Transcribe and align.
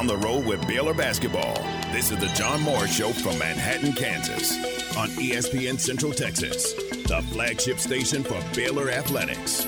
on 0.00 0.06
the 0.06 0.16
road 0.16 0.46
with 0.46 0.66
Baylor 0.66 0.94
basketball. 0.94 1.62
This 1.92 2.10
is 2.10 2.18
the 2.18 2.28
John 2.28 2.62
Morris 2.62 2.96
Show 2.96 3.12
from 3.12 3.38
Manhattan, 3.38 3.92
Kansas, 3.92 4.56
on 4.96 5.10
ESPN 5.10 5.78
Central 5.78 6.10
Texas, 6.10 6.72
the 6.72 7.22
flagship 7.30 7.78
station 7.78 8.24
for 8.24 8.42
Baylor 8.56 8.90
athletics. 8.90 9.66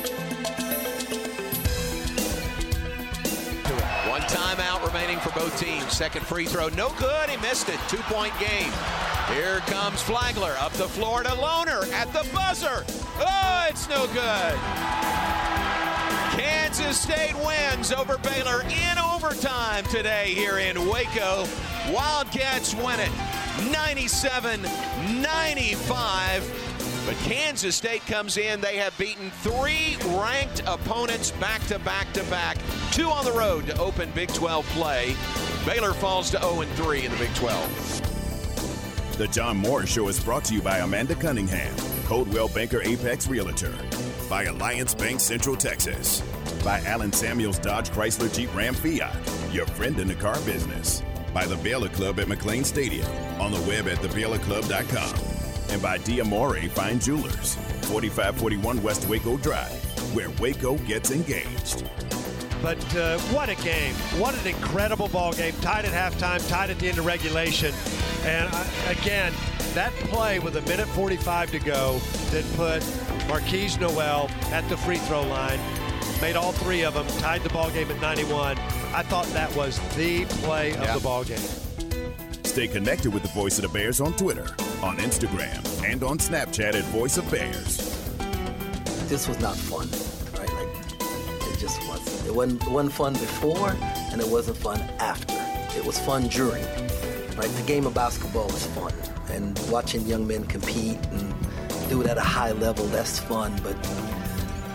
One 4.08 4.22
timeout 4.22 4.86
remaining 4.86 5.18
for 5.18 5.38
both 5.38 5.60
teams. 5.60 5.92
Second 5.92 6.24
free 6.24 6.46
throw, 6.46 6.70
no 6.70 6.94
good. 6.98 7.28
He 7.28 7.36
missed 7.46 7.68
it. 7.68 7.78
Two 7.90 8.00
point 8.04 8.32
game. 8.40 8.72
Here 9.34 9.58
comes 9.66 10.00
Flagler 10.00 10.54
up 10.58 10.72
the 10.72 10.88
floor 10.88 11.22
to 11.24 11.28
Lohner 11.28 11.92
at 11.92 12.10
the 12.14 12.26
buzzer. 12.32 12.86
Oh, 13.18 13.66
it's 13.68 13.86
no 13.86 14.06
good. 14.06 15.31
Kansas 16.92 17.14
State 17.14 17.34
wins 17.46 17.90
over 17.90 18.18
Baylor 18.18 18.60
in 18.64 18.98
overtime 18.98 19.82
today 19.84 20.34
here 20.34 20.58
in 20.58 20.76
Waco. 20.90 21.46
Wildcats 21.90 22.74
win 22.74 23.00
it 23.00 23.10
97 23.72 24.60
95. 25.22 27.02
But 27.06 27.16
Kansas 27.24 27.76
State 27.76 28.02
comes 28.02 28.36
in. 28.36 28.60
They 28.60 28.76
have 28.76 28.96
beaten 28.98 29.30
three 29.40 29.96
ranked 30.18 30.64
opponents 30.66 31.30
back 31.30 31.66
to 31.68 31.78
back 31.78 32.12
to 32.12 32.22
back. 32.24 32.58
Two 32.90 33.08
on 33.08 33.24
the 33.24 33.32
road 33.32 33.68
to 33.68 33.78
open 33.78 34.10
Big 34.14 34.28
12 34.34 34.66
play. 34.66 35.16
Baylor 35.64 35.94
falls 35.94 36.30
to 36.32 36.40
0 36.40 36.60
3 36.74 37.06
in 37.06 37.10
the 37.10 37.16
Big 37.16 37.34
12. 37.36 39.16
The 39.16 39.28
John 39.28 39.56
Morris 39.56 39.90
Show 39.90 40.08
is 40.08 40.22
brought 40.22 40.44
to 40.44 40.54
you 40.54 40.60
by 40.60 40.80
Amanda 40.80 41.14
Cunningham, 41.14 41.74
Coldwell 42.04 42.48
Banker 42.48 42.82
Apex 42.82 43.28
Realtor, 43.28 43.74
by 44.28 44.44
Alliance 44.44 44.94
Bank 44.94 45.20
Central 45.20 45.56
Texas, 45.56 46.22
by 46.62 46.80
Allen 46.86 47.12
Samuels 47.12 47.58
Dodge 47.58 47.90
Chrysler 47.90 48.32
Jeep 48.34 48.54
Ram 48.54 48.74
Fiat, 48.74 49.14
your 49.52 49.66
friend 49.66 49.98
in 49.98 50.08
the 50.08 50.14
car 50.14 50.38
business, 50.40 51.02
by 51.34 51.46
the 51.46 51.56
Baylor 51.56 51.88
Club 51.88 52.20
at 52.20 52.26
McLane 52.26 52.64
Stadium, 52.64 53.06
on 53.40 53.52
the 53.52 53.60
web 53.62 53.88
at 53.88 53.98
thebaylorclub.com 53.98 55.32
and 55.70 55.82
by 55.82 55.98
Diamore 55.98 56.68
Fine 56.70 57.00
Jewelers, 57.00 57.56
4541 57.86 58.82
West 58.82 59.08
Waco 59.08 59.36
Drive, 59.38 59.72
where 60.14 60.30
Waco 60.40 60.76
gets 60.78 61.10
engaged. 61.10 61.84
But 62.62 62.94
uh, 62.94 63.18
what 63.32 63.48
a 63.48 63.56
game. 63.56 63.94
What 64.20 64.38
an 64.38 64.46
incredible 64.46 65.08
ball 65.08 65.32
game. 65.32 65.54
Tied 65.60 65.84
at 65.84 65.92
halftime, 65.92 66.46
tied 66.48 66.70
at 66.70 66.78
the 66.78 66.88
end 66.88 66.98
of 66.98 67.06
regulation. 67.06 67.74
And 68.24 68.48
uh, 68.52 68.64
again, 68.88 69.32
that 69.74 69.92
play 70.04 70.38
with 70.38 70.56
a 70.56 70.62
minute 70.62 70.86
45 70.88 71.50
to 71.52 71.58
go 71.58 71.98
that 72.30 72.44
put 72.54 72.82
Markquis 73.26 73.80
Nowell 73.80 74.28
at 74.52 74.68
the 74.68 74.76
free 74.76 74.98
throw 74.98 75.22
line, 75.22 75.58
made 76.22 76.36
all 76.36 76.52
three 76.52 76.82
of 76.84 76.94
them, 76.94 77.06
tied 77.18 77.42
the 77.42 77.48
ball 77.50 77.68
game 77.72 77.90
at 77.90 78.00
91. 78.00 78.56
I 78.94 79.02
thought 79.02 79.26
that 79.34 79.54
was 79.56 79.78
the 79.96 80.24
play 80.44 80.70
of 80.70 80.80
Yeah. 80.80 80.94
the 80.94 81.00
ball 81.00 81.24
game. 81.24 81.40
Stay 82.44 82.68
connected 82.68 83.12
with 83.12 83.22
the 83.22 83.28
Voice 83.30 83.58
of 83.58 83.62
the 83.62 83.68
Bears 83.68 84.00
on 84.00 84.12
Twitter, 84.14 84.46
on 84.82 84.98
Instagram, 84.98 85.60
and 85.84 86.04
on 86.04 86.18
Snapchat 86.18 86.74
at 86.74 86.84
Voice 86.84 87.16
of 87.16 87.28
Bears. 87.30 87.88
this 89.08 89.28
was 89.28 89.38
not 89.40 89.56
fun, 89.56 89.88
right? 90.38 90.48
Like 90.54 91.48
it 91.52 91.58
just 91.58 91.86
wasn't. 91.88 92.26
It 92.26 92.34
wasn't, 92.34 92.62
it 92.62 92.70
wasn't 92.70 92.92
fun 92.94 93.12
before, 93.14 93.70
and 94.10 94.20
it 94.22 94.26
wasn't 94.26 94.56
fun 94.56 94.80
after. 95.00 95.34
It 95.76 95.84
was 95.84 95.98
fun 95.98 96.28
during, 96.28 96.64
right? 97.36 97.50
The 97.56 97.64
game 97.66 97.84
of 97.84 97.92
basketball 97.94 98.48
is 98.48 98.64
fun, 98.68 98.94
and 99.30 99.58
watching 99.70 100.06
young 100.06 100.26
men 100.26 100.44
compete 100.44 100.98
and 101.10 101.34
do 101.90 102.00
it 102.00 102.06
at 102.06 102.16
a 102.16 102.22
high 102.22 102.52
level, 102.52 102.86
that's 102.86 103.18
fun. 103.18 103.52
But 103.62 103.76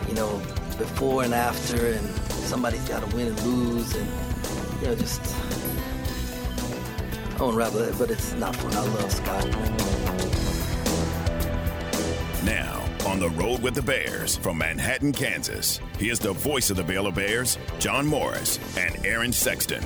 you 0.07 0.13
know, 0.13 0.39
before 0.78 1.23
and 1.23 1.33
after, 1.33 1.94
and 1.94 2.08
somebody's 2.30 2.88
got 2.88 3.08
to 3.08 3.16
win 3.16 3.28
and 3.28 3.44
lose, 3.44 3.95
and 3.95 4.09
you 4.81 4.88
know, 4.88 4.95
just 4.95 5.22
I 7.38 7.44
won't 7.44 7.56
rattle 7.56 7.81
it, 7.81 7.95
but 7.98 8.10
it's 8.10 8.33
not 8.33 8.55
fun. 8.55 8.73
I 8.73 8.82
love 8.82 9.11
Scott. 9.11 9.45
Now, 12.43 12.83
on 13.05 13.20
the 13.20 13.30
road 13.30 13.61
with 13.61 13.76
the 13.76 13.82
Bears 13.82 14.37
from 14.37 14.58
Manhattan, 14.58 15.11
Kansas, 15.11 15.80
here's 15.99 16.20
the 16.20 16.33
voice 16.33 16.70
of 16.70 16.77
the 16.77 16.83
Baylor 16.83 17.11
Bears, 17.11 17.58
John 17.77 18.05
Morris 18.05 18.60
and 18.77 19.05
Aaron 19.05 19.32
Sexton. 19.32 19.83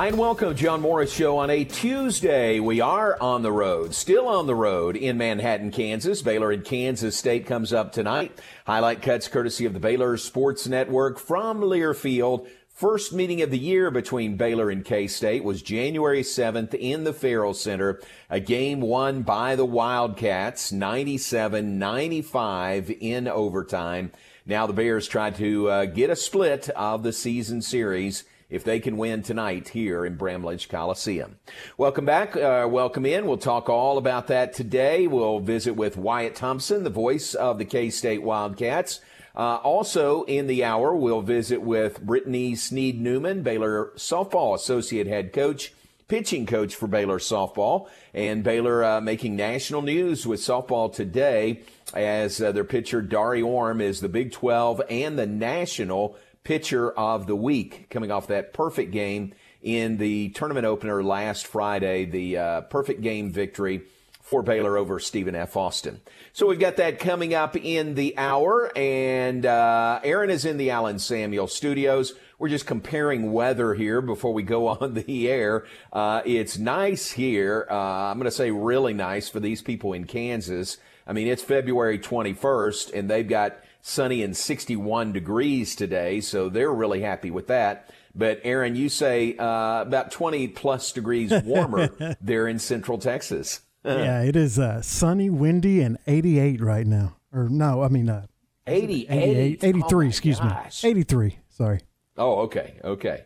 Hi 0.00 0.06
and 0.06 0.16
welcome, 0.16 0.56
John 0.56 0.80
Morris 0.80 1.12
Show 1.12 1.36
on 1.36 1.50
a 1.50 1.62
Tuesday. 1.62 2.58
We 2.58 2.80
are 2.80 3.20
on 3.20 3.42
the 3.42 3.52
road, 3.52 3.94
still 3.94 4.28
on 4.28 4.46
the 4.46 4.54
road 4.54 4.96
in 4.96 5.18
Manhattan, 5.18 5.70
Kansas. 5.70 6.22
Baylor 6.22 6.52
and 6.52 6.64
Kansas 6.64 7.14
State 7.14 7.44
comes 7.44 7.70
up 7.70 7.92
tonight. 7.92 8.32
Highlight 8.64 9.02
cuts 9.02 9.28
courtesy 9.28 9.66
of 9.66 9.74
the 9.74 9.78
Baylor 9.78 10.16
Sports 10.16 10.66
Network 10.66 11.18
from 11.18 11.60
Learfield. 11.60 12.48
First 12.70 13.12
meeting 13.12 13.42
of 13.42 13.50
the 13.50 13.58
year 13.58 13.90
between 13.90 14.38
Baylor 14.38 14.70
and 14.70 14.86
K-State 14.86 15.44
was 15.44 15.60
January 15.60 16.22
7th 16.22 16.72
in 16.72 17.04
the 17.04 17.12
Ferrell 17.12 17.52
Center. 17.52 18.00
A 18.30 18.40
game 18.40 18.80
won 18.80 19.20
by 19.20 19.54
the 19.54 19.66
Wildcats, 19.66 20.72
97-95 20.72 22.96
in 23.02 23.28
overtime. 23.28 24.12
Now 24.46 24.66
the 24.66 24.72
Bears 24.72 25.06
try 25.06 25.28
to 25.32 25.68
uh, 25.68 25.84
get 25.84 26.08
a 26.08 26.16
split 26.16 26.70
of 26.70 27.02
the 27.02 27.12
season 27.12 27.60
series 27.60 28.24
if 28.50 28.64
they 28.64 28.80
can 28.80 28.96
win 28.96 29.22
tonight 29.22 29.68
here 29.68 30.04
in 30.04 30.16
Bramlage 30.16 30.68
Coliseum. 30.68 31.36
Welcome 31.78 32.04
back. 32.04 32.36
Uh, 32.36 32.66
welcome 32.68 33.06
in. 33.06 33.26
We'll 33.26 33.38
talk 33.38 33.68
all 33.68 33.96
about 33.96 34.26
that 34.26 34.52
today. 34.52 35.06
We'll 35.06 35.40
visit 35.40 35.74
with 35.74 35.96
Wyatt 35.96 36.34
Thompson, 36.34 36.84
the 36.84 36.90
voice 36.90 37.34
of 37.34 37.58
the 37.58 37.64
K-State 37.64 38.22
Wildcats. 38.22 39.00
Uh, 39.34 39.56
also 39.62 40.24
in 40.24 40.48
the 40.48 40.64
hour, 40.64 40.94
we'll 40.94 41.22
visit 41.22 41.62
with 41.62 42.02
Brittany 42.02 42.54
Sneed 42.56 43.00
Newman, 43.00 43.42
Baylor 43.42 43.92
softball 43.96 44.54
associate 44.54 45.06
head 45.06 45.32
coach, 45.32 45.72
pitching 46.08 46.44
coach 46.44 46.74
for 46.74 46.88
Baylor 46.88 47.18
softball, 47.20 47.88
and 48.12 48.42
Baylor 48.42 48.82
uh, 48.82 49.00
making 49.00 49.36
national 49.36 49.82
news 49.82 50.26
with 50.26 50.40
softball 50.40 50.92
today 50.92 51.62
as 51.94 52.40
uh, 52.40 52.50
their 52.50 52.64
pitcher 52.64 53.00
Dari 53.00 53.40
Orme 53.40 53.80
is 53.80 54.00
the 54.00 54.08
Big 54.08 54.32
12 54.32 54.82
and 54.90 55.16
the 55.16 55.26
national 55.26 56.16
pitcher 56.50 56.90
of 56.90 57.28
the 57.28 57.36
week, 57.36 57.86
coming 57.90 58.10
off 58.10 58.26
that 58.26 58.52
perfect 58.52 58.90
game 58.90 59.32
in 59.62 59.98
the 59.98 60.30
tournament 60.30 60.66
opener 60.66 61.00
last 61.00 61.46
Friday, 61.46 62.04
the 62.04 62.36
uh, 62.36 62.60
perfect 62.62 63.02
game 63.02 63.30
victory 63.30 63.82
for 64.20 64.42
Baylor 64.42 64.76
over 64.76 64.98
Stephen 64.98 65.36
F. 65.36 65.56
Austin. 65.56 66.00
So 66.32 66.48
we've 66.48 66.58
got 66.58 66.78
that 66.78 66.98
coming 66.98 67.34
up 67.34 67.54
in 67.56 67.94
the 67.94 68.18
hour, 68.18 68.72
and 68.74 69.46
uh, 69.46 70.00
Aaron 70.02 70.28
is 70.28 70.44
in 70.44 70.56
the 70.56 70.70
Allen 70.70 70.98
Samuel 70.98 71.46
studios. 71.46 72.14
We're 72.40 72.48
just 72.48 72.66
comparing 72.66 73.32
weather 73.32 73.74
here 73.74 74.00
before 74.00 74.32
we 74.32 74.42
go 74.42 74.66
on 74.80 74.94
the 74.94 75.28
air. 75.28 75.66
Uh, 75.92 76.22
it's 76.24 76.58
nice 76.58 77.12
here. 77.12 77.64
Uh, 77.70 77.76
I'm 77.76 78.18
going 78.18 78.24
to 78.24 78.32
say 78.32 78.50
really 78.50 78.92
nice 78.92 79.28
for 79.28 79.38
these 79.38 79.62
people 79.62 79.92
in 79.92 80.04
Kansas. 80.04 80.78
I 81.06 81.12
mean, 81.12 81.28
it's 81.28 81.44
February 81.44 82.00
21st, 82.00 82.92
and 82.92 83.08
they've 83.08 83.28
got 83.28 83.60
sunny 83.82 84.22
and 84.22 84.36
61 84.36 85.12
degrees 85.12 85.74
today, 85.74 86.20
so 86.20 86.48
they're 86.48 86.72
really 86.72 87.00
happy 87.02 87.30
with 87.30 87.46
that. 87.48 87.90
But 88.14 88.40
Aaron, 88.44 88.74
you 88.76 88.88
say 88.88 89.36
uh, 89.36 89.82
about 89.82 90.10
20 90.10 90.48
plus 90.48 90.92
degrees 90.92 91.32
warmer 91.44 92.16
there 92.20 92.48
in 92.48 92.58
Central 92.58 92.98
Texas. 92.98 93.60
yeah, 93.84 94.22
it 94.22 94.36
is 94.36 94.58
uh, 94.58 94.82
sunny, 94.82 95.30
windy, 95.30 95.80
and 95.80 95.96
88 96.06 96.60
right 96.60 96.86
now. 96.86 97.16
Or 97.32 97.48
no, 97.48 97.82
I 97.82 97.88
mean 97.88 98.08
uh, 98.08 98.26
88, 98.66 99.10
88, 99.10 99.64
83, 99.64 100.06
Oh 100.06 100.08
excuse 100.08 100.38
gosh. 100.40 100.84
me. 100.84 100.90
83, 100.90 101.38
sorry. 101.48 101.80
Oh, 102.16 102.40
okay, 102.40 102.74
okay. 102.84 103.24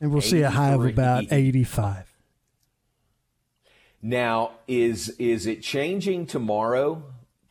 And 0.00 0.12
we'll 0.12 0.22
see 0.22 0.42
a 0.42 0.50
high 0.50 0.70
of 0.72 0.84
about 0.84 1.24
85. 1.30 2.10
Now, 4.02 4.52
is 4.68 5.08
is 5.18 5.46
it 5.46 5.62
changing 5.62 6.26
tomorrow? 6.26 7.02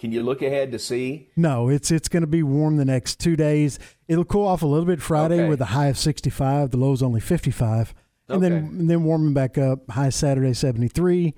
Can 0.04 0.12
you 0.12 0.22
look 0.22 0.42
ahead 0.42 0.74
to 0.74 0.80
see? 0.80 1.30
No, 1.38 1.70
it's 1.70 1.90
it's 1.90 2.10
going 2.10 2.24
to 2.24 2.28
be 2.28 2.44
warm 2.44 2.76
the 2.76 2.84
next 2.84 3.22
two 3.22 3.38
days. 3.38 3.80
It'll 4.10 4.26
cool 4.26 4.46
off 4.46 4.62
a 4.62 4.66
little 4.66 4.86
bit 4.86 5.02
Friday 5.02 5.36
Okay. 5.40 5.48
with 5.48 5.62
a 5.62 5.66
high 5.68 5.86
of 5.88 5.98
65. 5.98 6.72
The 6.72 6.78
low's 6.78 7.02
only 7.02 7.22
55. 7.22 7.94
And 8.28 8.44
then 8.44 8.52
and 8.52 8.90
then 8.90 9.06
warming 9.06 9.34
back 9.34 9.58
up. 9.58 9.90
High 9.92 10.10
Saturday 10.10 10.52
73, 10.52 11.34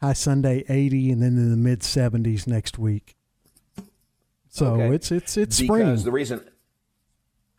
high 0.00 0.12
Sunday 0.12 0.62
80, 0.68 1.10
and 1.10 1.20
then 1.20 1.30
in 1.36 1.50
the 1.50 1.56
mid 1.56 1.80
70s 1.80 2.46
next 2.46 2.78
week. 2.78 3.16
So 4.50 4.74
Okay. 4.74 4.94
it's 4.94 5.10
it's 5.10 5.36
it's 5.36 5.60
because 5.60 5.98
spring. 5.98 6.04
the 6.04 6.12
reason, 6.12 6.40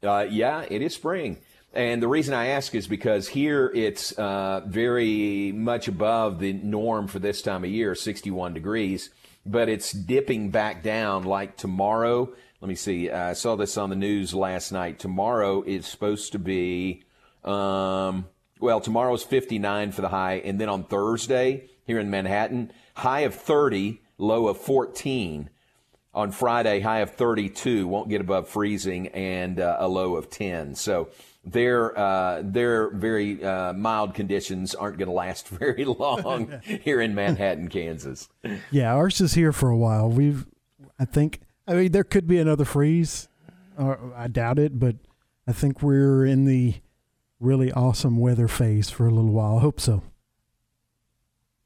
uh, 0.02 0.28
yeah, 0.30 0.66
it 0.70 0.82
is 0.82 0.94
spring, 0.94 1.40
and 1.74 2.02
the 2.02 2.08
reason 2.08 2.34
I 2.34 2.48
ask 2.48 2.74
is 2.74 2.88
because 2.88 3.28
here 3.28 3.70
it's 3.76 4.14
uh, 4.14 4.62
very 4.66 5.52
much 5.52 5.90
above 5.90 6.40
the 6.40 6.54
norm 6.54 7.08
for 7.10 7.20
this 7.20 7.42
time 7.42 7.66
of 7.66 7.70
year, 7.70 7.96
61 7.96 8.54
degrees, 8.54 9.10
but 9.52 9.70
it's 9.70 9.92
dipping 9.92 10.50
back 10.50 10.84
down. 10.84 11.24
Like 11.24 11.58
tomorrow, 11.58 12.30
let 12.62 12.70
me 12.70 12.76
see. 12.76 13.10
I 13.10 13.34
saw 13.34 13.56
this 13.56 13.78
on 13.78 13.90
the 13.90 13.96
news 13.96 14.34
last 14.34 14.72
night. 14.72 15.00
Tomorrow 15.00 15.64
is 15.64 15.86
supposed 15.86 16.32
to 16.34 16.40
be, 16.40 17.04
um, 17.44 18.28
well, 18.60 18.82
tomorrow's 18.82 19.24
59 19.24 19.92
for 19.92 20.02
the 20.02 20.10
high, 20.10 20.42
and 20.44 20.60
then 20.60 20.70
on 20.70 20.84
Thursday 20.84 21.70
here 21.86 22.00
in 22.00 22.10
Manhattan, 22.10 22.72
high 22.96 23.22
of 23.22 23.36
30, 23.36 24.02
low 24.18 24.48
of 24.48 24.58
14. 24.58 25.50
on 26.14 26.32
Friday, 26.32 26.80
high 26.80 27.00
of 27.02 27.12
32, 27.12 27.88
won't 27.88 28.10
get 28.10 28.22
above 28.22 28.50
freezing, 28.50 29.08
and 29.10 29.60
uh, 29.60 29.78
a 29.80 29.88
low 29.88 30.16
of 30.16 30.32
10. 30.32 30.74
So 30.74 31.10
their 31.52 31.98
uh, 31.98 32.42
their 32.44 32.90
very 32.90 33.44
uh, 33.44 33.74
mild 33.74 34.14
conditions 34.14 34.76
aren't 34.76 34.98
going 34.98 35.08
to 35.08 35.14
last 35.14 35.48
very 35.50 35.86
long 35.86 36.60
here 36.64 37.02
in 37.02 37.16
Manhattan, 37.16 37.70
Kansas. 37.70 38.30
Yeah, 38.72 38.94
ours 38.94 39.22
is 39.22 39.34
here 39.34 39.54
for 39.54 39.70
a 39.70 39.78
while. 39.78 40.10
We've, 40.10 40.46
I 41.00 41.06
think, 41.06 41.42
I 41.68 41.74
mean, 41.74 41.92
there 41.92 42.04
could 42.04 42.28
be 42.28 42.40
another 42.40 42.66
freeze. 42.66 43.28
Or 43.78 44.14
I 44.16 44.28
doubt 44.28 44.58
it, 44.58 44.80
but 44.80 44.96
I 45.48 45.52
think 45.52 45.84
we're 45.84 46.26
in 46.26 46.46
the 46.46 46.76
really 47.40 47.72
awesome 47.72 48.18
weather 48.18 48.48
phase 48.48 48.90
for 48.90 49.06
a 49.06 49.12
little 49.12 49.32
while. 49.32 49.58
I 49.58 49.62
hope 49.62 49.80
so. 49.80 50.02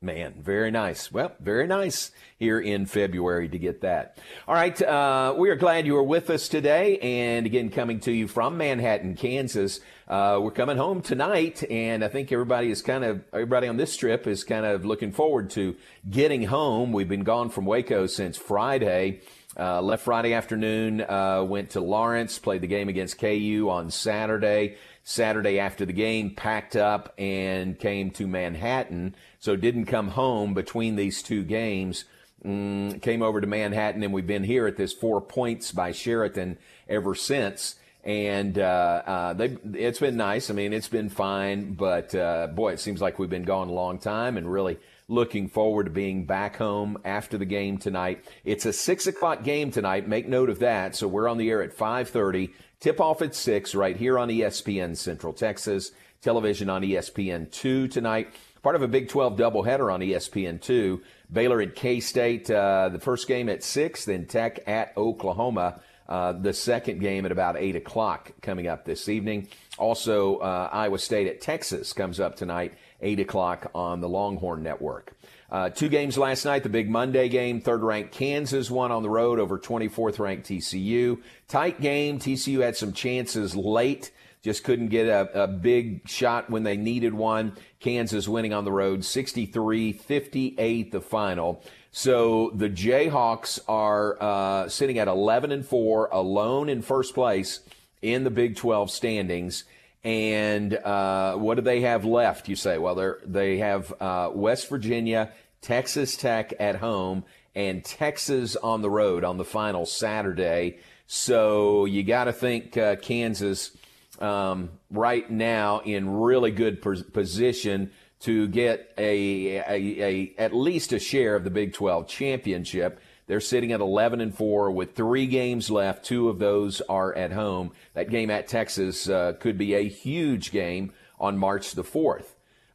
Man, 0.03 0.33
very 0.39 0.71
nice. 0.71 1.11
Well, 1.11 1.33
very 1.39 1.67
nice 1.67 2.09
here 2.39 2.59
in 2.59 2.87
February 2.87 3.47
to 3.49 3.59
get 3.59 3.81
that. 3.81 4.17
All 4.47 4.55
right, 4.55 4.81
uh, 4.81 5.35
we 5.37 5.51
are 5.51 5.55
glad 5.55 5.85
you 5.85 5.95
are 5.95 6.03
with 6.03 6.31
us 6.31 6.47
today, 6.47 6.97
and 6.97 7.45
again, 7.45 7.69
coming 7.69 7.99
to 7.99 8.11
you 8.11 8.27
from 8.27 8.57
Manhattan, 8.57 9.13
Kansas. 9.13 9.79
Uh, 10.07 10.39
we're 10.41 10.49
coming 10.49 10.77
home 10.77 11.03
tonight, 11.03 11.63
and 11.69 12.03
I 12.03 12.07
think 12.07 12.31
everybody 12.31 12.71
is 12.71 12.81
kind 12.81 13.03
of 13.03 13.21
everybody 13.31 13.67
on 13.67 13.77
this 13.77 13.95
trip 13.95 14.25
is 14.25 14.43
kind 14.43 14.65
of 14.65 14.85
looking 14.85 15.11
forward 15.11 15.51
to 15.51 15.75
getting 16.09 16.41
home. 16.45 16.93
We've 16.93 17.07
been 17.07 17.23
gone 17.23 17.51
from 17.51 17.65
Waco 17.65 18.07
since 18.07 18.37
Friday. 18.37 19.21
Uh, 19.55 19.81
left 19.81 20.03
Friday 20.03 20.33
afternoon, 20.33 21.01
uh, 21.01 21.43
went 21.43 21.71
to 21.71 21.81
Lawrence, 21.81 22.39
played 22.39 22.61
the 22.61 22.67
game 22.67 22.89
against 22.89 23.19
KU 23.19 23.67
on 23.69 23.91
Saturday. 23.91 24.77
Saturday 25.03 25.59
after 25.59 25.85
the 25.85 25.93
game, 25.93 26.29
packed 26.35 26.75
up 26.75 27.13
and 27.17 27.77
came 27.77 28.11
to 28.11 28.27
Manhattan. 28.27 29.15
So 29.41 29.55
didn't 29.55 29.85
come 29.85 30.09
home 30.09 30.53
between 30.53 30.95
these 30.95 31.23
two 31.23 31.43
games. 31.43 32.05
Mm, 32.45 33.01
came 33.01 33.23
over 33.23 33.41
to 33.41 33.47
Manhattan, 33.47 34.03
and 34.03 34.13
we've 34.13 34.27
been 34.27 34.43
here 34.43 34.67
at 34.67 34.77
this 34.77 34.93
Four 34.93 35.19
Points 35.19 35.71
by 35.71 35.91
Sheraton 35.91 36.59
ever 36.87 37.15
since. 37.15 37.75
And 38.03 38.59
uh, 38.59 39.01
uh, 39.05 39.33
they, 39.33 39.57
it's 39.73 39.99
been 39.99 40.15
nice. 40.15 40.51
I 40.51 40.53
mean, 40.53 40.73
it's 40.73 40.87
been 40.87 41.09
fine, 41.09 41.73
but 41.73 42.13
uh, 42.13 42.47
boy, 42.47 42.73
it 42.73 42.79
seems 42.79 43.01
like 43.01 43.17
we've 43.17 43.31
been 43.31 43.43
gone 43.43 43.67
a 43.67 43.73
long 43.73 43.97
time, 43.97 44.37
and 44.37 44.51
really 44.51 44.77
looking 45.07 45.49
forward 45.49 45.85
to 45.85 45.91
being 45.91 46.25
back 46.25 46.57
home 46.57 46.99
after 47.03 47.39
the 47.39 47.45
game 47.45 47.79
tonight. 47.79 48.23
It's 48.45 48.67
a 48.67 48.73
six 48.73 49.07
o'clock 49.07 49.43
game 49.43 49.71
tonight. 49.71 50.07
Make 50.07 50.27
note 50.27 50.51
of 50.51 50.59
that. 50.59 50.95
So 50.95 51.07
we're 51.07 51.27
on 51.27 51.39
the 51.39 51.49
air 51.49 51.63
at 51.63 51.73
five 51.73 52.09
thirty. 52.09 52.51
Tip 52.79 52.99
off 52.99 53.21
at 53.21 53.35
6 53.35 53.75
right 53.75 53.95
here 53.95 54.17
on 54.17 54.29
ESPN 54.29 54.97
Central 54.97 55.33
Texas. 55.33 55.91
Television 56.19 56.67
on 56.67 56.81
ESPN 56.81 57.51
2 57.51 57.87
tonight. 57.87 58.33
Part 58.63 58.75
of 58.75 58.83
a 58.83 58.87
Big 58.87 59.09
12 59.09 59.37
doubleheader 59.37 59.91
on 59.91 60.01
ESPN 60.01 60.61
2. 60.61 61.01
Baylor 61.31 61.61
at 61.61 61.75
K 61.75 61.99
State, 61.99 62.49
uh, 62.51 62.89
the 62.89 62.99
first 62.99 63.27
game 63.27 63.49
at 63.49 63.63
6, 63.63 64.05
then 64.05 64.25
Tech 64.25 64.67
at 64.67 64.95
Oklahoma. 64.97 65.81
Uh, 66.07 66.33
the 66.33 66.51
second 66.51 66.99
game 66.99 67.25
at 67.25 67.31
about 67.31 67.55
8 67.57 67.77
o'clock 67.77 68.31
coming 68.41 68.67
up 68.67 68.83
this 68.83 69.07
evening. 69.07 69.47
Also, 69.77 70.37
uh, 70.37 70.69
Iowa 70.71 70.99
State 70.99 71.27
at 71.27 71.39
Texas 71.39 71.93
comes 71.93 72.19
up 72.19 72.35
tonight, 72.35 72.73
8 73.01 73.21
o'clock 73.21 73.71
on 73.73 74.01
the 74.01 74.09
Longhorn 74.09 74.61
Network. 74.61 75.13
Uh, 75.49 75.69
two 75.69 75.89
games 75.89 76.17
last 76.17 76.45
night. 76.45 76.63
The 76.63 76.69
big 76.69 76.89
Monday 76.89 77.27
game, 77.29 77.59
third 77.59 77.81
ranked 77.81 78.13
Kansas 78.13 78.71
won 78.71 78.91
on 78.91 79.03
the 79.03 79.09
road 79.09 79.39
over 79.39 79.57
24th 79.57 80.19
ranked 80.19 80.47
TCU. 80.47 81.21
Tight 81.47 81.81
game. 81.81 82.19
TCU 82.19 82.61
had 82.61 82.77
some 82.77 82.93
chances 82.93 83.55
late, 83.55 84.11
just 84.41 84.63
couldn't 84.63 84.87
get 84.87 85.07
a, 85.07 85.43
a 85.43 85.47
big 85.47 86.07
shot 86.07 86.49
when 86.49 86.63
they 86.63 86.77
needed 86.77 87.13
one. 87.13 87.55
Kansas 87.79 88.27
winning 88.27 88.53
on 88.53 88.65
the 88.65 88.71
road 88.71 89.05
63 89.05 89.93
58 89.93 90.91
the 90.91 91.01
final. 91.01 91.63
So 91.91 92.51
the 92.55 92.69
Jayhawks 92.69 93.59
are 93.67 94.17
uh, 94.21 94.69
sitting 94.69 94.97
at 94.97 95.07
11 95.07 95.51
and 95.51 95.65
4, 95.65 96.09
alone 96.11 96.69
in 96.69 96.81
first 96.81 97.13
place 97.13 97.59
in 98.01 98.23
the 98.23 98.31
Big 98.31 98.55
12 98.55 98.89
standings. 98.89 99.65
And 100.03 100.73
uh, 100.73 101.35
what 101.35 101.55
do 101.55 101.61
they 101.61 101.81
have 101.81 102.05
left? 102.05 102.47
You 102.47 102.55
say, 102.55 102.77
well, 102.77 102.95
they 102.95 103.11
they 103.25 103.57
have 103.59 103.93
uh, 103.99 104.31
West 104.33 104.69
Virginia, 104.69 105.31
Texas 105.61 106.17
Tech 106.17 106.53
at 106.59 106.77
home, 106.77 107.23
and 107.53 107.83
Texas 107.83 108.55
on 108.55 108.81
the 108.81 108.89
road 108.89 109.23
on 109.23 109.37
the 109.37 109.45
final 109.45 109.85
Saturday. 109.85 110.79
So 111.05 111.85
you 111.85 112.03
got 112.03 112.23
to 112.23 112.33
think 112.33 112.77
uh, 112.77 112.95
Kansas 112.95 113.77
um, 114.21 114.69
right 114.89 115.29
now 115.29 115.79
in 115.79 116.09
really 116.09 116.51
good 116.51 116.81
position 116.81 117.91
to 118.21 118.47
get 118.47 118.93
a, 118.97 119.57
a, 119.57 119.63
a, 119.67 120.33
at 120.37 120.53
least 120.53 120.93
a 120.93 120.99
share 120.99 121.35
of 121.35 121.43
the 121.43 121.49
Big 121.49 121.73
12 121.73 122.07
championship. 122.07 122.99
They're 123.27 123.39
sitting 123.39 123.71
at 123.71 123.79
11 123.79 124.21
and 124.21 124.35
4 124.35 124.71
with 124.71 124.95
three 124.95 125.25
games 125.25 125.71
left. 125.71 126.05
Two 126.05 126.29
of 126.29 126.37
those 126.37 126.81
are 126.81 127.15
at 127.15 127.31
home. 127.31 127.71
That 127.93 128.09
game 128.09 128.29
at 128.29 128.47
Texas 128.47 129.09
uh, 129.09 129.33
could 129.39 129.57
be 129.57 129.73
a 129.73 129.87
huge 129.87 130.51
game 130.51 130.93
on 131.19 131.37
March 131.37 131.71
the 131.71 131.83
4th. 131.83 132.25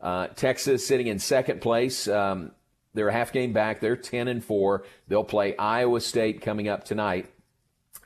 Uh, 0.01 0.29
Texas 0.29 0.87
sitting 0.87 1.07
in 1.07 1.19
second 1.19 1.61
place. 1.61 2.09
Um, 2.09 2.53
they're 2.95 3.09
a 3.09 3.13
half 3.13 3.33
game 3.33 3.53
back. 3.53 3.81
They're 3.81 3.97
10 3.97 4.29
and 4.29 4.43
4. 4.43 4.85
They'll 5.09 5.25
play 5.25 5.57
Iowa 5.57 6.01
State 6.01 6.41
coming 6.41 6.69
up 6.69 6.85
tonight. 6.85 7.31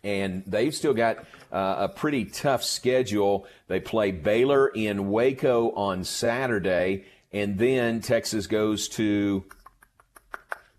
And 0.03 0.43
they've 0.47 0.75
still 0.75 0.95
got 0.95 1.25
a 1.53 1.89
pretty 1.89 2.25
tough 2.25 2.63
schedule. 2.63 3.47
They 3.69 3.81
play 3.81 4.11
Baylor 4.11 4.69
in 4.69 5.11
Waco 5.11 5.71
on 5.73 6.05
Saturday, 6.05 7.05
and 7.33 7.59
then 7.59 8.01
Texas 8.01 8.47
goes 8.47 8.89
to 8.91 9.45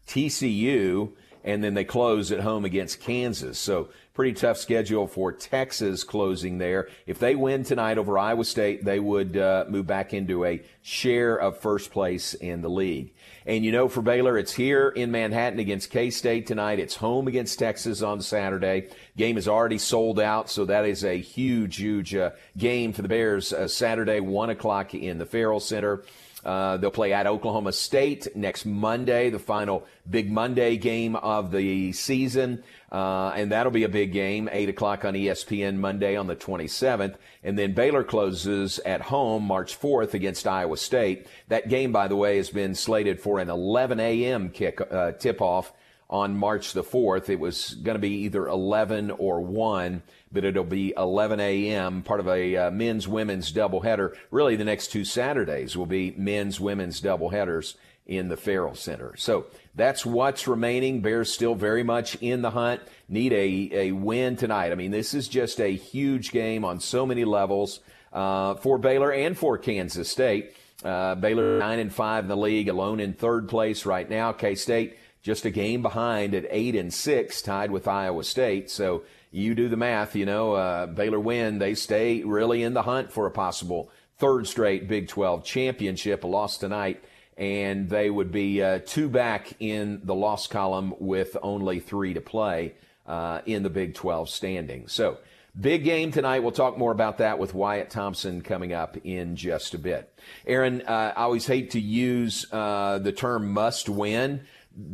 TCU, 0.08 1.12
and 1.44 1.64
then 1.64 1.74
they 1.74 1.84
close 1.84 2.32
at 2.32 2.42
home 2.42 2.66
against 2.66 3.00
Kansas. 3.00 3.58
So 3.58 3.90
pretty 4.14 4.34
tough 4.34 4.58
schedule 4.58 5.08
for 5.08 5.32
Texas 5.32 6.04
closing 6.04 6.58
there. 6.58 6.90
If 7.08 7.20
they 7.20 7.36
win 7.36 7.64
tonight 7.64 7.98
over 7.98 8.18
Iowa 8.18 8.44
State, 8.44 8.84
they 8.84 9.00
would 9.00 9.38
uh, 9.38 9.66
move 9.70 9.88
back 9.88 10.14
into 10.14 10.46
a 10.46 10.62
share 10.82 11.36
of 11.36 11.58
first 11.58 11.92
place 11.92 12.34
in 12.34 12.62
the 12.62 12.70
league. 12.70 13.14
And 13.46 13.66
you 13.66 13.72
know, 13.72 13.88
for 13.88 14.02
Baylor, 14.02 14.38
it's 14.38 14.54
here 14.54 14.90
in 14.90 15.12
Manhattan 15.12 15.60
against 15.60 15.90
K 15.90 16.12
State 16.12 16.46
tonight. 16.46 16.80
It's 16.80 16.96
home 16.96 17.28
against 17.28 17.58
Texas 17.58 18.02
on 18.02 18.22
Saturday. 18.22 18.90
Game 19.18 19.38
is 19.38 19.48
already 19.48 19.80
sold 19.80 20.20
out, 20.20 20.50
so 20.50 20.66
that 20.66 20.86
is 20.86 21.04
a 21.04 21.20
huge, 21.20 21.78
huge 21.78 22.14
uh, 22.14 22.32
game 22.58 22.94
for 22.94 23.02
the 23.02 23.08
Bears. 23.08 23.52
Uh, 23.52 23.68
Saturday, 23.68 24.20
one 24.20 24.52
o'clock 24.52 24.94
in 24.94 25.18
the 25.18 25.26
Ferrell 25.26 25.60
Center. 25.60 26.04
Uh, 26.44 26.78
they'll 26.78 26.92
play 26.92 27.14
at 27.14 27.28
Oklahoma 27.28 27.72
State 27.72 28.36
next 28.36 28.66
Monday, 28.66 29.30
the 29.30 29.40
final 29.40 29.86
big 30.10 30.32
Monday 30.32 30.78
game 30.78 31.16
of 31.16 31.52
the 31.52 31.92
season. 31.92 32.64
Uh, 32.92 33.32
and 33.36 33.52
that'll 33.52 33.72
be 33.72 33.84
a 33.84 33.90
big 33.90 34.12
game, 34.12 34.50
8 34.52 34.70
o'clock 34.70 35.06
on 35.06 35.14
ESPN 35.14 35.78
Monday 35.78 36.16
on 36.16 36.28
the 36.28 36.36
27th. 36.36 37.16
And 37.44 37.58
then 37.58 37.74
Baylor 37.74 38.04
closes 38.04 38.80
at 38.80 39.02
home 39.02 39.44
March 39.44 39.80
4th 39.80 40.14
against 40.14 40.48
Iowa 40.48 40.78
State. 40.78 41.28
That 41.48 41.70
game, 41.70 41.92
by 41.92 42.08
the 42.08 42.16
way, 42.16 42.38
has 42.38 42.50
been 42.50 42.76
slated 42.76 43.20
for 43.20 43.40
an 43.40 43.50
11 43.50 44.00
a.m. 44.00 44.50
kick 44.50 44.82
uh, 44.82 45.14
tip 45.14 45.42
off 45.42 45.72
on 46.12 46.36
March 46.36 46.74
the 46.74 46.84
4th. 46.84 47.30
It 47.30 47.40
was 47.40 47.76
going 47.76 47.96
to 47.96 48.00
be 48.00 48.26
either 48.26 48.48
11 48.48 49.12
or 49.12 49.40
1, 49.40 50.04
but 50.32 50.44
it'll 50.44 50.64
be 50.66 50.94
11 50.98 51.40
a.m., 51.40 52.04
part 52.04 52.20
of 52.20 52.28
a 52.28 52.56
uh, 52.56 52.72
men's 52.72 53.08
women's 53.08 53.52
doubleheader. 53.52 54.16
Really, 54.30 54.58
the 54.58 54.66
next 54.66 54.88
two 54.88 55.06
Saturdays 55.06 55.78
will 55.78 55.86
be 55.86 56.14
men's 56.18 56.60
women's 56.60 57.02
doubleheaders 57.02 57.76
in 58.06 58.28
the 58.28 58.36
Ferrell 58.36 58.76
Center. 58.76 59.16
So 59.16 59.46
that's 59.74 60.06
what's 60.06 60.48
remaining. 60.48 61.02
Bears 61.02 61.32
still 61.32 61.56
very 61.56 61.84
much 61.84 62.16
in 62.16 62.42
the 62.42 62.52
hunt. 62.52 62.82
Need 63.08 63.32
a, 63.32 63.70
a 63.72 63.92
win 63.94 64.36
tonight. 64.36 64.74
I 64.74 64.76
mean, 64.76 64.92
this 64.92 65.14
is 65.14 65.30
just 65.30 65.62
a 65.62 65.74
huge 65.74 66.32
game 66.32 66.66
on 66.66 66.82
so 66.82 67.06
many 67.06 67.24
levels 67.24 67.80
uh, 68.12 68.56
for 68.56 68.78
Baylor 68.78 69.14
and 69.14 69.38
for 69.38 69.58
Kansas 69.58 70.10
State. 70.10 70.56
Uh, 70.84 71.16
Baylor 71.16 71.60
nine 71.60 71.80
and 71.80 71.94
five 71.94 72.26
in 72.26 72.28
the 72.28 72.36
league, 72.36 72.68
alone 72.68 73.00
in 73.00 73.14
third 73.14 73.48
place 73.48 73.86
right 73.86 74.10
now. 74.10 74.32
K 74.32 74.56
State 74.56 74.98
just 75.22 75.46
a 75.46 75.52
game 75.52 75.82
behind 75.82 76.34
at 76.34 76.46
eight 76.50 76.76
and 76.76 76.94
six, 76.94 77.42
tied 77.42 77.72
with 77.72 77.88
Iowa 77.88 78.24
State. 78.24 78.70
So 78.70 79.04
you 79.32 79.56
do 79.56 79.70
the 79.70 79.78
math. 79.78 80.16
You 80.16 80.26
know, 80.26 80.54
uh, 80.54 80.88
Baylor 80.88 81.20
win, 81.20 81.60
they 81.60 81.76
stay 81.76 82.24
really 82.24 82.64
in 82.64 82.74
the 82.74 82.84
hunt 82.84 83.12
for 83.12 83.26
a 83.26 83.32
possible 83.32 83.90
third 84.18 84.48
straight 84.48 84.88
Big 84.88 85.08
12 85.08 85.44
championship. 85.44 86.24
A 86.24 86.28
loss 86.28 86.58
tonight 86.58 87.04
and 87.38 87.90
they 87.90 88.10
would 88.10 88.32
be 88.32 88.62
uh, 88.62 88.80
two 88.86 89.10
back 89.10 89.54
in 89.60 90.02
the 90.04 90.14
loss 90.14 90.48
column 90.48 90.94
with 91.00 91.36
only 91.42 91.80
three 91.80 92.14
to 92.14 92.22
play 92.22 92.76
uh, 93.08 93.42
in 93.48 93.64
the 93.64 93.70
Big 93.70 93.96
12 93.96 94.30
standings. 94.30 94.92
So, 94.94 95.18
big 95.60 95.84
game 95.84 96.12
tonight. 96.12 96.40
We'll 96.40 96.52
talk 96.52 96.78
more 96.78 96.92
about 96.92 97.18
that 97.18 97.40
with 97.40 97.54
Wyatt 97.54 97.90
Thompson 97.90 98.42
coming 98.42 98.74
up 98.74 98.96
in 99.04 99.36
just 99.36 99.74
a 99.74 99.80
bit. 99.80 100.14
Aaron, 100.46 100.84
uh, 100.84 101.14
I 101.16 101.24
always 101.24 101.48
hate 101.48 101.72
to 101.72 101.80
use 101.80 102.46
uh, 102.52 103.00
the 103.00 103.12
term 103.12 103.52
must 103.52 103.90
win 103.90 104.42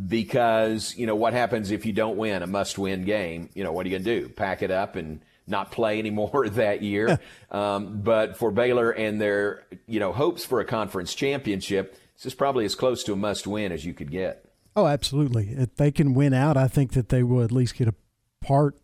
because, 0.08 0.96
you 0.98 1.06
know, 1.06 1.16
what 1.16 1.34
happens 1.34 1.72
if 1.72 1.86
you 1.86 1.94
don't 1.94 2.18
win 2.18 2.42
a 2.44 2.48
must 2.48 2.78
win 2.78 3.06
game? 3.06 3.50
You 3.54 3.64
know, 3.64 3.72
what 3.72 3.86
are 3.86 3.90
you 3.90 3.98
going 3.98 4.04
to 4.04 4.22
do? 4.22 4.30
Pack 4.30 4.62
it 4.62 4.72
up 4.72 4.96
and 4.96 5.22
not 5.46 5.72
play 5.72 6.00
anymore 6.00 6.50
that 6.50 6.82
year. 6.82 7.20
um, 7.52 8.02
but 8.02 8.38
for 8.38 8.52
Baylor 8.52 8.92
and 8.92 9.22
their, 9.22 9.66
you 9.88 10.00
know, 10.00 10.12
hopes 10.12 10.46
for 10.46 10.60
a 10.60 10.66
conference 10.66 11.14
championship, 11.14 11.98
this 12.16 12.26
is 12.26 12.34
probably 12.34 12.66
as 12.66 12.76
close 12.76 13.04
to 13.04 13.14
a 13.14 13.16
must 13.16 13.46
win 13.46 13.72
as 13.72 13.86
you 13.86 13.94
could 13.94 14.12
get. 14.12 14.44
Oh, 14.76 14.88
absolutely. 14.88 15.50
If 15.50 15.76
they 15.76 15.92
can 15.92 16.14
win 16.14 16.34
out, 16.34 16.58
I 16.58 16.68
think 16.68 16.94
that 16.94 17.10
they 17.10 17.24
will 17.24 17.44
at 17.44 17.52
least 17.52 17.76
get 17.76 17.88
a 17.88 17.96
part, 18.42 18.78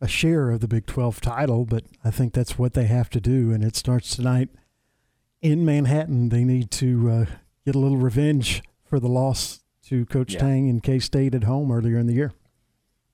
a 0.00 0.08
share 0.08 0.50
of 0.50 0.60
the 0.60 0.68
Big 0.68 0.86
12 0.86 1.20
title, 1.20 1.64
but 1.64 1.84
I 2.04 2.10
think 2.10 2.32
that's 2.32 2.58
what 2.58 2.74
they 2.74 2.86
have 2.86 3.10
to 3.10 3.20
do. 3.20 3.52
And 3.52 3.62
it 3.62 3.76
starts 3.76 4.14
tonight 4.14 4.48
in 5.40 5.64
Manhattan. 5.64 6.30
They 6.30 6.44
need 6.44 6.70
to 6.72 7.10
uh, 7.10 7.24
get 7.64 7.74
a 7.74 7.78
little 7.78 7.98
revenge 7.98 8.62
for 8.84 8.98
the 8.98 9.08
loss 9.08 9.60
to 9.88 10.06
Coach 10.06 10.34
yeah. 10.34 10.40
Tang 10.40 10.68
and 10.68 10.82
K 10.82 10.98
State 10.98 11.34
at 11.34 11.44
home 11.44 11.70
earlier 11.70 11.98
in 11.98 12.06
the 12.06 12.14
year. 12.14 12.32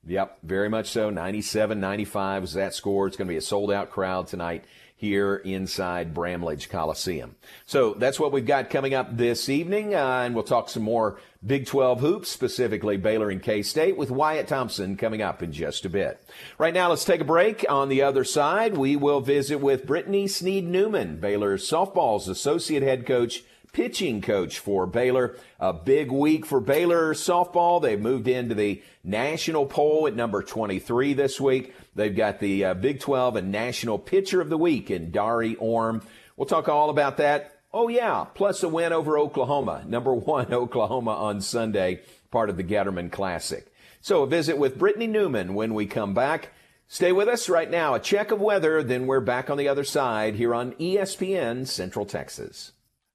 Yep, 0.07 0.39
very 0.43 0.69
much 0.69 0.87
so. 0.87 1.09
97 1.09 1.79
95 1.79 2.43
is 2.43 2.53
that 2.53 2.73
score. 2.73 3.07
It's 3.07 3.17
going 3.17 3.27
to 3.27 3.31
be 3.31 3.37
a 3.37 3.41
sold 3.41 3.71
out 3.71 3.91
crowd 3.91 4.27
tonight 4.27 4.65
here 4.95 5.35
inside 5.37 6.13
Bramlage 6.13 6.69
Coliseum. 6.69 7.35
So 7.65 7.95
that's 7.95 8.19
what 8.19 8.31
we've 8.31 8.45
got 8.45 8.69
coming 8.69 8.93
up 8.93 9.17
this 9.17 9.49
evening, 9.49 9.95
uh, 9.95 10.21
and 10.25 10.35
we'll 10.35 10.43
talk 10.43 10.69
some 10.69 10.83
more 10.83 11.19
Big 11.43 11.65
12 11.65 12.01
hoops, 12.01 12.29
specifically 12.29 12.97
Baylor 12.97 13.31
and 13.31 13.41
K 13.41 13.63
State, 13.63 13.97
with 13.97 14.11
Wyatt 14.11 14.47
Thompson 14.47 14.95
coming 14.95 15.23
up 15.23 15.41
in 15.41 15.51
just 15.51 15.85
a 15.85 15.89
bit. 15.89 16.23
Right 16.59 16.73
now, 16.73 16.89
let's 16.89 17.03
take 17.03 17.19
a 17.19 17.25
break. 17.25 17.65
On 17.67 17.89
the 17.89 18.03
other 18.03 18.23
side, 18.23 18.77
we 18.77 18.95
will 18.95 19.21
visit 19.21 19.57
with 19.57 19.87
Brittany 19.87 20.27
Sneed 20.27 20.67
Newman, 20.67 21.19
Baylor's 21.19 21.67
softball's 21.67 22.27
associate 22.27 22.83
head 22.83 23.07
coach 23.07 23.43
pitching 23.73 24.21
coach 24.21 24.59
for 24.59 24.85
Baylor. 24.85 25.35
A 25.59 25.73
big 25.73 26.11
week 26.11 26.45
for 26.45 26.59
Baylor 26.59 27.13
softball. 27.13 27.81
They've 27.81 27.99
moved 27.99 28.27
into 28.27 28.55
the 28.55 28.81
national 29.03 29.65
poll 29.65 30.07
at 30.07 30.15
number 30.15 30.43
23 30.43 31.13
this 31.13 31.39
week. 31.39 31.73
They've 31.95 32.15
got 32.15 32.39
the 32.39 32.65
uh, 32.65 32.73
Big 32.73 32.99
12 32.99 33.37
and 33.37 33.51
National 33.51 33.97
Pitcher 33.97 34.41
of 34.41 34.49
the 34.49 34.57
Week 34.57 34.91
in 34.91 35.11
Dari 35.11 35.55
Orme. 35.55 36.01
We'll 36.35 36.47
talk 36.47 36.69
all 36.69 36.89
about 36.89 37.17
that. 37.17 37.57
Oh, 37.73 37.87
yeah, 37.87 38.25
plus 38.33 38.63
a 38.63 38.69
win 38.69 38.91
over 38.91 39.17
Oklahoma, 39.17 39.83
number 39.87 40.13
one 40.13 40.53
Oklahoma 40.53 41.11
on 41.11 41.39
Sunday, 41.41 42.01
part 42.29 42.49
of 42.49 42.57
the 42.57 42.63
Getterman 42.63 43.11
Classic. 43.11 43.71
So 44.01 44.23
a 44.23 44.27
visit 44.27 44.57
with 44.57 44.77
Brittany 44.77 45.07
Newman 45.07 45.53
when 45.53 45.73
we 45.73 45.85
come 45.85 46.13
back. 46.13 46.49
Stay 46.87 47.13
with 47.13 47.29
us 47.29 47.47
right 47.47 47.71
now. 47.71 47.93
A 47.93 47.99
check 47.99 48.31
of 48.31 48.41
weather, 48.41 48.83
then 48.83 49.07
we're 49.07 49.21
back 49.21 49.49
on 49.49 49.57
the 49.57 49.69
other 49.69 49.85
side 49.85 50.35
here 50.35 50.53
on 50.53 50.73
ESPN 50.73 51.65
Central 51.65 52.05
Texas. 52.05 52.73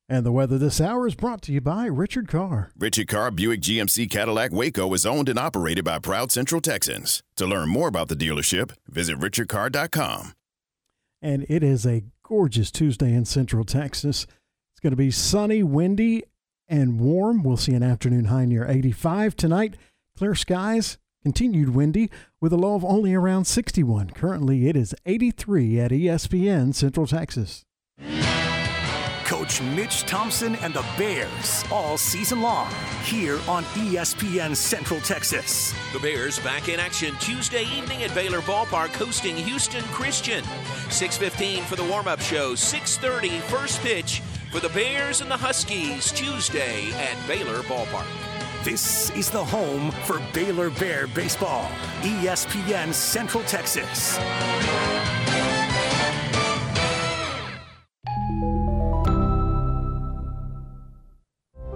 And 0.08 0.25
the 0.25 0.30
weather 0.30 0.56
this 0.56 0.80
hour 0.80 1.08
is 1.08 1.16
brought 1.16 1.42
to 1.42 1.52
you 1.52 1.60
by 1.60 1.86
Richard 1.86 2.28
Carr. 2.28 2.70
Richard 2.78 3.08
Carr 3.08 3.32
Buick 3.32 3.60
GMC 3.60 4.08
Cadillac 4.08 4.52
Waco 4.52 4.92
is 4.94 5.04
owned 5.04 5.28
and 5.28 5.38
operated 5.38 5.84
by 5.84 5.98
proud 5.98 6.30
Central 6.30 6.60
Texans. 6.60 7.25
To 7.36 7.44
learn 7.46 7.68
more 7.68 7.88
about 7.88 8.06
the 8.06 8.14
dealership, 8.14 8.70
visit 8.86 9.18
richardcarr.com. 9.18 10.32
And 11.20 11.44
it 11.48 11.64
is 11.64 11.84
a 11.84 12.04
gorgeous 12.22 12.70
Tuesday 12.70 13.12
in 13.12 13.25
Central 13.25 13.64
Texas. 13.64 14.28
It's 14.72 14.80
going 14.80 14.92
to 14.92 14.96
be 14.96 15.10
sunny, 15.10 15.64
windy, 15.64 16.22
and 16.68 17.00
warm. 17.00 17.42
We'll 17.42 17.56
see 17.56 17.75
an 17.75 17.82
afternoon 17.82 18.26
high 18.26 18.44
near 18.44 18.64
85 18.64 19.34
tonight. 19.34 19.75
Clear 20.16 20.36
skies, 20.36 20.98
continued 21.25 21.70
windy 21.70 22.10
with 22.40 22.52
a 22.52 22.56
low 22.56 22.76
of 22.76 22.84
only 22.84 23.12
around 23.12 23.46
61. 23.46 24.10
Currently, 24.10 24.68
it 24.68 24.76
is 24.76 24.94
83 25.04 25.80
at 25.80 25.90
ESPN 25.90 26.72
Central 26.76 27.08
Texas. 27.08 27.65
Coach 29.26 29.61
Mitch 29.61 30.04
Thompson 30.04 30.54
and 30.56 30.73
the 30.73 30.85
Bears 30.97 31.64
all 31.73 31.99
season 31.99 32.40
long 32.40 32.73
here 33.02 33.40
on 33.49 33.64
ESPN 33.75 34.54
Central 34.54 35.00
Texas. 35.00 35.75
The 35.92 35.99
Bears 35.99 36.38
back 36.38 36.68
in 36.68 36.78
action 36.78 37.12
Tuesday 37.18 37.64
evening 37.76 38.04
at 38.04 38.14
Baylor 38.14 38.40
Ballpark 38.40 38.95
hosting 38.95 39.37
Houston 39.37 39.83
Christian. 39.87 40.45
6:15 40.90 41.64
for 41.64 41.75
the 41.75 41.83
warm-up 41.83 42.21
show, 42.21 42.54
6:30 42.54 43.40
first 43.49 43.80
pitch 43.83 44.23
for 44.52 44.61
the 44.61 44.68
Bears 44.68 45.21
and 45.21 45.28
the 45.28 45.37
Huskies 45.37 46.12
Tuesday 46.12 46.92
at 46.92 47.16
Baylor 47.26 47.64
Ballpark. 47.64 48.06
This 48.62 49.11
is 49.11 49.28
the 49.28 49.45
home 49.45 49.90
for 50.04 50.21
Baylor 50.33 50.71
Bear 50.71 51.09
baseball. 51.09 51.68
ESPN 52.02 52.92
Central 52.95 53.42
Texas. 53.42 54.18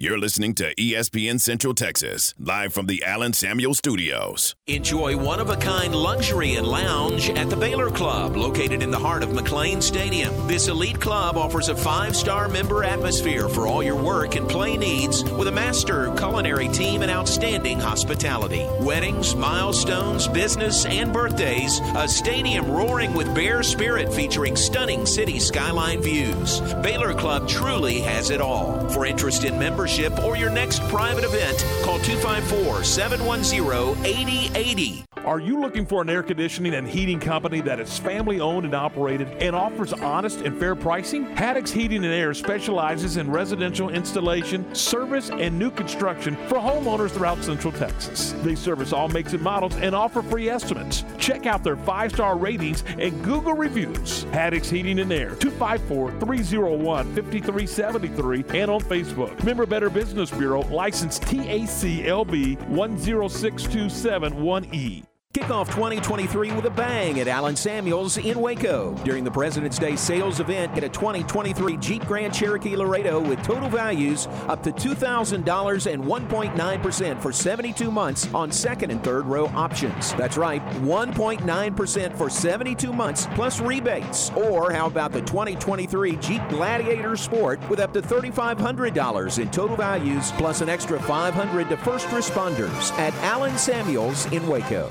You're 0.00 0.16
listening 0.16 0.54
to 0.54 0.72
ESPN 0.76 1.40
Central 1.40 1.74
Texas, 1.74 2.32
live 2.38 2.72
from 2.72 2.86
the 2.86 3.02
Allen 3.02 3.32
Samuel 3.32 3.74
Studios. 3.74 4.54
Enjoy 4.68 5.16
one 5.16 5.40
of 5.40 5.50
a 5.50 5.56
kind 5.56 5.92
luxury 5.92 6.54
and 6.54 6.68
lounge 6.68 7.30
at 7.30 7.50
the 7.50 7.56
Baylor 7.56 7.90
Club, 7.90 8.36
located 8.36 8.80
in 8.80 8.92
the 8.92 8.98
heart 8.98 9.24
of 9.24 9.30
McLane 9.30 9.82
Stadium. 9.82 10.46
This 10.46 10.68
elite 10.68 11.00
club 11.00 11.36
offers 11.36 11.68
a 11.68 11.74
five 11.74 12.14
star 12.14 12.48
member 12.48 12.84
atmosphere 12.84 13.48
for 13.48 13.66
all 13.66 13.82
your 13.82 14.00
work 14.00 14.36
and 14.36 14.48
play 14.48 14.76
needs 14.76 15.24
with 15.32 15.48
a 15.48 15.52
master 15.52 16.14
culinary 16.14 16.68
team 16.68 17.02
and 17.02 17.10
outstanding 17.10 17.80
hospitality. 17.80 18.64
Weddings, 18.78 19.34
milestones, 19.34 20.28
business, 20.28 20.86
and 20.86 21.12
birthdays, 21.12 21.80
a 21.96 22.06
stadium 22.06 22.70
roaring 22.70 23.14
with 23.14 23.34
bear 23.34 23.64
spirit 23.64 24.14
featuring 24.14 24.54
stunning 24.54 25.06
city 25.06 25.40
skyline 25.40 26.00
views. 26.00 26.60
Baylor 26.84 27.14
Club 27.14 27.48
truly 27.48 27.98
has 27.98 28.30
it 28.30 28.40
all. 28.40 28.88
For 28.90 29.04
interest 29.04 29.42
in 29.42 29.58
membership, 29.58 29.87
membership 29.88 30.24
or 30.24 30.36
your 30.36 30.50
next 30.50 30.80
private 30.88 31.24
event, 31.24 31.64
call 31.82 31.98
254 32.00 32.84
710 32.84 34.04
8080 34.04 35.04
Are 35.24 35.40
you 35.40 35.60
looking 35.60 35.86
for 35.86 36.02
an 36.02 36.10
air 36.10 36.22
conditioning 36.22 36.74
and 36.74 36.86
heating 36.86 37.18
company 37.18 37.60
that 37.62 37.80
is 37.80 37.98
family 37.98 38.40
owned 38.40 38.66
and 38.66 38.74
operated 38.74 39.28
and 39.40 39.54
offers 39.56 39.92
honest 39.92 40.40
and 40.42 40.58
fair 40.58 40.74
pricing? 40.74 41.26
Haddix 41.34 41.70
Heating 41.70 42.04
and 42.04 42.12
Air 42.12 42.34
specializes 42.34 43.16
in 43.16 43.30
residential 43.30 43.88
installation, 43.90 44.74
service, 44.74 45.30
and 45.30 45.58
new 45.58 45.70
construction 45.70 46.36
for 46.48 46.56
homeowners 46.56 47.10
throughout 47.10 47.42
Central 47.42 47.72
Texas. 47.72 48.32
They 48.42 48.54
service 48.54 48.92
all 48.92 49.08
makes 49.08 49.32
and 49.32 49.42
models 49.42 49.74
and 49.76 49.94
offer 49.94 50.22
free 50.22 50.48
estimates. 50.48 51.04
Check 51.18 51.46
out 51.46 51.64
their 51.64 51.76
five 51.76 52.12
star 52.12 52.36
ratings 52.36 52.84
and 52.98 53.22
Google 53.24 53.54
reviews. 53.54 54.24
Haddix 54.26 54.66
Heating 54.66 54.98
and 54.98 55.12
Air, 55.12 55.34
254 55.36 56.12
301 56.20 57.14
5373, 57.14 58.44
and 58.60 58.70
on 58.70 58.80
Facebook. 58.80 59.42
Member 59.44 59.66
Better 59.78 59.90
Business 59.90 60.32
Bureau, 60.32 60.62
license 60.74 61.20
TACLB 61.20 62.58
106271E. 62.68 65.04
Kick 65.38 65.50
off 65.50 65.68
2023 65.68 66.50
with 66.50 66.64
a 66.64 66.70
bang 66.70 67.20
at 67.20 67.28
Allen 67.28 67.54
Samuels 67.54 68.16
in 68.16 68.40
Waco. 68.40 68.92
During 69.04 69.22
the 69.22 69.30
President's 69.30 69.78
Day 69.78 69.94
sales 69.94 70.40
event, 70.40 70.74
get 70.74 70.82
a 70.82 70.88
2023 70.88 71.76
Jeep 71.76 72.04
Grand 72.06 72.34
Cherokee 72.34 72.74
Laredo 72.74 73.20
with 73.20 73.40
total 73.44 73.68
values 73.68 74.26
up 74.48 74.64
to 74.64 74.72
$2,000 74.72 75.92
and 75.92 76.02
1.9% 76.02 77.22
for 77.22 77.30
72 77.30 77.88
months 77.88 78.34
on 78.34 78.50
second 78.50 78.90
and 78.90 79.04
third 79.04 79.26
row 79.26 79.46
options. 79.54 80.12
That's 80.14 80.36
right, 80.36 80.60
1.9% 80.80 82.16
for 82.16 82.28
72 82.28 82.92
months 82.92 83.28
plus 83.36 83.60
rebates. 83.60 84.30
Or 84.30 84.72
how 84.72 84.88
about 84.88 85.12
the 85.12 85.20
2023 85.20 86.16
Jeep 86.16 86.42
Gladiator 86.48 87.14
Sport 87.14 87.60
with 87.70 87.78
up 87.78 87.92
to 87.92 88.02
$3,500 88.02 89.38
in 89.38 89.50
total 89.52 89.76
values 89.76 90.32
plus 90.32 90.62
an 90.62 90.68
extra 90.68 91.00
500 91.00 91.68
to 91.68 91.76
first 91.76 92.08
responders 92.08 92.90
at 92.98 93.14
Allen 93.22 93.56
Samuels 93.56 94.26
in 94.32 94.44
Waco. 94.48 94.90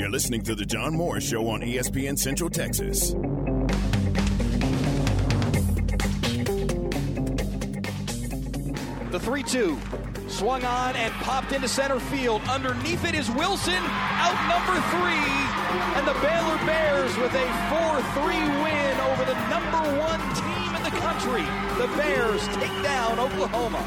You're 0.00 0.08
listening 0.08 0.40
to 0.44 0.54
The 0.54 0.64
John 0.64 0.94
Morris 0.94 1.28
Show 1.28 1.46
on 1.48 1.60
ESPN 1.60 2.18
Central 2.18 2.48
Texas. 2.48 3.10
The 9.10 9.20
3 9.20 9.42
2 9.42 9.78
swung 10.26 10.64
on 10.64 10.96
and 10.96 11.12
popped 11.20 11.52
into 11.52 11.68
center 11.68 12.00
field. 12.00 12.40
Underneath 12.48 13.04
it 13.04 13.14
is 13.14 13.30
Wilson, 13.32 13.76
out 13.76 14.40
number 14.48 14.80
three. 14.88 15.28
And 15.92 16.08
the 16.08 16.16
Baylor 16.24 16.56
Bears 16.64 17.14
with 17.18 17.34
a 17.34 17.44
4 17.68 18.24
3 18.24 18.36
win 18.64 19.00
over 19.12 19.26
the 19.26 19.36
number 19.50 20.00
one 20.00 20.20
team 20.32 20.76
in 20.76 20.82
the 20.82 20.96
country. 20.96 21.44
The 21.76 21.94
Bears 21.98 22.48
take 22.56 22.72
down 22.82 23.18
Oklahoma. 23.18 23.84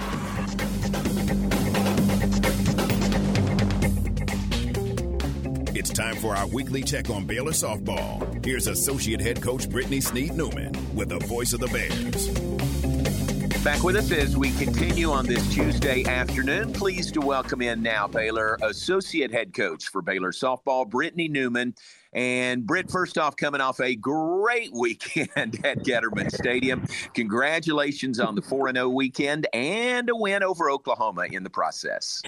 It's 5.83 5.91
time 5.91 6.15
for 6.15 6.33
our 6.33 6.47
weekly 6.47 6.81
check 6.81 7.09
on 7.09 7.25
Baylor 7.25 7.51
softball. 7.51 8.45
Here's 8.45 8.67
Associate 8.67 9.19
Head 9.19 9.41
Coach 9.41 9.69
Brittany 9.69 9.99
Sneed 9.99 10.33
Newman 10.33 10.71
with 10.95 11.09
the 11.09 11.19
voice 11.19 11.51
of 11.51 11.59
the 11.59 11.67
Bears. 11.67 12.29
Back 13.65 13.83
with 13.83 13.97
us 13.97 14.09
as 14.13 14.37
we 14.37 14.51
continue 14.51 15.11
on 15.11 15.25
this 15.25 15.45
Tuesday 15.53 16.05
afternoon. 16.05 16.71
Pleased 16.71 17.15
to 17.15 17.19
welcome 17.19 17.61
in 17.61 17.81
now 17.83 18.07
Baylor 18.07 18.57
Associate 18.61 19.29
Head 19.29 19.53
Coach 19.53 19.89
for 19.89 20.01
Baylor 20.01 20.31
softball, 20.31 20.89
Brittany 20.89 21.27
Newman. 21.27 21.75
And 22.13 22.65
Britt, 22.65 22.89
first 22.89 23.17
off, 23.17 23.35
coming 23.35 23.59
off 23.59 23.81
a 23.81 23.93
great 23.97 24.71
weekend 24.73 25.65
at 25.65 25.79
Getterman 25.79 26.31
Stadium. 26.31 26.87
Congratulations 27.13 28.21
on 28.21 28.35
the 28.35 28.41
4 28.41 28.71
0 28.71 28.87
weekend 28.87 29.47
and 29.51 30.09
a 30.09 30.15
win 30.15 30.43
over 30.43 30.69
Oklahoma 30.69 31.25
in 31.29 31.43
the 31.43 31.49
process. 31.49 32.23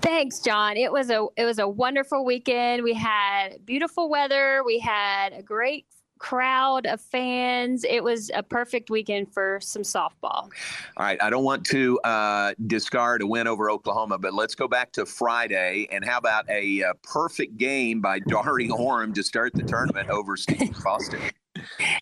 Thanks, 0.00 0.40
John. 0.40 0.76
It 0.76 0.92
was 0.92 1.10
a 1.10 1.26
it 1.36 1.44
was 1.44 1.58
a 1.58 1.68
wonderful 1.68 2.24
weekend. 2.24 2.82
We 2.82 2.94
had 2.94 3.64
beautiful 3.64 4.08
weather. 4.08 4.62
We 4.64 4.78
had 4.78 5.32
a 5.32 5.42
great 5.42 5.86
crowd 6.18 6.86
of 6.86 7.00
fans. 7.00 7.84
It 7.84 8.02
was 8.02 8.30
a 8.34 8.42
perfect 8.42 8.90
weekend 8.90 9.32
for 9.32 9.58
some 9.62 9.82
softball. 9.82 10.12
All 10.22 10.50
right, 10.98 11.22
I 11.22 11.30
don't 11.30 11.44
want 11.44 11.64
to 11.66 11.98
uh, 12.00 12.54
discard 12.66 13.22
a 13.22 13.26
win 13.26 13.46
over 13.46 13.70
Oklahoma, 13.70 14.18
but 14.18 14.34
let's 14.34 14.54
go 14.54 14.68
back 14.68 14.92
to 14.92 15.06
Friday. 15.06 15.88
And 15.90 16.04
how 16.04 16.18
about 16.18 16.48
a 16.50 16.82
uh, 16.82 16.92
perfect 17.02 17.56
game 17.56 18.00
by 18.00 18.18
Dari 18.20 18.68
Orme 18.70 19.12
to 19.14 19.22
start 19.22 19.54
the 19.54 19.62
tournament 19.62 20.10
over 20.10 20.36
Steve 20.36 20.76
Foster? 20.76 21.20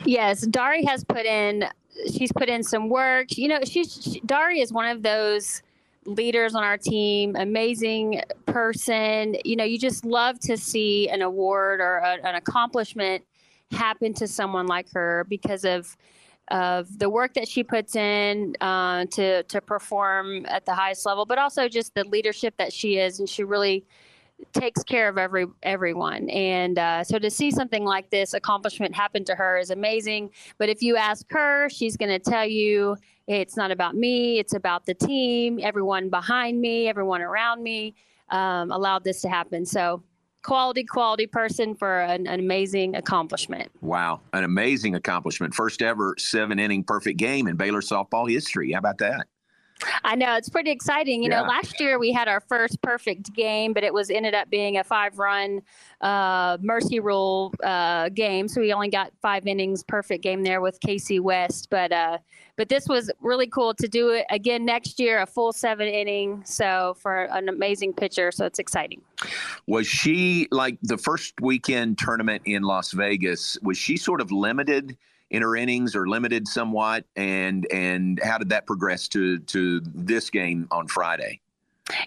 Yes, 0.04 0.42
Dari 0.46 0.84
has 0.84 1.02
put 1.02 1.24
in. 1.24 1.64
She's 2.12 2.30
put 2.30 2.50
in 2.50 2.62
some 2.62 2.90
work. 2.90 3.38
You 3.38 3.48
know, 3.48 3.60
she's 3.64 4.02
she, 4.02 4.20
Dari 4.20 4.60
is 4.60 4.70
one 4.70 4.84
of 4.84 5.02
those 5.02 5.62
leaders 6.06 6.54
on 6.54 6.64
our 6.64 6.78
team, 6.78 7.36
amazing 7.36 8.22
person. 8.46 9.36
You 9.44 9.56
know, 9.56 9.64
you 9.64 9.78
just 9.78 10.04
love 10.04 10.38
to 10.40 10.56
see 10.56 11.08
an 11.08 11.22
award 11.22 11.80
or 11.80 11.96
a, 11.98 12.18
an 12.26 12.34
accomplishment 12.34 13.24
happen 13.70 14.14
to 14.14 14.28
someone 14.28 14.66
like 14.66 14.86
her 14.92 15.26
because 15.28 15.64
of 15.64 15.96
of 16.48 17.00
the 17.00 17.10
work 17.10 17.34
that 17.34 17.48
she 17.48 17.64
puts 17.64 17.96
in 17.96 18.54
uh, 18.60 19.04
to 19.06 19.42
to 19.44 19.60
perform 19.60 20.46
at 20.46 20.64
the 20.64 20.74
highest 20.74 21.04
level, 21.04 21.26
but 21.26 21.38
also 21.38 21.68
just 21.68 21.94
the 21.94 22.04
leadership 22.04 22.54
that 22.58 22.72
she 22.72 22.98
is, 22.98 23.18
and 23.18 23.28
she 23.28 23.42
really 23.42 23.84
takes 24.52 24.82
care 24.84 25.08
of 25.08 25.18
every 25.18 25.46
everyone. 25.62 26.28
And 26.30 26.78
uh, 26.78 27.02
so 27.04 27.18
to 27.18 27.30
see 27.30 27.50
something 27.50 27.84
like 27.84 28.10
this 28.10 28.34
accomplishment 28.34 28.94
happen 28.94 29.24
to 29.24 29.34
her 29.34 29.58
is 29.58 29.70
amazing. 29.70 30.30
But 30.58 30.68
if 30.68 30.82
you 30.82 30.96
ask 30.96 31.26
her, 31.30 31.68
she's 31.68 31.96
going 31.96 32.10
to 32.10 32.18
tell 32.18 32.46
you 32.46 32.96
it's 33.26 33.56
not 33.56 33.70
about 33.70 33.94
me, 33.94 34.38
it's 34.38 34.54
about 34.54 34.86
the 34.86 34.94
team, 34.94 35.58
everyone 35.62 36.10
behind 36.10 36.60
me, 36.60 36.88
everyone 36.88 37.22
around 37.22 37.62
me 37.62 37.94
um, 38.30 38.70
allowed 38.70 39.04
this 39.04 39.20
to 39.22 39.28
happen. 39.28 39.66
So 39.66 40.02
quality, 40.42 40.84
quality 40.84 41.26
person 41.26 41.74
for 41.74 42.00
an, 42.00 42.26
an, 42.26 42.40
amazing 42.40 42.94
accomplishment. 42.94 43.70
Wow, 43.80 44.20
an 44.32 44.44
amazing 44.44 44.94
accomplishment. 44.94 45.54
First 45.54 45.82
ever 45.82 46.14
seven 46.18 46.58
inning 46.58 46.84
perfect 46.84 47.18
game 47.18 47.48
in 47.48 47.56
Baylor 47.56 47.80
softball 47.80 48.30
history. 48.30 48.72
How 48.72 48.78
about 48.78 48.98
that? 48.98 49.26
I 50.04 50.14
know 50.14 50.36
it's 50.36 50.48
pretty 50.48 50.70
exciting. 50.70 51.22
You 51.22 51.30
yeah. 51.30 51.42
know, 51.42 51.48
last 51.48 51.80
year 51.80 51.98
we 51.98 52.12
had 52.12 52.28
our 52.28 52.40
first 52.40 52.80
perfect 52.80 53.34
game, 53.34 53.72
but 53.72 53.84
it 53.84 53.92
was 53.92 54.08
ended 54.08 54.34
up 54.34 54.48
being 54.48 54.78
a 54.78 54.84
five-run 54.84 55.60
uh, 56.00 56.56
mercy 56.62 57.00
rule 57.00 57.52
uh, 57.62 58.08
game, 58.08 58.48
so 58.48 58.60
we 58.60 58.72
only 58.72 58.88
got 58.88 59.12
five 59.20 59.46
innings 59.46 59.82
perfect 59.82 60.22
game 60.22 60.42
there 60.42 60.60
with 60.60 60.80
Casey 60.80 61.20
West. 61.20 61.68
But 61.70 61.92
uh, 61.92 62.18
but 62.56 62.68
this 62.68 62.88
was 62.88 63.10
really 63.20 63.46
cool 63.46 63.74
to 63.74 63.88
do 63.88 64.10
it 64.10 64.26
again 64.30 64.64
next 64.64 64.98
year, 64.98 65.20
a 65.20 65.26
full 65.26 65.52
seven 65.52 65.88
inning. 65.88 66.42
So 66.44 66.96
for 66.98 67.24
an 67.24 67.48
amazing 67.48 67.92
pitcher, 67.92 68.32
so 68.32 68.46
it's 68.46 68.58
exciting. 68.58 69.00
Was 69.66 69.86
she 69.86 70.48
like 70.50 70.78
the 70.82 70.98
first 70.98 71.40
weekend 71.40 71.98
tournament 71.98 72.42
in 72.44 72.62
Las 72.62 72.92
Vegas? 72.92 73.58
Was 73.62 73.78
she 73.78 73.96
sort 73.96 74.20
of 74.20 74.32
limited? 74.32 74.96
in 75.28 75.42
her 75.42 75.56
innings 75.56 75.96
or 75.96 76.08
limited 76.08 76.46
somewhat 76.46 77.04
and 77.16 77.66
and 77.72 78.20
how 78.22 78.38
did 78.38 78.48
that 78.50 78.64
progress 78.64 79.08
to 79.08 79.40
to 79.40 79.80
this 79.84 80.30
game 80.30 80.68
on 80.70 80.86
Friday? 80.86 81.40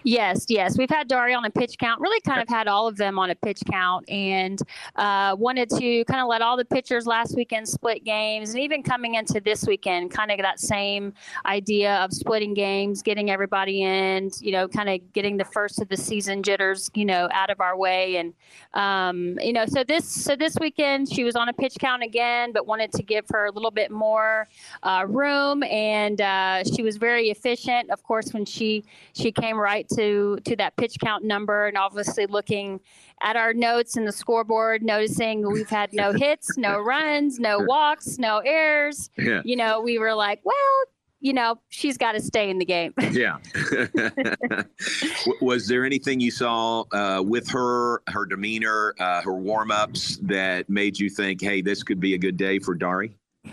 Yes, 0.04 0.44
yes. 0.48 0.76
We've 0.76 0.90
had 0.90 1.08
Dari 1.08 1.32
on 1.32 1.44
a 1.46 1.50
pitch 1.50 1.78
count, 1.78 2.00
really 2.00 2.20
kind 2.20 2.40
of 2.40 2.48
had 2.48 2.68
all 2.68 2.86
of 2.86 2.96
them 2.96 3.18
on 3.18 3.30
a 3.30 3.34
pitch 3.34 3.62
count, 3.70 4.08
and 4.10 4.60
uh, 4.96 5.34
wanted 5.38 5.70
to 5.70 6.04
kind 6.04 6.20
of 6.20 6.28
let 6.28 6.42
all 6.42 6.56
the 6.58 6.66
pitchers 6.66 7.06
last 7.06 7.34
weekend 7.34 7.66
split 7.66 8.04
games. 8.04 8.50
And 8.50 8.60
even 8.60 8.82
coming 8.82 9.14
into 9.14 9.40
this 9.40 9.66
weekend, 9.66 10.10
kind 10.10 10.30
of 10.30 10.38
that 10.38 10.60
same 10.60 11.14
idea 11.46 11.96
of 11.96 12.12
splitting 12.12 12.52
games, 12.52 13.02
getting 13.02 13.30
everybody 13.30 13.82
in, 13.82 14.30
you 14.40 14.52
know, 14.52 14.68
kind 14.68 14.90
of 14.90 15.12
getting 15.14 15.38
the 15.38 15.46
first 15.46 15.80
of 15.80 15.88
the 15.88 15.96
season 15.96 16.42
jitters, 16.42 16.90
you 16.94 17.06
know, 17.06 17.28
out 17.32 17.48
of 17.48 17.60
our 17.60 17.76
way. 17.76 18.16
And, 18.16 18.34
um, 18.74 19.38
you 19.40 19.52
know, 19.52 19.64
so 19.64 19.82
this, 19.82 20.04
so 20.04 20.36
this 20.36 20.56
weekend 20.60 21.10
she 21.10 21.24
was 21.24 21.36
on 21.36 21.48
a 21.48 21.54
pitch 21.54 21.76
count 21.80 22.02
again, 22.02 22.52
but 22.52 22.66
wanted 22.66 22.92
to 22.92 23.02
give 23.02 23.24
her 23.30 23.46
a 23.46 23.50
little 23.50 23.70
bit 23.70 23.90
more 23.90 24.46
uh, 24.82 25.06
room. 25.08 25.62
And 25.62 26.20
uh, 26.20 26.64
she 26.64 26.82
was 26.82 26.98
very 26.98 27.30
efficient. 27.30 27.90
Of 27.90 28.02
course, 28.02 28.34
when 28.34 28.44
she, 28.44 28.84
she 29.14 29.32
came 29.32 29.58
right 29.58 29.69
right 29.70 29.88
to 29.88 30.38
to 30.44 30.56
that 30.56 30.76
pitch 30.76 30.96
count 31.00 31.24
number 31.24 31.66
and 31.66 31.76
obviously 31.76 32.26
looking 32.26 32.80
at 33.22 33.36
our 33.36 33.54
notes 33.54 33.96
and 33.96 34.06
the 34.06 34.12
scoreboard 34.12 34.82
noticing 34.82 35.48
we've 35.50 35.68
had 35.68 35.92
no 35.92 36.12
hits 36.24 36.56
no 36.56 36.80
runs 36.80 37.38
no 37.38 37.58
walks 37.60 38.18
no 38.18 38.38
errors 38.38 39.10
yeah. 39.16 39.40
you 39.44 39.54
know 39.56 39.80
we 39.80 39.98
were 39.98 40.14
like 40.14 40.40
well 40.44 40.84
you 41.22 41.34
know, 41.34 41.60
she's 41.68 41.98
got 41.98 42.12
to 42.12 42.20
stay 42.20 42.48
in 42.48 42.56
the 42.56 42.64
game. 42.64 42.94
yeah. 43.12 43.36
was 45.42 45.68
there 45.68 45.84
anything 45.84 46.18
you 46.18 46.30
saw 46.30 46.84
uh, 46.92 47.22
with 47.22 47.46
her, 47.50 48.02
her 48.08 48.24
demeanor, 48.24 48.94
uh, 48.98 49.20
her 49.20 49.34
warm 49.34 49.70
ups 49.70 50.16
that 50.22 50.70
made 50.70 50.98
you 50.98 51.10
think, 51.10 51.42
hey, 51.42 51.60
this 51.60 51.82
could 51.82 52.00
be 52.00 52.14
a 52.14 52.18
good 52.18 52.38
day 52.38 52.58
for 52.58 52.74
Dari? 52.74 53.14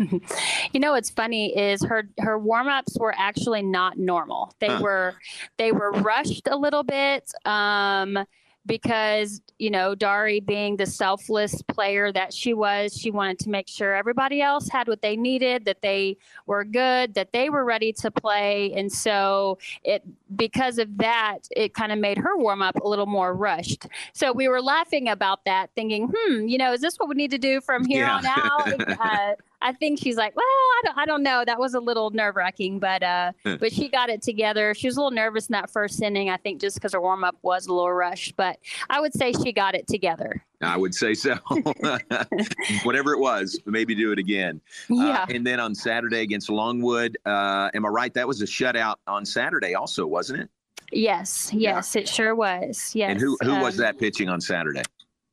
you 0.71 0.79
know 0.79 0.91
what's 0.91 1.09
funny 1.09 1.57
is 1.57 1.83
her 1.83 2.09
her 2.19 2.37
warm-ups 2.37 2.97
were 2.99 3.15
actually 3.17 3.61
not 3.61 3.97
normal 3.97 4.53
they 4.59 4.67
huh. 4.67 4.79
were 4.81 5.15
they 5.57 5.71
were 5.71 5.91
rushed 5.91 6.47
a 6.47 6.57
little 6.57 6.83
bit 6.83 7.31
um 7.45 8.17
because 8.67 9.41
you 9.57 9.71
know 9.71 9.95
Dari 9.95 10.39
being 10.39 10.75
the 10.75 10.85
selfless 10.85 11.61
player 11.63 12.11
that 12.11 12.33
she 12.33 12.53
was 12.53 12.93
she 12.93 13.09
wanted 13.09 13.39
to 13.39 13.49
make 13.49 13.67
sure 13.67 13.95
everybody 13.95 14.41
else 14.41 14.69
had 14.69 14.87
what 14.87 15.01
they 15.01 15.15
needed 15.15 15.65
that 15.65 15.81
they 15.81 16.17
were 16.45 16.63
good 16.63 17.15
that 17.15 17.31
they 17.31 17.49
were 17.49 17.63
ready 17.63 17.93
to 17.93 18.11
play 18.11 18.73
and 18.75 18.91
so 18.91 19.57
it 19.83 20.03
because 20.35 20.77
of 20.77 20.97
that 20.97 21.39
it 21.55 21.73
kind 21.73 21.91
of 21.91 21.97
made 21.97 22.17
her 22.17 22.37
warm 22.37 22.61
up 22.61 22.75
a 22.75 22.87
little 22.87 23.05
more 23.05 23.33
rushed 23.33 23.87
so 24.13 24.31
we 24.31 24.47
were 24.47 24.61
laughing 24.61 25.07
about 25.07 25.43
that 25.45 25.69
thinking 25.73 26.11
hmm 26.13 26.45
you 26.45 26.57
know 26.57 26.73
is 26.73 26.81
this 26.81 26.97
what 26.97 27.09
we 27.09 27.15
need 27.15 27.31
to 27.31 27.39
do 27.39 27.61
from 27.61 27.85
here 27.85 28.05
yeah. 28.05 28.17
on 28.17 28.25
out 28.25 28.99
uh, 28.99 29.33
I 29.61 29.73
think 29.73 29.99
she's 29.99 30.15
like, 30.17 30.35
well, 30.35 30.45
I 30.45 30.81
don't, 30.85 30.97
I 30.97 31.05
don't 31.05 31.23
know. 31.23 31.43
That 31.45 31.59
was 31.59 31.73
a 31.73 31.79
little 31.79 32.11
nerve 32.11 32.35
wracking, 32.35 32.79
but 32.79 33.01
uh, 33.01 33.31
but 33.43 33.71
she 33.73 33.89
got 33.89 34.09
it 34.09 34.21
together. 34.21 34.73
She 34.73 34.87
was 34.87 34.97
a 34.97 34.99
little 34.99 35.11
nervous 35.11 35.47
in 35.47 35.53
that 35.53 35.69
first 35.69 36.01
inning. 36.01 36.29
I 36.29 36.37
think 36.37 36.61
just 36.61 36.75
because 36.75 36.93
her 36.93 37.01
warm 37.01 37.23
up 37.23 37.37
was 37.41 37.67
a 37.67 37.73
little 37.73 37.91
rushed, 37.91 38.35
but 38.35 38.59
I 38.89 38.99
would 38.99 39.13
say 39.13 39.31
she 39.31 39.51
got 39.51 39.73
it 39.73 39.87
together. 39.87 40.43
I 40.61 40.77
would 40.77 40.93
say 40.93 41.13
so. 41.13 41.35
Whatever 42.83 43.13
it 43.13 43.19
was, 43.19 43.59
maybe 43.65 43.95
do 43.95 44.11
it 44.11 44.19
again. 44.19 44.61
Uh, 44.89 44.95
yeah. 44.95 45.23
Uh, 45.23 45.25
and 45.29 45.45
then 45.45 45.59
on 45.59 45.75
Saturday 45.75 46.21
against 46.21 46.49
Longwood, 46.49 47.17
uh, 47.25 47.69
am 47.73 47.85
I 47.85 47.89
right? 47.89 48.13
That 48.13 48.27
was 48.27 48.41
a 48.41 48.45
shutout 48.45 48.95
on 49.07 49.25
Saturday, 49.25 49.75
also, 49.75 50.05
wasn't 50.05 50.41
it? 50.41 50.49
Yes, 50.91 51.51
yes, 51.53 51.95
yeah. 51.95 52.01
it 52.01 52.07
sure 52.07 52.33
was. 52.33 52.91
Yes. 52.95 53.11
And 53.11 53.19
who 53.19 53.37
who 53.41 53.53
um, 53.53 53.61
was 53.61 53.75
that 53.77 53.99
pitching 53.99 54.29
on 54.29 54.39
Saturday? 54.39 54.83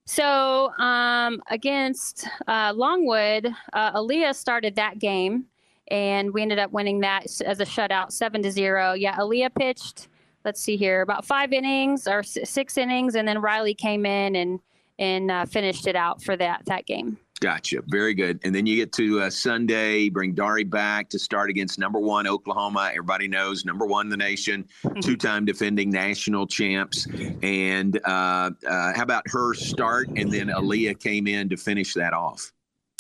So 0.07 0.71
um, 0.79 1.41
against 1.51 2.29
uh, 2.47 2.73
Longwood, 2.75 3.47
uh, 3.73 3.93
Aaliyah 3.93 4.35
started 4.35 4.77
that 4.77 4.99
game, 4.99 5.47
and 5.89 6.33
we 6.33 6.43
ended 6.43 6.59
up 6.59 6.73
winning 6.73 7.01
that 7.01 7.27
as 7.43 7.61
a 7.61 7.65
shutout, 7.65 8.13
seven 8.13 8.43
to 8.43 8.51
zero. 8.51 8.93
Yeah, 8.93 9.17
Aaliyah 9.17 9.55
pitched. 9.55 10.09
Let's 10.45 10.61
see 10.61 10.77
here, 10.77 11.01
about 11.01 11.25
five 11.25 11.55
innings 11.55 12.07
or 12.07 12.23
six 12.23 12.77
innings, 12.77 13.15
and 13.15 13.27
then 13.27 13.41
Riley 13.41 13.75
came 13.75 14.05
in 14.05 14.37
and 14.37 14.61
and 14.99 15.31
uh, 15.31 15.47
finished 15.47 15.87
it 15.87 15.97
out 15.97 16.23
for 16.23 16.37
that 16.37 16.67
that 16.67 16.85
game. 16.87 17.19
Gotcha. 17.45 17.83
Very 17.89 18.15
good. 18.15 18.41
And 18.43 18.55
then 18.55 18.65
you 18.65 18.75
get 18.75 18.91
to 18.95 19.21
uh, 19.21 19.29
Sunday, 19.29 20.09
bring 20.09 20.33
Dari 20.33 20.65
back 20.65 21.11
to 21.11 21.19
start 21.19 21.51
against 21.51 21.79
number 21.79 21.99
one 21.99 22.27
Oklahoma. 22.27 22.89
Everybody 22.93 23.29
knows 23.29 23.67
number 23.67 23.85
one 23.85 24.07
in 24.07 24.11
the 24.11 24.17
nation, 24.17 24.67
mm-hmm. 24.83 25.01
two 25.01 25.15
time 25.15 25.45
defending 25.45 25.91
national 25.91 26.47
champs. 26.47 27.07
And 27.43 28.01
uh, 28.07 28.51
uh, 28.67 28.95
how 28.97 29.03
about 29.03 29.25
her 29.27 29.53
start? 29.53 30.09
And 30.17 30.33
then 30.33 30.47
Aaliyah 30.49 30.99
came 30.99 31.27
in 31.27 31.51
to 31.51 31.59
finish 31.59 31.93
that 31.93 32.15
off. 32.15 32.51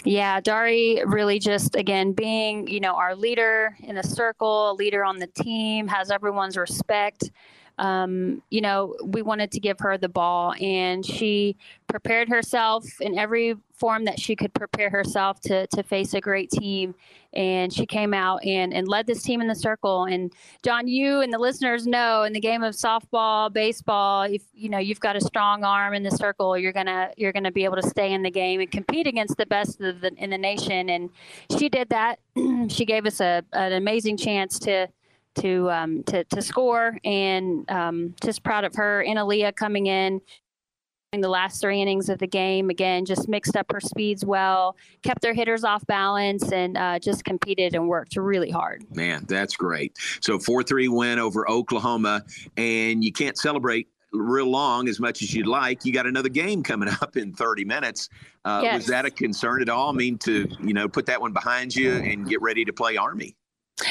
Yeah, 0.05 0.43
Dari 0.43 1.03
really 1.07 1.39
just 1.39 1.75
again 1.75 2.13
being, 2.13 2.69
you 2.69 2.81
know, 2.81 2.97
our 2.97 3.17
leader 3.17 3.75
in 3.81 3.95
the 3.95 4.03
circle, 4.03 4.73
a 4.73 4.75
leader 4.75 5.07
on 5.07 5.21
the 5.21 5.29
team, 5.29 5.89
has 5.89 6.11
everyone's 6.11 6.59
respect 6.59 7.31
um, 7.79 8.43
you 8.51 8.61
know, 8.61 8.97
we 9.05 9.23
wanted 9.23 9.51
to 9.53 9.61
give 9.61 9.81
her 9.81 9.99
the 9.99 10.09
ball, 10.09 10.55
and 10.61 11.05
she 11.05 11.57
prepared 11.89 12.29
herself 12.29 12.85
in 13.01 13.19
every 13.19 13.57
form 13.73 14.05
that 14.05 14.21
she 14.21 14.37
could 14.37 14.55
prepare 14.55 14.89
herself 14.89 15.41
to 15.41 15.67
to 15.69 15.83
face 15.83 16.15
a 16.15 16.21
great 16.21 16.51
team. 16.51 16.95
And 17.33 17.73
she 17.73 17.85
came 17.85 18.15
out 18.15 18.45
and 18.45 18.73
and 18.73 18.87
led 18.87 19.09
this 19.09 19.25
team 19.25 19.41
in 19.41 19.49
the 19.49 19.57
circle. 19.57 20.05
And 20.05 20.33
John, 20.63 20.87
you 20.87 21.21
and 21.21 21.33
the 21.33 21.39
listeners 21.39 21.85
know 21.85 22.23
in 22.23 22.33
the 22.33 22.41
game 22.41 22.63
of 22.63 22.75
softball, 22.75 23.53
baseball, 23.53 24.23
if 24.23 24.43
you 24.55 24.69
know 24.69 24.79
you've 24.79 25.01
got 25.01 25.17
a 25.17 25.21
strong 25.21 25.65
arm 25.65 25.95
in 25.95 26.05
the 26.05 26.13
circle, 26.13 26.57
you're 26.57 26.73
gonna 26.73 27.11
you're 27.17 27.33
gonna 27.33 27.51
be 27.51 27.65
able 27.65 27.77
to 27.77 27.89
stay 27.89 28.13
in 28.13 28.23
the 28.23 28.31
game 28.31 28.61
and 28.61 28.71
compete 28.71 29.09
against 29.09 29.37
the 29.37 29.47
best 29.47 29.81
the, 29.81 30.13
in 30.17 30.31
the 30.31 30.39
nation. 30.39 30.89
And 30.91 31.11
she 31.59 31.69
did 31.69 31.89
that. 31.89 32.21
she 32.69 32.85
gave 32.85 33.05
us 33.05 33.21
a 33.21 33.43
an 33.53 33.73
amazing 33.73 34.17
chance 34.17 34.61
to 34.61 34.89
to 35.37 35.71
um, 35.71 36.03
to, 36.05 36.25
to 36.25 36.43
score, 36.43 36.99
and 37.05 37.71
um, 37.71 38.15
just 38.23 38.43
proud 38.43 38.65
of 38.65 38.75
her 38.77 39.03
and 39.03 39.19
Aaliyah 39.19 39.57
coming 39.57 39.87
in 39.87 40.21
in 41.15 41.21
the 41.21 41.29
last 41.29 41.61
three 41.61 41.81
innings 41.81 42.09
of 42.09 42.19
the 42.19 42.27
game. 42.27 42.71
Again, 42.71 43.05
just 43.05 43.29
mixed 43.29 43.57
up 43.57 43.71
her 43.73 43.81
speeds 43.81 44.25
well, 44.25 44.77
kept 45.03 45.23
their 45.23 45.33
hitters 45.33 45.65
off 45.65 45.87
balance, 45.87 46.53
and 46.53 46.77
uh, 46.77 46.99
just 46.99 47.25
competed 47.25 47.75
and 47.75 47.89
worked 47.89 48.17
really 48.17 48.51
hard. 48.51 48.85
Man, 48.95 49.25
that's 49.27 49.57
great. 49.57 49.97
So 50.21 50.39
4 50.39 50.63
3 50.63 50.89
win 50.89 51.19
over 51.19 51.49
Oklahoma, 51.49 52.25
and 52.57 53.03
you 53.03 53.13
can't 53.13 53.39
celebrate 53.39 53.89
real 54.13 54.47
long 54.47 54.89
as 54.89 55.01
much 55.01 55.23
as 55.23 55.35
you'd 55.35 55.47
like. 55.47 55.85
You 55.85 55.93
got 55.93 56.07
another 56.07 56.29
game 56.29 56.63
coming 56.63 56.89
up 57.03 57.17
in 57.17 57.33
30 57.33 57.65
minutes. 57.65 58.09
Uh, 58.45 58.61
yes. 58.63 58.77
Was 58.77 58.87
that 58.87 59.05
a 59.05 59.11
concern 59.11 59.63
at 59.63 59.69
all? 59.69 59.91
I 59.91 59.93
mean, 59.93 60.19
to 60.19 60.49
you 60.61 60.75
know 60.75 60.89
put 60.89 61.07
that 61.07 61.21
one 61.21 61.33
behind 61.33 61.75
you 61.75 61.95
and 61.95 62.29
get 62.29 62.43
ready 62.43 62.65
to 62.65 62.73
play 62.73 62.97
Army. 62.97 63.37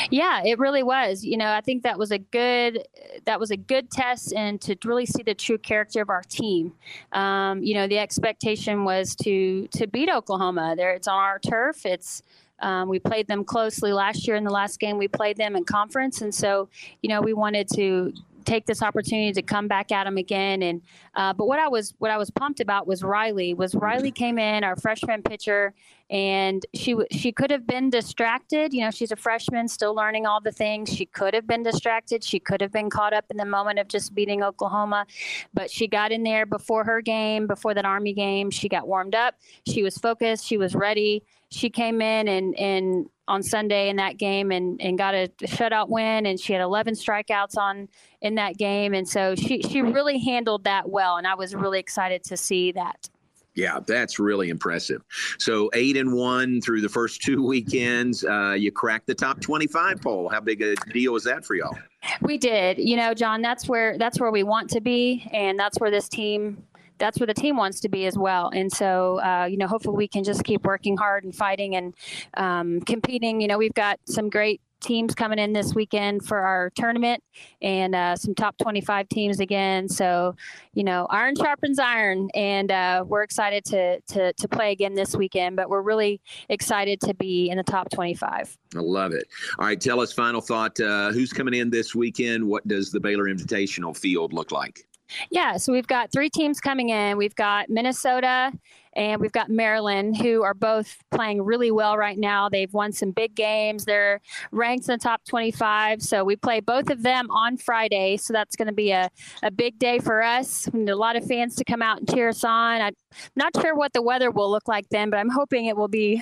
Yeah, 0.09 0.41
it 0.45 0.59
really 0.59 0.83
was. 0.83 1.25
You 1.25 1.37
know, 1.37 1.51
I 1.51 1.61
think 1.61 1.83
that 1.83 1.99
was 1.99 2.11
a 2.11 2.17
good 2.17 2.87
that 3.25 3.39
was 3.39 3.51
a 3.51 3.57
good 3.57 3.91
test 3.91 4.33
and 4.33 4.59
to 4.61 4.77
really 4.85 5.05
see 5.05 5.23
the 5.23 5.33
true 5.33 5.57
character 5.57 6.01
of 6.01 6.09
our 6.09 6.21
team. 6.23 6.73
Um, 7.11 7.61
you 7.63 7.73
know, 7.73 7.87
the 7.87 7.97
expectation 7.97 8.85
was 8.85 9.15
to 9.17 9.67
to 9.67 9.87
beat 9.87 10.09
Oklahoma. 10.09 10.75
There, 10.77 10.93
it's 10.93 11.07
on 11.07 11.19
our 11.19 11.39
turf. 11.39 11.85
It's 11.85 12.23
um, 12.59 12.87
we 12.87 12.99
played 12.99 13.27
them 13.27 13.43
closely 13.43 13.91
last 13.91 14.25
year 14.25 14.37
in 14.37 14.45
the 14.45 14.51
last 14.51 14.79
game. 14.79 14.97
We 14.97 15.09
played 15.09 15.35
them 15.35 15.55
in 15.55 15.65
conference, 15.65 16.21
and 16.21 16.33
so 16.33 16.69
you 17.01 17.09
know 17.09 17.21
we 17.21 17.33
wanted 17.33 17.67
to 17.75 18.13
take 18.45 18.65
this 18.65 18.81
opportunity 18.81 19.31
to 19.33 19.41
come 19.41 19.67
back 19.67 19.91
at 19.91 20.05
them 20.05 20.17
again. 20.17 20.61
And 20.61 20.81
uh, 21.15 21.33
but 21.33 21.47
what 21.47 21.59
I 21.59 21.67
was 21.67 21.93
what 21.99 22.11
I 22.11 22.17
was 22.17 22.29
pumped 22.29 22.59
about 22.59 22.87
was 22.87 23.03
Riley. 23.03 23.53
Was 23.53 23.75
Riley 23.75 24.11
came 24.11 24.37
in 24.37 24.63
our 24.63 24.75
freshman 24.75 25.23
pitcher, 25.23 25.73
and 26.09 26.65
she 26.73 26.95
she 27.11 27.31
could 27.31 27.49
have 27.49 27.65
been 27.65 27.89
distracted. 27.89 28.73
You 28.73 28.81
know, 28.81 28.91
she's 28.91 29.11
a 29.11 29.15
freshman, 29.15 29.67
still 29.67 29.95
learning 29.95 30.25
all 30.25 30.41
the 30.41 30.51
things. 30.51 30.89
She 30.93 31.05
could 31.05 31.33
have 31.33 31.47
been 31.47 31.63
distracted. 31.63 32.23
She 32.23 32.39
could 32.39 32.61
have 32.61 32.71
been 32.71 32.89
caught 32.89 33.13
up 33.13 33.25
in 33.29 33.37
the 33.37 33.45
moment 33.45 33.79
of 33.79 33.87
just 33.87 34.13
beating 34.13 34.43
Oklahoma, 34.43 35.05
but 35.53 35.71
she 35.71 35.87
got 35.87 36.11
in 36.11 36.23
there 36.23 36.45
before 36.45 36.83
her 36.83 37.01
game, 37.01 37.47
before 37.47 37.73
that 37.73 37.85
Army 37.85 38.13
game. 38.13 38.51
She 38.51 38.69
got 38.69 38.87
warmed 38.87 39.15
up. 39.15 39.35
She 39.65 39.81
was 39.81 39.97
focused. 39.97 40.45
She 40.45 40.57
was 40.57 40.75
ready. 40.75 41.23
She 41.49 41.69
came 41.69 42.01
in 42.01 42.27
and 42.27 42.57
and 42.59 43.09
on 43.27 43.41
Sunday 43.41 43.89
in 43.89 43.95
that 43.95 44.17
game 44.17 44.51
and, 44.51 44.81
and 44.81 44.97
got 44.97 45.13
a 45.13 45.29
shutout 45.43 45.87
win 45.87 46.25
and 46.25 46.37
she 46.37 46.51
had 46.51 46.61
11 46.61 46.95
strikeouts 46.95 47.57
on 47.57 47.87
in 48.21 48.35
that 48.35 48.57
game 48.57 48.93
and 48.93 49.07
so 49.07 49.33
she 49.33 49.61
she 49.61 49.81
really 49.81 50.19
handled 50.19 50.65
that 50.65 50.89
well 50.89 51.15
and 51.15 51.25
I 51.25 51.35
was 51.35 51.55
really 51.55 51.79
excited 51.79 52.23
to 52.25 52.37
see 52.37 52.73
that. 52.73 53.09
Yeah, 53.55 53.79
that's 53.85 54.17
really 54.19 54.49
impressive. 54.49 55.03
So 55.37 55.69
eight 55.73 55.95
and 55.95 56.13
one 56.13 56.61
through 56.61 56.81
the 56.81 56.89
first 56.89 57.21
two 57.21 57.43
weekends, 57.47 58.23
uh, 58.23 58.55
you 58.57 58.71
cracked 58.71 59.07
the 59.07 59.15
top 59.15 59.41
twenty-five 59.41 60.01
poll. 60.01 60.29
How 60.29 60.41
big 60.41 60.61
a 60.61 60.75
deal 60.91 61.15
is 61.15 61.23
that 61.23 61.45
for 61.45 61.55
y'all? 61.55 61.77
We 62.21 62.37
did. 62.37 62.77
You 62.79 62.97
know, 62.97 63.13
John, 63.13 63.41
that's 63.41 63.67
where 63.67 63.97
that's 63.97 64.19
where 64.19 64.31
we 64.31 64.43
want 64.43 64.69
to 64.71 64.81
be, 64.81 65.29
and 65.31 65.57
that's 65.57 65.79
where 65.79 65.91
this 65.91 66.09
team 66.09 66.63
that's 66.99 67.19
where 67.19 67.27
the 67.27 67.33
team 67.33 67.57
wants 67.57 67.79
to 67.81 67.89
be 67.89 68.05
as 68.05 68.17
well. 68.17 68.49
And 68.53 68.71
so, 68.71 69.19
uh, 69.19 69.45
you 69.45 69.57
know, 69.57 69.67
hopefully 69.67 69.97
we 69.97 70.07
can 70.07 70.23
just 70.23 70.43
keep 70.43 70.63
working 70.63 70.95
hard 70.95 71.23
and 71.23 71.35
fighting 71.35 71.75
and 71.75 71.93
um, 72.35 72.81
competing. 72.81 73.41
You 73.41 73.47
know, 73.47 73.57
we've 73.57 73.73
got 73.73 73.99
some 74.05 74.29
great 74.29 74.61
teams 74.83 75.15
coming 75.15 75.39
in 75.39 75.53
this 75.53 75.73
weekend 75.73 76.25
for 76.25 76.39
our 76.39 76.69
tournament 76.75 77.23
and 77.61 77.95
uh, 77.95 78.15
some 78.15 78.35
top 78.35 78.57
25 78.57 79.09
teams 79.09 79.39
again. 79.39 79.89
So, 79.89 80.35
you 80.73 80.83
know, 80.83 81.07
iron 81.09 81.35
sharpens 81.35 81.79
iron, 81.79 82.29
and 82.35 82.71
uh, 82.71 83.03
we're 83.07 83.23
excited 83.23 83.65
to, 83.65 83.99
to, 84.01 84.33
to 84.33 84.47
play 84.47 84.71
again 84.71 84.93
this 84.93 85.15
weekend, 85.15 85.55
but 85.55 85.69
we're 85.69 85.81
really 85.81 86.21
excited 86.49 86.99
to 87.01 87.13
be 87.13 87.49
in 87.49 87.57
the 87.57 87.63
top 87.63 87.89
25. 87.89 88.57
I 88.75 88.79
love 88.79 89.13
it. 89.13 89.27
All 89.59 89.65
right, 89.65 89.79
tell 89.79 89.99
us 89.99 90.13
final 90.13 90.41
thought. 90.41 90.79
Uh, 90.79 91.11
who's 91.11 91.33
coming 91.33 91.53
in 91.53 91.69
this 91.69 91.95
weekend? 91.95 92.47
What 92.47 92.67
does 92.67 92.91
the 92.91 92.99
Baylor 92.99 93.25
Invitational 93.25 93.95
field 93.97 94.33
look 94.33 94.51
like? 94.51 94.85
Yeah, 95.29 95.57
so 95.57 95.71
we've 95.71 95.87
got 95.87 96.11
three 96.11 96.29
teams 96.29 96.59
coming 96.59 96.89
in. 96.89 97.17
We've 97.17 97.35
got 97.35 97.69
Minnesota 97.69 98.51
and 98.95 99.19
we've 99.19 99.31
got 99.31 99.49
Maryland, 99.49 100.17
who 100.17 100.43
are 100.43 100.53
both 100.53 100.97
playing 101.11 101.41
really 101.41 101.71
well 101.71 101.97
right 101.97 102.17
now. 102.17 102.49
They've 102.49 102.71
won 102.73 102.91
some 102.91 103.11
big 103.11 103.35
games. 103.35 103.85
They're 103.85 104.21
ranked 104.51 104.87
in 104.87 104.93
the 104.93 104.99
top 104.99 105.23
25. 105.25 106.01
So 106.01 106.23
we 106.23 106.35
play 106.35 106.59
both 106.59 106.89
of 106.89 107.03
them 107.03 107.29
on 107.31 107.57
Friday. 107.57 108.17
So 108.17 108.33
that's 108.33 108.55
going 108.55 108.67
to 108.67 108.73
be 108.73 108.91
a, 108.91 109.09
a 109.41 109.51
big 109.51 109.79
day 109.79 109.99
for 109.99 110.21
us. 110.21 110.69
We 110.71 110.81
need 110.81 110.89
a 110.89 110.95
lot 110.95 111.15
of 111.15 111.25
fans 111.25 111.55
to 111.55 111.63
come 111.63 111.81
out 111.81 111.99
and 111.99 112.09
cheer 112.09 112.29
us 112.29 112.43
on. 112.43 112.81
I'm 112.81 112.95
not 113.35 113.53
sure 113.59 113.75
what 113.75 113.93
the 113.93 114.01
weather 114.01 114.31
will 114.31 114.49
look 114.49 114.67
like 114.67 114.87
then, 114.89 115.09
but 115.09 115.17
I'm 115.17 115.29
hoping 115.29 115.65
it 115.65 115.75
will 115.75 115.87
be 115.87 116.21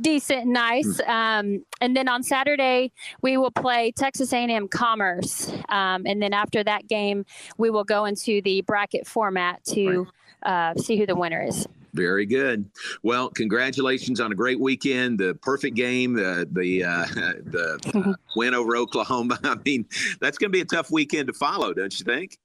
decent 0.00 0.44
and 0.44 0.52
nice. 0.52 1.00
Hmm. 1.00 1.10
Um, 1.10 1.64
and 1.80 1.96
then 1.96 2.08
on 2.08 2.22
Saturday, 2.22 2.92
we 3.22 3.36
will 3.36 3.50
play 3.50 3.92
Texas 3.92 4.32
A&M 4.32 4.68
Commerce. 4.68 5.52
Um, 5.68 6.02
and 6.06 6.22
then 6.22 6.32
after 6.32 6.64
that 6.64 6.88
game, 6.88 7.24
we 7.58 7.70
will 7.70 7.84
go 7.84 8.04
into 8.04 8.40
the 8.42 8.62
bracket 8.62 9.06
format 9.06 9.64
to 9.66 10.06
uh, 10.42 10.74
see 10.74 10.96
who 10.96 11.06
the 11.06 11.16
winner 11.16 11.42
is. 11.42 11.66
Very 11.96 12.26
good. 12.26 12.70
Well, 13.02 13.30
congratulations 13.30 14.20
on 14.20 14.30
a 14.30 14.34
great 14.34 14.60
weekend. 14.60 15.18
The 15.18 15.34
perfect 15.34 15.76
game, 15.76 16.14
the 16.14 16.46
the 16.50 16.84
uh, 16.84 17.06
the 17.44 17.80
uh, 17.94 18.12
win 18.36 18.54
over 18.54 18.76
Oklahoma. 18.76 19.38
I 19.44 19.56
mean, 19.64 19.86
that's 20.20 20.38
going 20.38 20.50
to 20.50 20.56
be 20.56 20.60
a 20.60 20.66
tough 20.66 20.90
weekend 20.90 21.28
to 21.28 21.32
follow, 21.32 21.72
don't 21.72 21.98
you 21.98 22.04
think? 22.04 22.38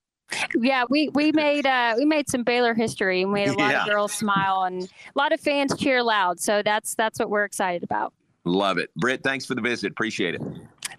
Yeah, 0.58 0.86
we 0.90 1.10
we 1.10 1.34
made 1.34 1.66
uh, 1.66 1.96
we 1.98 2.06
made 2.06 2.30
some 2.30 2.44
Baylor 2.44 2.74
history. 2.74 3.22
And 3.22 3.32
we 3.34 3.42
made 3.42 3.50
a 3.50 3.58
lot 3.58 3.72
yeah. 3.72 3.82
of 3.84 3.90
girls 3.90 4.14
smile 4.14 4.64
and 4.64 4.84
a 4.84 5.20
lot 5.20 5.34
of 5.34 5.42
fans 5.42 5.76
cheer 5.78 6.02
loud. 6.02 6.40
So 6.40 6.64
that's 6.64 6.96
that's 6.96 7.20
what 7.20 7.30
we're 7.30 7.44
excited 7.44 7.84
about. 7.84 8.14
Love 8.46 8.78
it, 8.78 8.90
Britt. 8.96 9.24
Thanks 9.24 9.46
for 9.46 9.56
the 9.56 9.62
visit. 9.62 9.92
Appreciate 9.92 10.36
it. 10.36 10.42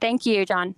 Thank 0.00 0.26
you, 0.26 0.44
John. 0.44 0.74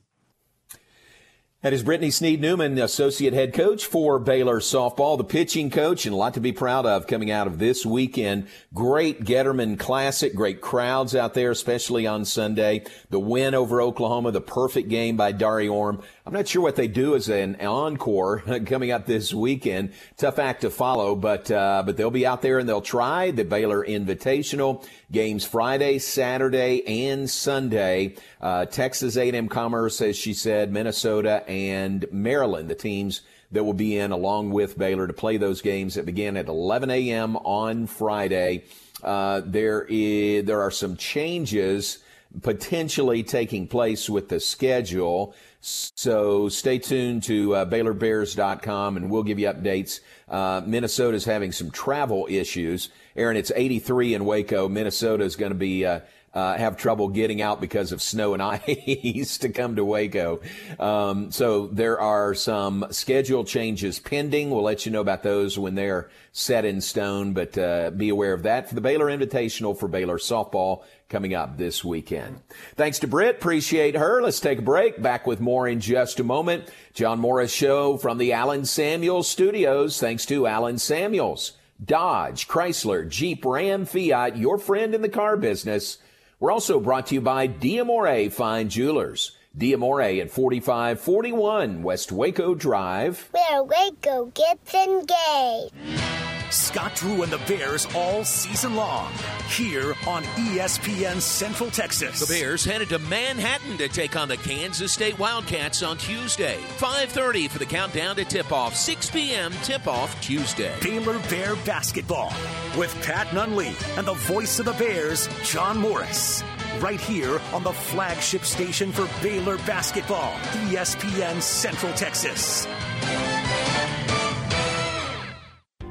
That 1.64 1.72
is 1.72 1.83
Brittany 1.83 2.11
Sneed 2.11 2.42
Newman, 2.42 2.79
associate 2.79 3.33
head 3.33 3.55
coach 3.55 3.87
for 3.87 4.18
Baylor 4.18 4.61
softball, 4.61 5.16
the 5.16 5.24
pitching 5.24 5.70
coach, 5.70 6.05
and 6.05 6.12
a 6.12 6.16
lot 6.18 6.35
to 6.35 6.40
be 6.40 6.53
proud 6.53 6.85
of 6.85 7.07
coming 7.07 7.31
out 7.31 7.46
of 7.46 7.59
this 7.59 7.87
weekend. 7.87 8.48
Great 8.74 9.24
Getterman 9.24 9.79
Classic, 9.79 10.35
great 10.35 10.61
crowds 10.61 11.16
out 11.16 11.33
there, 11.33 11.50
especially 11.50 12.07
on 12.07 12.27
Sunday. 12.27 12.85
The 13.09 13.18
win 13.18 13.55
over 13.55 13.81
Oklahoma, 13.81 14.31
the 14.31 14.42
perfect 14.42 14.90
game 14.90 15.16
by 15.16 15.33
Dari 15.33 15.66
Orme. 15.66 16.03
I'm 16.27 16.35
not 16.35 16.48
sure 16.48 16.61
what 16.61 16.77
they 16.77 16.87
do 16.87 17.14
as 17.14 17.31
an 17.31 17.57
encore 17.62 18.40
coming 18.66 18.90
up 18.90 19.07
this 19.07 19.33
weekend. 19.33 19.94
Tough 20.18 20.38
act 20.38 20.61
to 20.61 20.70
follow, 20.70 21.16
but 21.16 21.50
uh, 21.50 21.83
but 21.87 21.96
they'll 21.96 22.11
be 22.11 22.27
out 22.27 22.42
there 22.42 22.59
and 22.59 22.68
they'll 22.68 22.83
try 22.83 23.31
the 23.31 23.42
Baylor 23.42 23.83
Invitational 23.83 24.87
games 25.14 25.44
Friday, 25.44 25.98
Saturday, 25.98 27.07
and 27.07 27.31
Sunday. 27.31 28.16
Uh, 28.40 28.66
Texas 28.66 29.16
A&M 29.16 29.48
Commerce, 29.48 30.03
as 30.03 30.16
she 30.16 30.35
said, 30.35 30.70
Minnesota 30.72 31.48
and 31.48 32.05
Maryland, 32.12 32.68
the 32.68 32.74
teams 32.74 33.22
that 33.53 33.64
will 33.64 33.72
be 33.72 33.96
in 33.96 34.11
along 34.11 34.50
with 34.50 34.77
Baylor 34.77 35.07
to 35.07 35.12
play 35.12 35.37
those 35.37 35.62
games 35.62 35.94
that 35.94 36.05
begin 36.05 36.37
at 36.37 36.48
11 36.48 36.90
a.m. 36.90 37.37
on 37.37 37.87
Friday. 37.87 38.64
Uh, 39.03 39.40
there 39.44 39.87
is 39.88 40.44
there 40.44 40.61
are 40.61 40.70
some 40.70 40.96
changes 40.96 41.98
potentially 42.42 43.22
taking 43.22 43.68
place 43.68 44.11
with 44.11 44.29
the 44.29 44.40
schedule. 44.40 45.35
So 45.61 46.48
stay 46.48 46.79
tuned 46.79 47.22
to 47.24 47.55
uh, 47.55 47.64
BaylorBears.com 47.66 48.96
and 48.96 49.11
we'll 49.11 49.22
give 49.22 49.38
you 49.38 49.46
updates. 49.46 50.00
Uh, 50.29 50.62
Minnesota's 50.66 51.24
having 51.24 51.53
some 51.53 51.70
travel 51.70 52.27
issues. 52.29 52.90
Aaron, 53.16 53.37
it's 53.37 53.53
83 53.55 54.14
in 54.14 54.24
Waco. 54.24 54.68
Minnesota 54.68 55.24
is 55.24 55.37
going 55.37 55.53
to 55.53 55.59
be 55.59 55.87
uh, 55.87 56.00
uh, 56.35 56.57
have 56.57 56.77
trouble 56.77 57.09
getting 57.09 57.40
out 57.40 57.61
because 57.61 57.92
of 57.92 58.03
snow 58.03 58.35
and 58.35 58.42
ice 58.42 59.38
to 59.38 59.48
come 59.48 59.77
to 59.77 59.85
Waco. 59.85 60.40
Um, 60.81 61.31
so 61.31 61.68
there 61.68 62.00
are 62.00 62.35
some 62.35 62.87
schedule 62.90 63.44
changes 63.44 63.98
pending. 64.00 64.50
We'll 64.50 64.64
let 64.64 64.85
you 64.85 64.92
know 64.92 65.00
about 65.00 65.22
those 65.22 65.59
when 65.59 65.77
they're 65.77 66.11
set 66.33 66.64
in 66.64 66.81
stone, 66.81 67.33
but 67.33 67.57
uh, 67.57 67.90
be 67.90 68.09
aware 68.09 68.33
of 68.33 68.42
that 68.42 68.68
for 68.68 68.74
the 68.74 68.81
Baylor 68.81 69.07
Invitational 69.07 69.79
for 69.79 69.87
Baylor 69.87 70.18
softball 70.18 70.83
coming 71.09 71.35
up 71.35 71.57
this 71.57 71.85
weekend. 71.85 72.40
Thanks 72.74 72.98
to 73.00 73.07
Britt. 73.07 73.37
Appreciate 73.37 73.94
her. 73.94 74.20
Let's 74.20 74.40
take 74.40 74.59
a 74.59 74.62
break. 74.62 75.00
Back 75.00 75.29
with 75.29 75.40
more 75.40 75.68
in 75.68 75.79
just 75.79 76.18
a 76.18 76.24
moment. 76.24 76.68
John 76.92 77.20
Morris 77.20 77.53
Show 77.53 77.96
from 77.96 78.18
the 78.18 78.33
Allen 78.33 78.64
Samuels 78.64 79.29
studios. 79.29 80.00
Thanks 80.00 80.27
to 80.27 80.48
Allen 80.48 80.79
Samuels. 80.79 81.53
Dodge, 81.83 82.47
Chrysler, 82.49 83.09
Jeep, 83.09 83.45
Ram, 83.45 83.85
Fiat, 83.87 84.37
your 84.37 84.59
friend 84.59 84.95
in 84.95 85.03
the 85.03 85.09
car 85.09 85.37
business. 85.37 85.99
We're 86.41 86.53
also 86.53 86.81
brought 86.81 87.07
to 87.07 87.15
you 87.15 87.21
by 87.21 87.49
Diamore 87.49 88.31
Fine 88.33 88.69
Jewelers. 88.69 89.33
Diamore 89.57 90.21
at 90.21 90.31
4541 90.31 91.83
West 91.83 92.11
Waco 92.11 92.55
Drive. 92.55 93.29
Where 93.33 93.63
Waco 93.63 94.27
gets 94.27 94.75
engaged. 94.75 96.34
Scott 96.55 96.95
Drew 96.95 97.23
and 97.23 97.33
the 97.33 97.38
Bears 97.38 97.87
all 97.95 98.25
season 98.25 98.77
long 98.77 99.12
here 99.49 99.95
on 100.07 100.23
ESPN 100.23 101.21
Central 101.21 101.71
Texas. 101.71 102.21
The 102.21 102.33
Bears 102.33 102.64
headed 102.64 102.88
to 102.90 102.99
Manhattan 103.01 103.77
to 103.79 103.88
take 103.88 104.17
on 104.17 104.29
the 104.29 104.37
Kansas 104.37 104.93
State 104.93 105.19
Wildcats 105.19 105.83
on 105.83 105.99
Tuesday. 105.99 106.59
5:30 106.79 107.49
for 107.49 107.59
the 107.59 107.67
countdown 107.67 108.17
to 108.17 108.25
tip-off. 108.25 108.77
6 108.77 109.11
p.m. 109.11 109.53
tip-off 109.62 110.21
Tuesday. 110.21 110.75
Baylor 110.81 111.19
Bear 111.31 111.57
basketball 111.64 112.33
with 112.79 112.95
Pat 113.03 113.27
Nunley 113.29 113.75
and 113.99 114.07
the 114.07 114.14
voice 114.14 114.59
of 114.59 114.67
the 114.67 114.73
Bears, 114.75 115.29
John 115.43 115.79
Morris. 115.79 116.45
Right 116.79 117.01
here 117.01 117.40
on 117.53 117.62
the 117.62 117.73
flagship 117.73 118.45
station 118.45 118.93
for 118.93 119.09
Baylor 119.23 119.59
basketball, 119.59 120.33
ESPN 120.69 121.40
Central 121.43 121.93
Texas. 121.95 122.67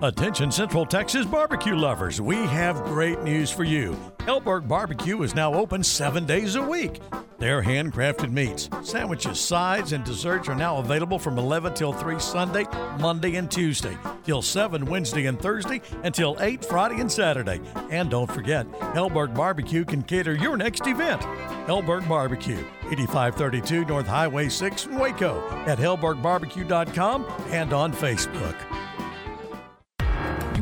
Attention 0.04 0.52
Central 0.52 0.86
Texas 0.86 1.26
barbecue 1.26 1.78
lovers, 1.78 2.20
we 2.20 2.36
have 2.36 2.84
great 2.84 3.22
news 3.22 3.50
for 3.50 3.64
you. 3.64 3.96
Helberg 4.18 4.68
Barbecue 4.68 5.22
is 5.24 5.34
now 5.34 5.54
open 5.54 5.82
seven 5.82 6.26
days 6.26 6.56
a 6.56 6.62
week. 6.62 7.00
Their 7.38 7.64
handcrafted 7.64 8.30
meats, 8.30 8.68
sandwiches, 8.84 9.40
sides, 9.40 9.94
and 9.94 10.04
desserts 10.04 10.50
are 10.50 10.56
now 10.56 10.80
available 10.80 11.18
from 11.18 11.38
11 11.38 11.74
till 11.76 11.94
3 11.94 12.20
Sunday, 12.20 12.66
Monday, 13.00 13.38
and 13.38 13.50
Tuesday, 13.50 13.98
till 14.26 14.42
7 14.42 14.84
Wednesday 14.84 15.28
and 15.28 15.40
Thursday, 15.40 15.82
until 16.04 16.36
8 16.42 16.66
Friday 16.66 17.00
and 17.00 17.10
Saturday. 17.10 17.62
And 17.90 18.10
don't 18.10 18.30
forget, 18.30 18.70
Helberg 18.94 19.34
Barbecue 19.34 19.86
can 19.86 20.04
cater 20.04 20.36
your 20.36 20.58
next 20.58 20.86
event. 20.86 21.22
Helberg 21.66 22.10
Barbecue, 22.10 22.60
8532 22.92 23.86
North 23.86 24.08
Highway 24.08 24.50
6 24.50 24.86
in 24.88 25.00
Waco, 25.00 25.42
at 25.66 25.78
helbergbarbecue.com 25.78 27.26
and 27.52 27.72
on 27.72 27.94
Facebook. 27.94 28.58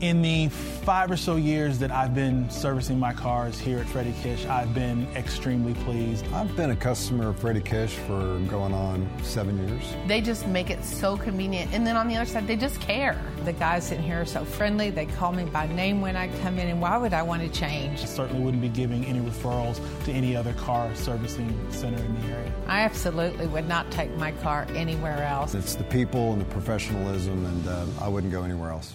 In 0.00 0.22
the 0.22 0.46
five 0.48 1.10
or 1.10 1.16
so 1.16 1.34
years 1.34 1.80
that 1.80 1.90
I've 1.90 2.14
been 2.14 2.48
servicing 2.50 3.00
my 3.00 3.12
cars 3.12 3.58
here 3.58 3.80
at 3.80 3.86
Freddie 3.86 4.14
Kish, 4.22 4.46
I've 4.46 4.72
been 4.72 5.08
extremely 5.16 5.74
pleased. 5.74 6.24
I've 6.32 6.54
been 6.54 6.70
a 6.70 6.76
customer 6.76 7.30
of 7.30 7.40
Freddie 7.40 7.62
Kish 7.62 7.94
for 7.94 8.38
going 8.48 8.72
on 8.72 9.10
seven 9.24 9.58
years. 9.66 9.82
They 10.06 10.20
just 10.20 10.46
make 10.46 10.70
it 10.70 10.84
so 10.84 11.16
convenient. 11.16 11.72
And 11.72 11.84
then 11.84 11.96
on 11.96 12.06
the 12.06 12.14
other 12.14 12.30
side, 12.30 12.46
they 12.46 12.54
just 12.54 12.80
care. 12.80 13.20
The 13.44 13.52
guys 13.54 13.90
in 13.90 14.00
here 14.00 14.20
are 14.20 14.24
so 14.24 14.44
friendly. 14.44 14.90
They 14.90 15.06
call 15.06 15.32
me 15.32 15.46
by 15.46 15.66
name 15.66 16.00
when 16.00 16.14
I 16.14 16.28
come 16.42 16.60
in, 16.60 16.68
and 16.68 16.80
why 16.80 16.96
would 16.96 17.12
I 17.12 17.22
want 17.22 17.42
to 17.42 17.48
change? 17.48 18.00
I 18.00 18.04
certainly 18.04 18.40
wouldn't 18.40 18.62
be 18.62 18.68
giving 18.68 19.04
any 19.04 19.18
referrals 19.18 19.80
to 20.04 20.12
any 20.12 20.36
other 20.36 20.52
car 20.52 20.94
servicing 20.94 21.52
center 21.72 21.98
in 21.98 22.20
the 22.20 22.36
area. 22.36 22.52
I 22.68 22.82
absolutely 22.82 23.48
would 23.48 23.66
not 23.66 23.90
take 23.90 24.16
my 24.16 24.30
car 24.30 24.64
anywhere 24.76 25.24
else. 25.24 25.56
It's 25.56 25.74
the 25.74 25.82
people 25.82 26.34
and 26.34 26.40
the 26.40 26.46
professionalism, 26.46 27.44
and 27.44 27.66
uh, 27.66 27.84
I 28.00 28.06
wouldn't 28.06 28.32
go 28.32 28.44
anywhere 28.44 28.70
else. 28.70 28.94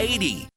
80. 0.00 0.48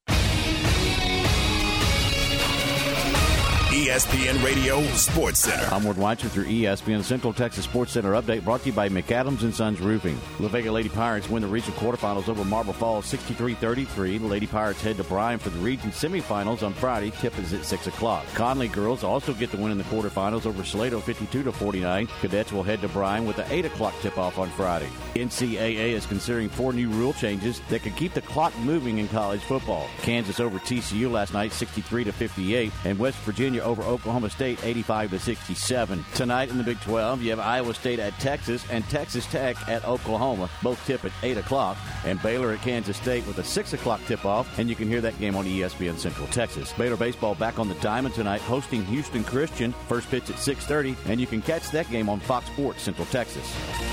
ESPN 3.93 4.43
Radio 4.43 4.82
Sports 4.93 5.38
Center. 5.38 5.67
I'm 5.71 5.84
Ward 5.84 5.97
Weitzer 5.97 6.27
through 6.27 6.45
ESPN 6.45 7.03
Central 7.03 7.32
Texas 7.32 7.65
Sports 7.65 7.91
Center 7.91 8.13
update 8.13 8.43
brought 8.43 8.62
to 8.62 8.69
you 8.69 8.73
by 8.73 8.89
McAdams 8.89 9.43
and 9.43 9.53
Sons 9.53 9.79
Roofing. 9.79 10.19
La 10.39 10.47
Vega 10.47 10.71
Lady 10.71 10.89
Pirates 10.89 11.29
win 11.29 11.43
the 11.43 11.47
region 11.47 11.73
quarterfinals 11.73 12.27
over 12.27 12.43
Marble 12.43 12.73
Falls 12.73 13.06
63-33. 13.06 14.19
The 14.19 14.25
Lady 14.25 14.47
Pirates 14.47 14.82
head 14.82 14.97
to 14.97 15.03
Bryan 15.03 15.38
for 15.38 15.51
the 15.51 15.60
region 15.60 15.91
semifinals 15.91 16.63
on 16.63 16.73
Friday. 16.73 17.12
Tip 17.12 17.38
is 17.38 17.53
at 17.53 17.65
6 17.65 17.86
o'clock. 17.86 18.25
Connally 18.34 18.71
girls 18.71 19.03
also 19.03 19.32
get 19.32 19.51
the 19.51 19.58
win 19.58 19.71
in 19.71 19.77
the 19.77 19.84
quarterfinals 19.84 20.47
over 20.47 20.63
Salado 20.63 20.99
52-49. 20.99 22.10
Cadets 22.19 22.51
will 22.51 22.63
head 22.63 22.82
to 22.82 22.88
Bryan 22.88 23.27
with 23.27 23.36
the 23.36 23.53
8 23.53 23.65
o'clock 23.65 23.93
tip-off 24.01 24.39
on 24.39 24.49
Friday. 24.49 24.89
NCAA 25.13 25.91
is 25.91 26.08
considering 26.08 26.49
four 26.49 26.73
new 26.73 26.89
rule 26.89 27.13
changes 27.13 27.62
that 27.69 27.84
could 27.84 27.95
keep 27.95 28.15
the 28.15 28.21
clock 28.21 28.58
moving 28.62 28.97
in 28.97 29.08
college 29.10 29.41
football. 29.41 29.88
Kansas 30.01 30.39
over 30.39 30.58
TCU 30.58 31.12
last 31.12 31.32
night 31.32 31.51
63-58 31.51 32.71
and 32.86 32.97
West 32.97 33.19
Virginia 33.19 33.62
over 33.62 33.83
Oklahoma 33.84 34.30
State 34.30 34.63
85 34.63 35.12
to 35.12 35.19
67. 35.19 36.06
Tonight 36.15 36.50
in 36.50 36.58
the 36.58 36.63
Big 36.63 36.80
12, 36.82 37.22
you 37.22 37.30
have 37.30 37.39
Iowa 37.39 37.74
State 37.74 38.00
at 38.00 38.17
Texas 38.19 38.65
and 38.69 38.88
Texas 38.89 39.26
Tech 39.28 39.56
at 39.67 39.86
Oklahoma. 39.86 40.50
Both 40.62 40.86
tip 40.86 41.06
at 41.06 41.12
8 41.22 41.38
o'clock. 41.38 41.78
And 42.06 42.22
Baylor 42.22 42.52
at 42.54 42.62
Kansas 42.62 42.98
State 42.98 43.26
with 43.28 43.38
a 43.39 43.43
6 43.43 43.74
o'clock 43.74 44.02
tip 44.06 44.26
off. 44.26 44.58
And 44.58 44.69
you 44.69 44.76
can 44.76 44.88
hear 44.88 45.02
that 45.02 45.17
game 45.19 45.36
on 45.36 45.46
ESPN 45.46 45.98
Central 45.98 46.28
Texas. 46.28 46.74
Baylor 46.74 46.98
baseball 46.98 47.36
back 47.36 47.60
on 47.60 47.67
the 47.67 47.76
diamond 47.76 48.15
tonight, 48.15 48.41
hosting 48.41 48.86
Houston 48.86 49.24
Christian. 49.24 49.74
First 49.88 50.10
pitch 50.10 50.30
at 50.30 50.38
6:30, 50.38 50.96
and 51.08 51.19
you 51.19 51.28
can 51.28 51.41
catch 51.41 51.69
that 51.72 51.89
game 51.89 52.10
on 52.10 52.19
Fox 52.19 52.48
Sports 52.48 52.84
Central 52.84 53.08
Texas. 53.08 53.46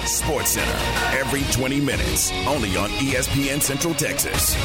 Sports 0.05 0.51
Center 0.51 0.79
every 1.19 1.43
20 1.53 1.81
minutes, 1.81 2.33
only 2.47 2.77
on 2.77 2.89
ESPN 2.91 3.61
Central 3.61 3.95
Texas. 3.95 4.57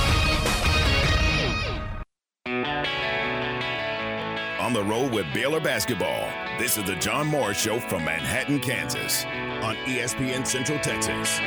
The 4.75 4.83
road 4.83 5.09
with 5.13 5.25
Baylor 5.33 5.61
basketball, 5.61 6.29
this 6.59 6.77
is 6.77 6.83
the 6.83 6.95
John 6.95 7.27
Morris 7.27 7.57
Show 7.57 7.79
from 7.79 8.03
Manhattan, 8.03 8.59
Kansas, 8.59 9.23
on 9.63 9.77
ESPN 9.85 10.45
Central 10.45 10.77
Texas. 10.79 11.39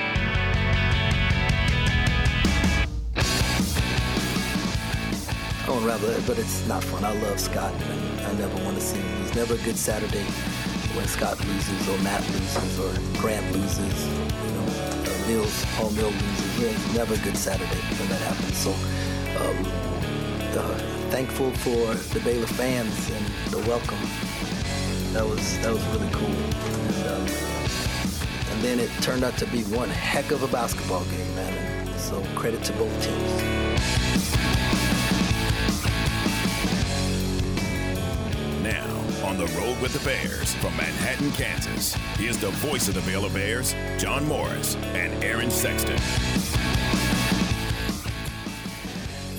I 5.60 5.66
don't 5.66 5.84
rather, 5.84 6.18
but 6.22 6.38
it's 6.38 6.66
not 6.66 6.82
fun. 6.82 7.04
I 7.04 7.12
love 7.20 7.38
Scott, 7.38 7.74
and 7.74 8.20
I 8.22 8.32
never 8.32 8.64
want 8.64 8.76
to 8.78 8.80
see 8.82 8.96
him. 8.96 9.22
It's 9.26 9.34
never 9.34 9.52
a 9.56 9.58
good 9.58 9.76
Saturday 9.76 10.24
when 10.96 11.06
Scott 11.06 11.38
loses, 11.44 11.86
or 11.86 11.98
Matt 11.98 12.26
loses, 12.30 12.80
or 12.80 13.20
Grant 13.20 13.52
loses. 13.52 14.06
You 14.06 14.52
know, 14.54 14.64
uh, 15.04 15.28
Mills, 15.28 15.66
Paul 15.76 15.90
Mill 15.90 16.08
loses. 16.08 16.62
It's 16.62 16.94
never 16.94 17.12
a 17.12 17.18
good 17.18 17.36
Saturday 17.36 17.82
when 17.98 18.08
that 18.08 18.22
happens. 18.22 18.56
So, 18.56 18.70
um, 19.44 19.66
uh, 20.56 20.97
thankful 21.10 21.50
for 21.52 21.94
the 22.12 22.20
Baylor 22.20 22.46
fans 22.46 23.10
and 23.10 23.26
the 23.50 23.58
welcome. 23.68 23.98
That 25.12 25.26
was 25.26 25.58
that 25.60 25.72
was 25.72 25.84
really 25.86 26.10
cool. 26.12 26.28
And, 26.28 27.08
um, 27.08 27.26
and 28.50 28.62
then 28.62 28.78
it 28.78 28.90
turned 29.00 29.24
out 29.24 29.36
to 29.38 29.46
be 29.46 29.62
one 29.64 29.88
heck 29.88 30.30
of 30.30 30.42
a 30.42 30.48
basketball 30.48 31.04
game, 31.04 31.34
man. 31.34 31.98
So 31.98 32.22
credit 32.34 32.62
to 32.64 32.72
both 32.74 32.92
teams. 33.02 33.42
Now, 38.62 39.26
on 39.26 39.38
the 39.38 39.46
road 39.58 39.80
with 39.80 39.94
the 39.94 40.04
Bears 40.04 40.54
from 40.56 40.76
Manhattan, 40.76 41.32
Kansas, 41.32 41.94
here's 42.16 42.36
the 42.36 42.50
voice 42.50 42.88
of 42.88 42.94
the 42.94 43.02
Baylor 43.10 43.30
Bears, 43.30 43.74
John 43.96 44.26
Morris 44.26 44.76
and 44.76 45.24
Aaron 45.24 45.50
Sexton. 45.50 45.98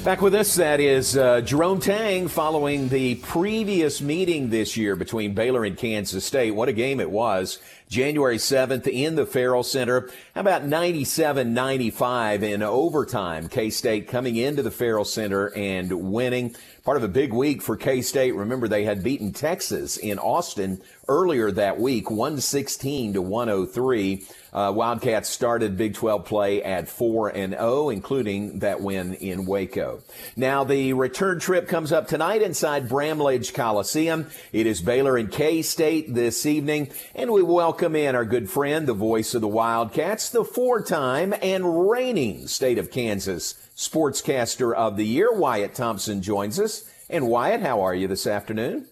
Back 0.09 0.21
with 0.21 0.33
us, 0.33 0.55
that 0.55 0.79
is 0.79 1.15
uh, 1.15 1.41
Jerome 1.41 1.79
Tang 1.79 2.29
following 2.29 2.89
the 2.89 3.13
previous 3.13 4.01
meeting 4.01 4.49
this 4.49 4.75
year 4.75 4.95
between 4.95 5.35
Baylor 5.35 5.63
and 5.65 5.77
Kansas 5.77 6.25
State. 6.25 6.49
What 6.49 6.67
a 6.67 6.73
game 6.73 6.99
it 6.99 7.11
was. 7.11 7.59
January 7.89 8.37
7th 8.37 8.87
in 8.87 9.13
the 9.13 9.27
Ferrell 9.27 9.61
Center. 9.61 10.09
How 10.33 10.41
about 10.41 10.65
97 10.65 11.53
95 11.53 12.41
in 12.41 12.63
overtime? 12.63 13.49
K 13.49 13.69
State 13.69 14.07
coming 14.07 14.35
into 14.35 14.63
the 14.63 14.71
Ferrell 14.71 15.05
Center 15.05 15.53
and 15.55 16.09
winning. 16.11 16.55
Part 16.83 16.97
of 16.97 17.03
a 17.03 17.07
big 17.07 17.31
week 17.31 17.61
for 17.61 17.77
K 17.77 18.01
State. 18.01 18.33
Remember, 18.33 18.67
they 18.67 18.85
had 18.85 19.03
beaten 19.03 19.31
Texas 19.31 19.95
in 19.97 20.17
Austin 20.17 20.81
earlier 21.07 21.51
that 21.51 21.79
week, 21.79 22.09
116 22.09 23.13
to 23.13 23.21
103. 23.21 24.25
Uh, 24.51 24.71
Wildcats 24.75 25.29
started 25.29 25.77
Big 25.77 25.93
12 25.93 26.25
play 26.25 26.63
at 26.63 26.89
4 26.89 27.29
and 27.29 27.53
0, 27.53 27.89
including 27.89 28.59
that 28.59 28.81
win 28.81 29.13
in 29.15 29.45
Waco. 29.45 30.01
Now, 30.35 30.63
the 30.63 30.93
return 30.93 31.39
trip 31.39 31.67
comes 31.67 31.91
up 31.91 32.07
tonight 32.07 32.41
inside 32.41 32.89
Bramlage 32.89 33.53
Coliseum. 33.53 34.27
It 34.51 34.65
is 34.65 34.81
Baylor 34.81 35.17
and 35.17 35.31
K 35.31 35.61
State 35.61 36.13
this 36.13 36.45
evening, 36.45 36.89
and 37.13 37.31
we 37.31 37.43
welcome 37.43 37.95
in 37.95 38.15
our 38.15 38.25
good 38.25 38.49
friend, 38.49 38.87
the 38.87 38.93
voice 38.93 39.35
of 39.35 39.41
the 39.41 39.47
Wildcats, 39.47 40.29
the 40.29 40.43
four 40.43 40.81
time 40.83 41.33
and 41.41 41.89
reigning 41.89 42.47
state 42.47 42.77
of 42.77 42.91
Kansas 42.91 43.55
sportscaster 43.75 44.73
of 44.75 44.97
the 44.97 45.05
year, 45.05 45.29
Wyatt 45.31 45.73
Thompson, 45.73 46.21
joins 46.21 46.59
us. 46.59 46.83
And 47.09 47.27
Wyatt, 47.27 47.61
how 47.61 47.81
are 47.81 47.95
you 47.95 48.07
this 48.07 48.27
afternoon? 48.27 48.87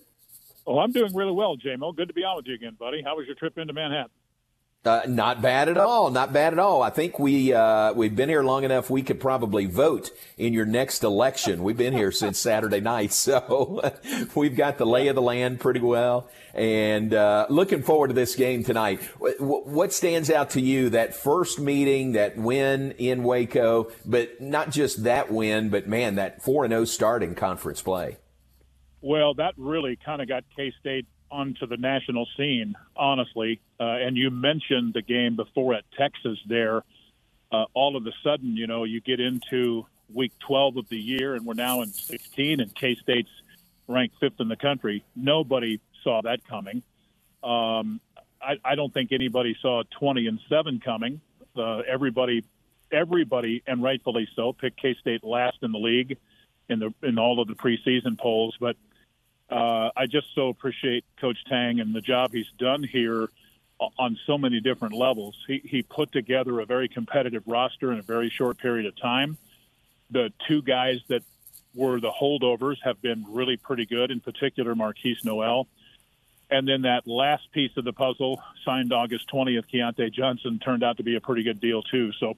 Oh, 0.65 0.79
I'm 0.79 0.91
doing 0.91 1.15
really 1.15 1.31
well, 1.31 1.55
JMO. 1.57 1.95
Good 1.95 2.09
to 2.09 2.13
be 2.13 2.23
on 2.23 2.37
with 2.37 2.47
you 2.47 2.55
again, 2.55 2.75
buddy. 2.77 3.01
How 3.01 3.15
was 3.15 3.25
your 3.25 3.35
trip 3.35 3.57
into 3.57 3.73
Manhattan? 3.73 4.11
Uh, 4.87 5.01
not 5.05 5.41
bad 5.41 5.67
at 5.67 5.77
all. 5.77 6.09
Not 6.09 6.31
bad 6.31 6.53
at 6.53 6.59
all. 6.59 6.81
I 6.81 6.89
think 6.89 7.19
we 7.19 7.53
uh, 7.53 7.91
we've 7.93 8.15
been 8.15 8.29
here 8.29 8.41
long 8.41 8.63
enough. 8.63 8.89
We 8.89 9.03
could 9.03 9.19
probably 9.19 9.65
vote 9.65 10.11
in 10.37 10.53
your 10.53 10.65
next 10.65 11.03
election. 11.03 11.61
We've 11.61 11.75
been 11.75 11.93
here 11.93 12.11
since 12.11 12.39
Saturday 12.39 12.79
night, 12.79 13.11
so 13.27 13.81
we've 14.35 14.55
got 14.55 14.77
the 14.77 14.85
lay 14.85 15.09
of 15.09 15.15
the 15.15 15.21
land 15.21 15.59
pretty 15.59 15.81
well. 15.81 16.29
And 16.53 17.13
uh, 17.13 17.47
looking 17.49 17.83
forward 17.83 18.07
to 18.07 18.13
this 18.13 18.35
game 18.35 18.63
tonight. 18.63 19.03
What 19.19 19.91
stands 19.93 20.31
out 20.31 20.51
to 20.51 20.61
you? 20.61 20.89
That 20.89 21.13
first 21.13 21.59
meeting, 21.59 22.13
that 22.13 22.37
win 22.37 22.93
in 22.93 23.23
Waco, 23.23 23.91
but 24.05 24.41
not 24.41 24.71
just 24.71 25.03
that 25.03 25.31
win, 25.31 25.69
but 25.69 25.87
man, 25.87 26.15
that 26.15 26.41
four 26.41 26.63
and 26.63 26.71
zero 26.71 26.85
start 26.85 27.21
in 27.21 27.35
conference 27.35 27.81
play. 27.81 28.17
Well, 29.01 29.33
that 29.35 29.53
really 29.57 29.99
kind 30.03 30.21
of 30.21 30.29
got 30.29 30.45
K 30.55 30.73
State 30.79 31.05
onto 31.29 31.67
the 31.67 31.77
national 31.77 32.27
scene, 32.37 32.75
honestly. 32.95 33.59
Uh, 33.79 33.83
and 33.83 34.17
you 34.17 34.31
mentioned 34.31 34.93
the 34.93 35.01
game 35.01 35.35
before 35.35 35.73
at 35.73 35.83
Texas 35.97 36.39
there. 36.47 36.83
Uh, 37.51 37.65
all 37.73 37.95
of 37.95 38.05
a 38.05 38.11
sudden, 38.23 38.57
you 38.57 38.67
know, 38.67 38.83
you 38.83 38.99
get 39.01 39.19
into 39.19 39.85
week 40.13 40.31
12 40.39 40.77
of 40.77 40.89
the 40.89 40.97
year, 40.97 41.35
and 41.35 41.45
we're 41.45 41.53
now 41.53 41.81
in 41.81 41.89
16, 41.89 42.59
and 42.59 42.73
K 42.75 42.95
State's 42.95 43.29
ranked 43.87 44.15
fifth 44.19 44.39
in 44.39 44.47
the 44.47 44.55
country. 44.55 45.03
Nobody 45.15 45.79
saw 46.03 46.21
that 46.23 46.45
coming. 46.47 46.81
Um, 47.43 48.01
I, 48.41 48.57
I 48.63 48.75
don't 48.75 48.93
think 48.93 49.11
anybody 49.11 49.55
saw 49.61 49.83
20 49.99 50.27
and 50.27 50.39
seven 50.49 50.79
coming. 50.79 51.21
Uh, 51.55 51.79
everybody, 51.79 52.43
everybody, 52.91 53.63
and 53.65 53.81
rightfully 53.81 54.27
so, 54.35 54.53
picked 54.53 54.81
K 54.81 54.95
State 54.99 55.23
last 55.23 55.57
in 55.61 55.71
the 55.71 55.79
league 55.79 56.17
in 56.69 56.79
the 56.79 56.93
in 57.03 57.17
all 57.17 57.39
of 57.39 57.47
the 57.47 57.55
preseason 57.55 58.17
polls, 58.17 58.55
but 58.59 58.75
uh, 59.49 59.89
I 59.95 60.07
just 60.07 60.27
so 60.35 60.49
appreciate 60.49 61.05
Coach 61.19 61.37
Tang 61.47 61.79
and 61.79 61.95
the 61.95 62.01
job 62.01 62.31
he's 62.33 62.51
done 62.57 62.83
here 62.83 63.29
on 63.79 64.17
so 64.25 64.37
many 64.37 64.59
different 64.59 64.95
levels. 64.95 65.35
He, 65.47 65.61
he 65.63 65.81
put 65.83 66.11
together 66.11 66.59
a 66.59 66.65
very 66.65 66.87
competitive 66.87 67.43
roster 67.45 67.91
in 67.91 67.99
a 67.99 68.03
very 68.03 68.29
short 68.29 68.57
period 68.57 68.85
of 68.85 68.95
time. 68.95 69.37
the 70.09 70.31
two 70.47 70.61
guys 70.61 70.99
that 71.09 71.23
were 71.75 71.99
the 71.99 72.11
holdovers 72.11 72.77
have 72.83 73.01
been 73.01 73.25
really 73.29 73.57
pretty 73.57 73.85
good, 73.85 74.09
in 74.09 74.19
particular 74.19 74.73
Markquis 74.73 75.23
Nowell. 75.23 75.67
And 76.49 76.67
then 76.67 76.83
that 76.83 77.07
last 77.07 77.51
piece 77.51 77.75
of 77.77 77.83
the 77.83 77.93
puzzle, 77.93 78.41
signed 78.65 78.93
August 78.93 79.29
20th, 79.29 79.65
Keyontae 79.71 80.11
Johnson, 80.13 80.59
turned 80.59 80.83
out 80.83 80.97
to 80.97 81.03
be 81.03 81.15
a 81.15 81.21
pretty 81.21 81.43
good 81.43 81.59
deal 81.59 81.81
too. 81.83 82.13
So 82.19 82.37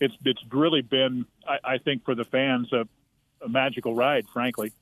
it's 0.00 0.16
it's 0.24 0.42
really 0.50 0.82
been, 0.82 1.26
I, 1.46 1.74
I 1.74 1.78
think, 1.78 2.04
for 2.04 2.14
the 2.14 2.24
fans, 2.24 2.72
a, 2.72 2.88
a 3.44 3.48
magical 3.48 3.94
ride, 3.94 4.26
frankly. 4.32 4.72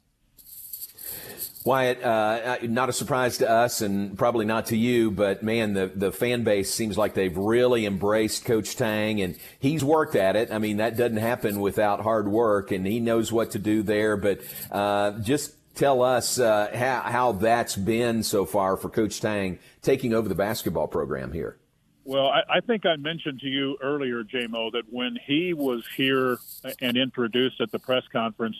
Wyatt, 1.64 2.02
uh, 2.02 2.56
not 2.62 2.88
a 2.88 2.92
surprise 2.92 3.38
to 3.38 3.48
us 3.48 3.82
and 3.82 4.18
probably 4.18 4.44
not 4.44 4.66
to 4.66 4.76
you, 4.76 5.12
but 5.12 5.42
man, 5.44 5.74
the, 5.74 5.86
the 5.94 6.10
fan 6.10 6.42
base 6.42 6.72
seems 6.74 6.98
like 6.98 7.14
they've 7.14 7.36
really 7.36 7.86
embraced 7.86 8.44
Coach 8.44 8.74
Tang 8.74 9.20
and 9.20 9.36
he's 9.60 9.84
worked 9.84 10.16
at 10.16 10.34
it. 10.34 10.50
I 10.50 10.58
mean, 10.58 10.78
that 10.78 10.96
doesn't 10.96 11.18
happen 11.18 11.60
without 11.60 12.00
hard 12.00 12.26
work 12.26 12.72
and 12.72 12.84
he 12.84 12.98
knows 12.98 13.30
what 13.30 13.52
to 13.52 13.60
do 13.60 13.84
there. 13.84 14.16
But 14.16 14.40
uh, 14.72 15.12
just 15.20 15.54
tell 15.76 16.02
us 16.02 16.40
uh, 16.40 16.70
how, 16.74 17.00
how 17.10 17.32
that's 17.32 17.76
been 17.76 18.24
so 18.24 18.44
far 18.44 18.76
for 18.76 18.88
Coach 18.88 19.20
Tang 19.20 19.60
taking 19.82 20.14
over 20.14 20.28
the 20.28 20.34
basketball 20.34 20.88
program 20.88 21.32
here. 21.32 21.58
Well, 22.04 22.26
I, 22.26 22.56
I 22.56 22.60
think 22.60 22.84
I 22.84 22.96
mentioned 22.96 23.40
to 23.40 23.46
you 23.46 23.78
earlier, 23.80 24.24
JMO, 24.24 24.72
that 24.72 24.84
when 24.90 25.16
he 25.24 25.54
was 25.54 25.84
here 25.96 26.38
and 26.80 26.96
introduced 26.96 27.60
at 27.60 27.70
the 27.70 27.78
press 27.78 28.02
conference, 28.12 28.56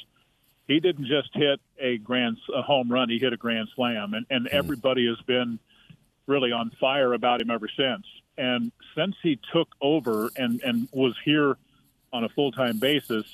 he 0.68 0.80
didn't 0.80 1.06
just 1.06 1.30
hit 1.34 1.60
a 1.78 1.98
grand 1.98 2.38
a 2.54 2.62
home 2.62 2.90
run; 2.90 3.08
he 3.08 3.18
hit 3.18 3.32
a 3.32 3.36
grand 3.36 3.68
slam, 3.74 4.14
and 4.14 4.26
and 4.30 4.46
everybody 4.48 5.06
has 5.06 5.20
been 5.26 5.58
really 6.26 6.52
on 6.52 6.70
fire 6.80 7.12
about 7.12 7.42
him 7.42 7.50
ever 7.50 7.68
since. 7.76 8.06
And 8.38 8.72
since 8.96 9.16
he 9.22 9.38
took 9.52 9.68
over 9.80 10.30
and 10.36 10.62
and 10.62 10.88
was 10.92 11.14
here 11.24 11.56
on 12.12 12.24
a 12.24 12.28
full 12.28 12.52
time 12.52 12.78
basis, 12.78 13.26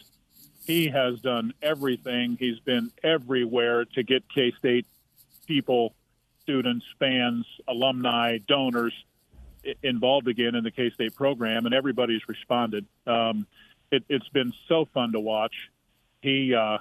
he 0.66 0.88
has 0.88 1.20
done 1.20 1.54
everything. 1.62 2.36
He's 2.38 2.58
been 2.60 2.90
everywhere 3.02 3.84
to 3.84 4.02
get 4.02 4.24
K 4.28 4.52
State 4.58 4.86
people, 5.46 5.94
students, 6.42 6.84
fans, 6.98 7.46
alumni, 7.66 8.38
donors 8.46 8.92
involved 9.82 10.28
again 10.28 10.54
in 10.54 10.64
the 10.64 10.70
K 10.70 10.90
State 10.90 11.14
program, 11.14 11.66
and 11.66 11.74
everybody's 11.74 12.26
responded. 12.28 12.86
Um, 13.06 13.46
it, 13.90 14.04
has 14.10 14.28
been 14.32 14.52
so 14.68 14.86
fun 14.92 15.12
to 15.12 15.20
watch. 15.20 15.54
He 16.20 16.54
uh, 16.54 16.78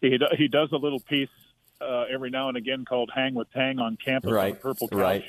he 0.00 0.18
he 0.36 0.48
does 0.48 0.72
a 0.72 0.76
little 0.76 1.00
piece 1.00 1.28
uh, 1.80 2.04
every 2.10 2.30
now 2.30 2.48
and 2.48 2.56
again 2.56 2.84
called 2.84 3.10
"Hang 3.14 3.34
with 3.34 3.50
Tang" 3.52 3.78
on 3.78 3.96
campus 3.96 4.32
right. 4.32 4.54
on 4.54 4.60
Purple 4.60 4.88
Couch, 4.88 4.98
right. 4.98 5.24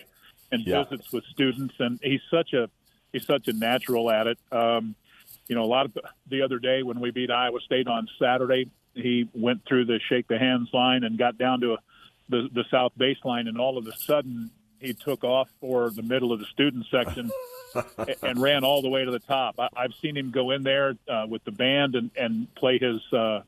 and 0.51 0.65
yeah. 0.65 0.83
visits 0.83 1.11
with 1.11 1.23
students. 1.25 1.75
And 1.79 1.99
he's 2.01 2.21
such 2.29 2.53
a 2.53 2.69
he's 3.11 3.25
such 3.25 3.47
a 3.47 3.53
natural 3.53 4.11
at 4.11 4.27
it. 4.27 4.37
Um, 4.51 4.95
you 5.47 5.55
know, 5.55 5.63
a 5.63 5.65
lot 5.65 5.85
of 5.85 5.97
the 6.27 6.41
other 6.41 6.59
day 6.59 6.83
when 6.83 6.99
we 6.99 7.11
beat 7.11 7.31
Iowa 7.31 7.59
State 7.61 7.87
on 7.87 8.07
Saturday, 8.19 8.69
he 8.93 9.29
went 9.33 9.65
through 9.65 9.85
the 9.85 9.99
shake 10.09 10.27
the 10.27 10.37
hands 10.37 10.69
line 10.73 11.03
and 11.03 11.17
got 11.17 11.37
down 11.37 11.61
to 11.61 11.73
a, 11.73 11.77
the 12.29 12.49
the 12.53 12.63
south 12.69 12.93
baseline, 12.97 13.47
and 13.47 13.57
all 13.57 13.77
of 13.77 13.87
a 13.87 13.93
sudden 13.97 14.51
he 14.79 14.93
took 14.93 15.23
off 15.23 15.47
for 15.59 15.91
the 15.91 16.01
middle 16.01 16.33
of 16.33 16.39
the 16.39 16.45
student 16.45 16.85
section 16.89 17.29
and 18.23 18.41
ran 18.41 18.63
all 18.63 18.81
the 18.81 18.89
way 18.89 19.05
to 19.05 19.11
the 19.11 19.19
top. 19.19 19.55
I, 19.59 19.69
have 19.75 19.93
seen 20.01 20.17
him 20.17 20.31
go 20.31 20.49
in 20.51 20.63
there 20.63 20.95
uh, 21.07 21.25
with 21.29 21.43
the 21.43 21.51
band 21.51 21.95
and, 21.95 22.09
and 22.15 22.53
play 22.55 22.79
his 22.79 22.99
uh, 23.13 23.41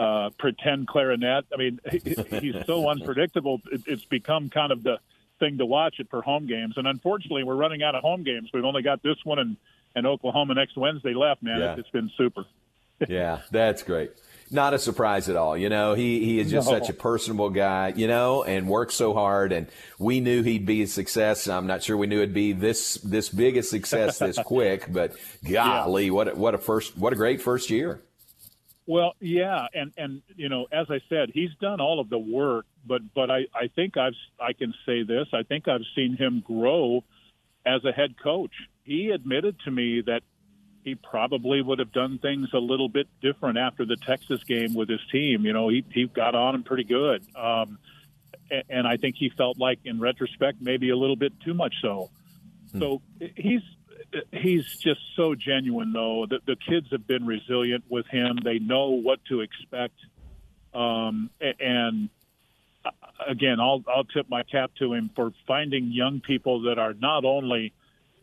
uh, 0.00 0.30
pretend 0.38 0.88
clarinet. 0.88 1.44
I 1.52 1.56
mean, 1.58 1.78
he, 1.90 1.98
he's 2.40 2.66
so 2.66 2.88
unpredictable. 2.90 3.60
It, 3.70 3.82
it's 3.86 4.04
become 4.06 4.48
kind 4.48 4.72
of 4.72 4.82
the 4.82 4.98
thing 5.38 5.58
to 5.58 5.66
watch 5.66 5.96
it 5.98 6.08
for 6.08 6.22
home 6.22 6.46
games. 6.46 6.74
And 6.76 6.86
unfortunately, 6.86 7.44
we're 7.44 7.56
running 7.56 7.82
out 7.82 7.94
of 7.94 8.02
home 8.02 8.24
games. 8.24 8.48
We've 8.54 8.64
only 8.64 8.82
got 8.82 9.02
this 9.02 9.16
one 9.24 9.38
and, 9.38 9.56
and 9.94 10.06
Oklahoma 10.06 10.54
next 10.54 10.76
Wednesday 10.76 11.12
left, 11.12 11.42
man. 11.42 11.60
Yeah. 11.60 11.72
It's, 11.72 11.80
it's 11.80 11.90
been 11.90 12.10
super. 12.16 12.46
yeah, 13.08 13.40
that's 13.50 13.82
great 13.82 14.12
not 14.52 14.74
a 14.74 14.78
surprise 14.78 15.28
at 15.28 15.36
all. 15.36 15.56
You 15.56 15.68
know, 15.68 15.94
he, 15.94 16.24
he 16.24 16.40
is 16.40 16.50
just 16.50 16.68
no. 16.68 16.78
such 16.78 16.88
a 16.88 16.92
personable 16.92 17.50
guy, 17.50 17.92
you 17.94 18.08
know, 18.08 18.42
and 18.42 18.68
works 18.68 18.94
so 18.94 19.14
hard. 19.14 19.52
And 19.52 19.68
we 19.98 20.20
knew 20.20 20.42
he'd 20.42 20.66
be 20.66 20.82
a 20.82 20.86
success. 20.88 21.46
I'm 21.46 21.68
not 21.68 21.84
sure 21.84 21.96
we 21.96 22.08
knew 22.08 22.18
it'd 22.18 22.34
be 22.34 22.52
this, 22.52 22.94
this 22.96 23.28
big 23.28 23.56
a 23.56 23.62
success 23.62 24.18
this 24.18 24.38
quick, 24.44 24.92
but 24.92 25.14
golly, 25.48 26.06
yeah. 26.06 26.10
what, 26.10 26.28
a, 26.28 26.34
what 26.34 26.54
a 26.54 26.58
first, 26.58 26.98
what 26.98 27.12
a 27.12 27.16
great 27.16 27.40
first 27.40 27.70
year. 27.70 28.02
Well, 28.90 29.14
yeah. 29.20 29.68
And, 29.72 29.92
and, 29.96 30.22
you 30.34 30.48
know, 30.48 30.66
as 30.72 30.88
I 30.90 31.00
said, 31.08 31.30
he's 31.32 31.54
done 31.60 31.80
all 31.80 32.00
of 32.00 32.10
the 32.10 32.18
work, 32.18 32.66
but, 32.84 33.02
but 33.14 33.30
I, 33.30 33.46
I 33.54 33.68
think 33.76 33.96
I've, 33.96 34.14
I 34.40 34.52
can 34.52 34.74
say 34.84 35.04
this. 35.04 35.28
I 35.32 35.44
think 35.44 35.68
I've 35.68 35.86
seen 35.94 36.16
him 36.16 36.42
grow 36.44 37.04
as 37.64 37.84
a 37.84 37.92
head 37.92 38.16
coach. 38.20 38.50
He 38.82 39.10
admitted 39.10 39.60
to 39.64 39.70
me 39.70 40.00
that 40.06 40.22
he 40.82 40.96
probably 40.96 41.62
would 41.62 41.78
have 41.78 41.92
done 41.92 42.18
things 42.18 42.48
a 42.52 42.58
little 42.58 42.88
bit 42.88 43.06
different 43.22 43.58
after 43.58 43.84
the 43.84 43.94
Texas 43.94 44.42
game 44.42 44.74
with 44.74 44.88
his 44.88 45.00
team. 45.12 45.46
You 45.46 45.52
know, 45.52 45.68
he 45.68 45.84
he 45.92 46.06
got 46.06 46.34
on 46.34 46.56
him 46.56 46.64
pretty 46.64 46.84
good, 46.84 47.24
um, 47.36 47.78
and, 48.50 48.64
and 48.68 48.88
I 48.88 48.96
think 48.96 49.14
he 49.16 49.28
felt 49.28 49.56
like, 49.56 49.78
in 49.84 50.00
retrospect, 50.00 50.60
maybe 50.60 50.90
a 50.90 50.96
little 50.96 51.14
bit 51.14 51.38
too 51.44 51.54
much 51.54 51.74
so. 51.80 52.10
Hmm. 52.72 52.80
So 52.80 53.02
he's 53.36 53.62
he's 54.32 54.66
just 54.78 55.00
so 55.16 55.34
genuine, 55.34 55.92
though. 55.92 56.26
The, 56.28 56.40
the 56.46 56.56
kids 56.56 56.88
have 56.92 57.06
been 57.06 57.26
resilient 57.26 57.84
with 57.88 58.06
him. 58.06 58.38
They 58.42 58.58
know 58.58 58.90
what 58.90 59.20
to 59.26 59.40
expect, 59.40 59.94
um, 60.74 61.30
and 61.42 62.08
again, 63.26 63.60
I'll 63.60 63.82
I'll 63.88 64.04
tip 64.04 64.26
my 64.28 64.42
cap 64.42 64.72
to 64.78 64.92
him 64.92 65.10
for 65.14 65.32
finding 65.46 65.92
young 65.92 66.20
people 66.20 66.62
that 66.62 66.78
are 66.78 66.94
not 66.94 67.24
only, 67.24 67.72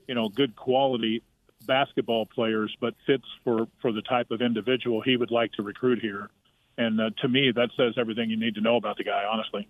you 0.07 0.15
know, 0.15 0.29
good 0.29 0.55
quality 0.55 1.23
basketball 1.65 2.25
players, 2.25 2.75
but 2.79 2.95
fits 3.05 3.25
for, 3.43 3.67
for 3.81 3.91
the 3.91 4.01
type 4.01 4.31
of 4.31 4.41
individual 4.41 5.01
he 5.01 5.17
would 5.17 5.31
like 5.31 5.51
to 5.53 5.61
recruit 5.63 5.99
here. 5.99 6.29
And 6.77 6.99
uh, 6.99 7.09
to 7.21 7.27
me, 7.27 7.51
that 7.55 7.69
says 7.75 7.95
everything 7.97 8.29
you 8.29 8.37
need 8.37 8.55
to 8.55 8.61
know 8.61 8.77
about 8.77 8.97
the 8.97 9.03
guy, 9.03 9.25
honestly. 9.29 9.67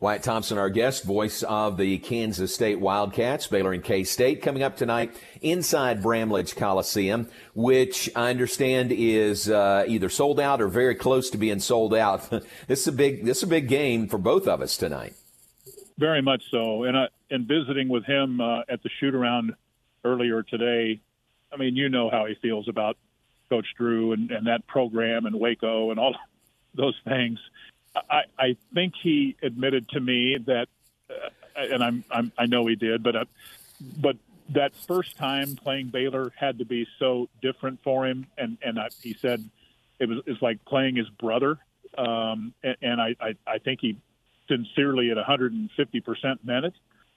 Wyatt 0.00 0.22
Thompson, 0.22 0.56
our 0.56 0.70
guest, 0.70 1.04
voice 1.04 1.42
of 1.42 1.76
the 1.76 1.98
Kansas 1.98 2.54
State 2.54 2.80
Wildcats, 2.80 3.46
Baylor 3.48 3.74
and 3.74 3.84
K 3.84 4.02
State, 4.02 4.40
coming 4.40 4.62
up 4.62 4.74
tonight 4.74 5.14
inside 5.42 6.02
Bramlage 6.02 6.56
Coliseum, 6.56 7.28
which 7.52 8.08
I 8.16 8.30
understand 8.30 8.92
is 8.92 9.50
uh, 9.50 9.84
either 9.86 10.08
sold 10.08 10.40
out 10.40 10.62
or 10.62 10.68
very 10.68 10.94
close 10.94 11.28
to 11.28 11.36
being 11.36 11.60
sold 11.60 11.92
out. 11.92 12.30
this 12.66 12.80
is 12.80 12.88
a 12.88 12.92
big 12.92 13.26
this 13.26 13.38
is 13.38 13.42
a 13.42 13.46
big 13.46 13.68
game 13.68 14.08
for 14.08 14.16
both 14.16 14.48
of 14.48 14.62
us 14.62 14.78
tonight. 14.78 15.12
Very 15.98 16.22
much 16.22 16.44
so, 16.50 16.84
and 16.84 16.96
I, 16.96 17.08
and 17.30 17.46
visiting 17.46 17.90
with 17.90 18.06
him 18.06 18.40
uh, 18.40 18.60
at 18.70 18.82
the 18.82 18.88
shoot 19.00 19.14
around 19.14 19.54
earlier 20.02 20.42
today. 20.42 20.98
I 21.52 21.58
mean, 21.58 21.76
you 21.76 21.90
know 21.90 22.08
how 22.08 22.24
he 22.24 22.36
feels 22.36 22.70
about 22.70 22.96
Coach 23.50 23.66
Drew 23.76 24.12
and, 24.12 24.30
and 24.30 24.46
that 24.46 24.66
program 24.66 25.26
and 25.26 25.38
Waco 25.38 25.90
and 25.90 26.00
all 26.00 26.14
those 26.74 26.96
things. 27.04 27.38
I, 27.94 28.22
I 28.38 28.56
think 28.74 28.94
he 29.02 29.36
admitted 29.42 29.88
to 29.90 30.00
me 30.00 30.38
that, 30.46 30.68
uh, 31.10 31.28
and 31.56 31.82
I'm, 31.82 32.04
I'm, 32.10 32.32
i 32.38 32.46
know 32.46 32.66
he 32.66 32.76
did, 32.76 33.02
but 33.02 33.16
uh, 33.16 33.24
but 33.98 34.16
that 34.50 34.74
first 34.74 35.16
time 35.16 35.56
playing 35.56 35.88
Baylor 35.88 36.32
had 36.36 36.58
to 36.58 36.64
be 36.64 36.86
so 36.98 37.28
different 37.42 37.82
for 37.82 38.06
him, 38.06 38.26
and 38.38 38.58
and 38.62 38.78
I, 38.78 38.88
he 39.02 39.14
said 39.14 39.42
it 39.98 40.08
was 40.08 40.18
it's 40.26 40.42
like 40.42 40.64
playing 40.64 40.96
his 40.96 41.08
brother, 41.08 41.58
um, 41.98 42.54
and, 42.62 42.76
and 42.82 43.00
I, 43.00 43.16
I 43.20 43.34
I 43.46 43.58
think 43.58 43.80
he 43.80 43.96
sincerely 44.48 45.10
at 45.10 45.16
150 45.16 46.00
percent 46.00 46.44
meant 46.44 46.66
it. 46.66 46.74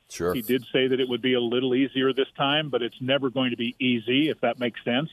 Sure. 0.09 0.33
He 0.33 0.41
did 0.41 0.63
say 0.71 0.87
that 0.87 0.99
it 0.99 1.09
would 1.09 1.21
be 1.21 1.33
a 1.33 1.41
little 1.41 1.73
easier 1.73 2.13
this 2.13 2.27
time, 2.37 2.69
but 2.69 2.81
it's 2.83 3.01
never 3.01 3.29
going 3.29 3.49
to 3.51 3.57
be 3.57 3.75
easy, 3.79 4.29
if 4.29 4.41
that 4.41 4.59
makes 4.59 4.83
sense. 4.83 5.09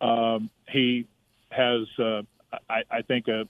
Um, 0.00 0.50
he 0.68 1.06
has, 1.50 1.88
uh, 1.98 2.22
I, 2.68 2.82
I 2.88 3.02
think, 3.02 3.26
a, 3.26 3.48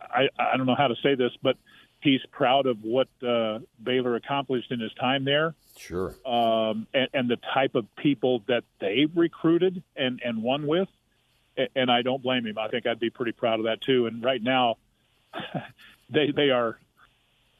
I, 0.00 0.28
I 0.38 0.56
don't 0.56 0.66
know 0.66 0.74
how 0.74 0.88
to 0.88 0.96
say 1.02 1.14
this, 1.14 1.32
but 1.42 1.56
he's 2.00 2.20
proud 2.30 2.66
of 2.66 2.82
what 2.82 3.08
uh, 3.26 3.60
Baylor 3.82 4.16
accomplished 4.16 4.70
in 4.70 4.80
his 4.80 4.92
time 4.94 5.24
there. 5.24 5.54
Sure. 5.76 6.14
Um, 6.26 6.86
and, 6.92 7.08
and 7.12 7.30
the 7.30 7.38
type 7.54 7.74
of 7.74 7.86
people 7.96 8.42
that 8.48 8.64
they 8.80 9.06
recruited 9.14 9.82
and, 9.96 10.20
and 10.24 10.42
won 10.42 10.66
with. 10.66 10.88
And 11.74 11.90
I 11.90 12.02
don't 12.02 12.22
blame 12.22 12.46
him. 12.46 12.56
I 12.58 12.68
think 12.68 12.86
I'd 12.86 13.00
be 13.00 13.10
pretty 13.10 13.32
proud 13.32 13.58
of 13.58 13.66
that 13.66 13.82
too. 13.82 14.06
And 14.06 14.22
right 14.24 14.42
now, 14.42 14.76
they 16.10 16.30
they 16.30 16.50
are 16.50 16.78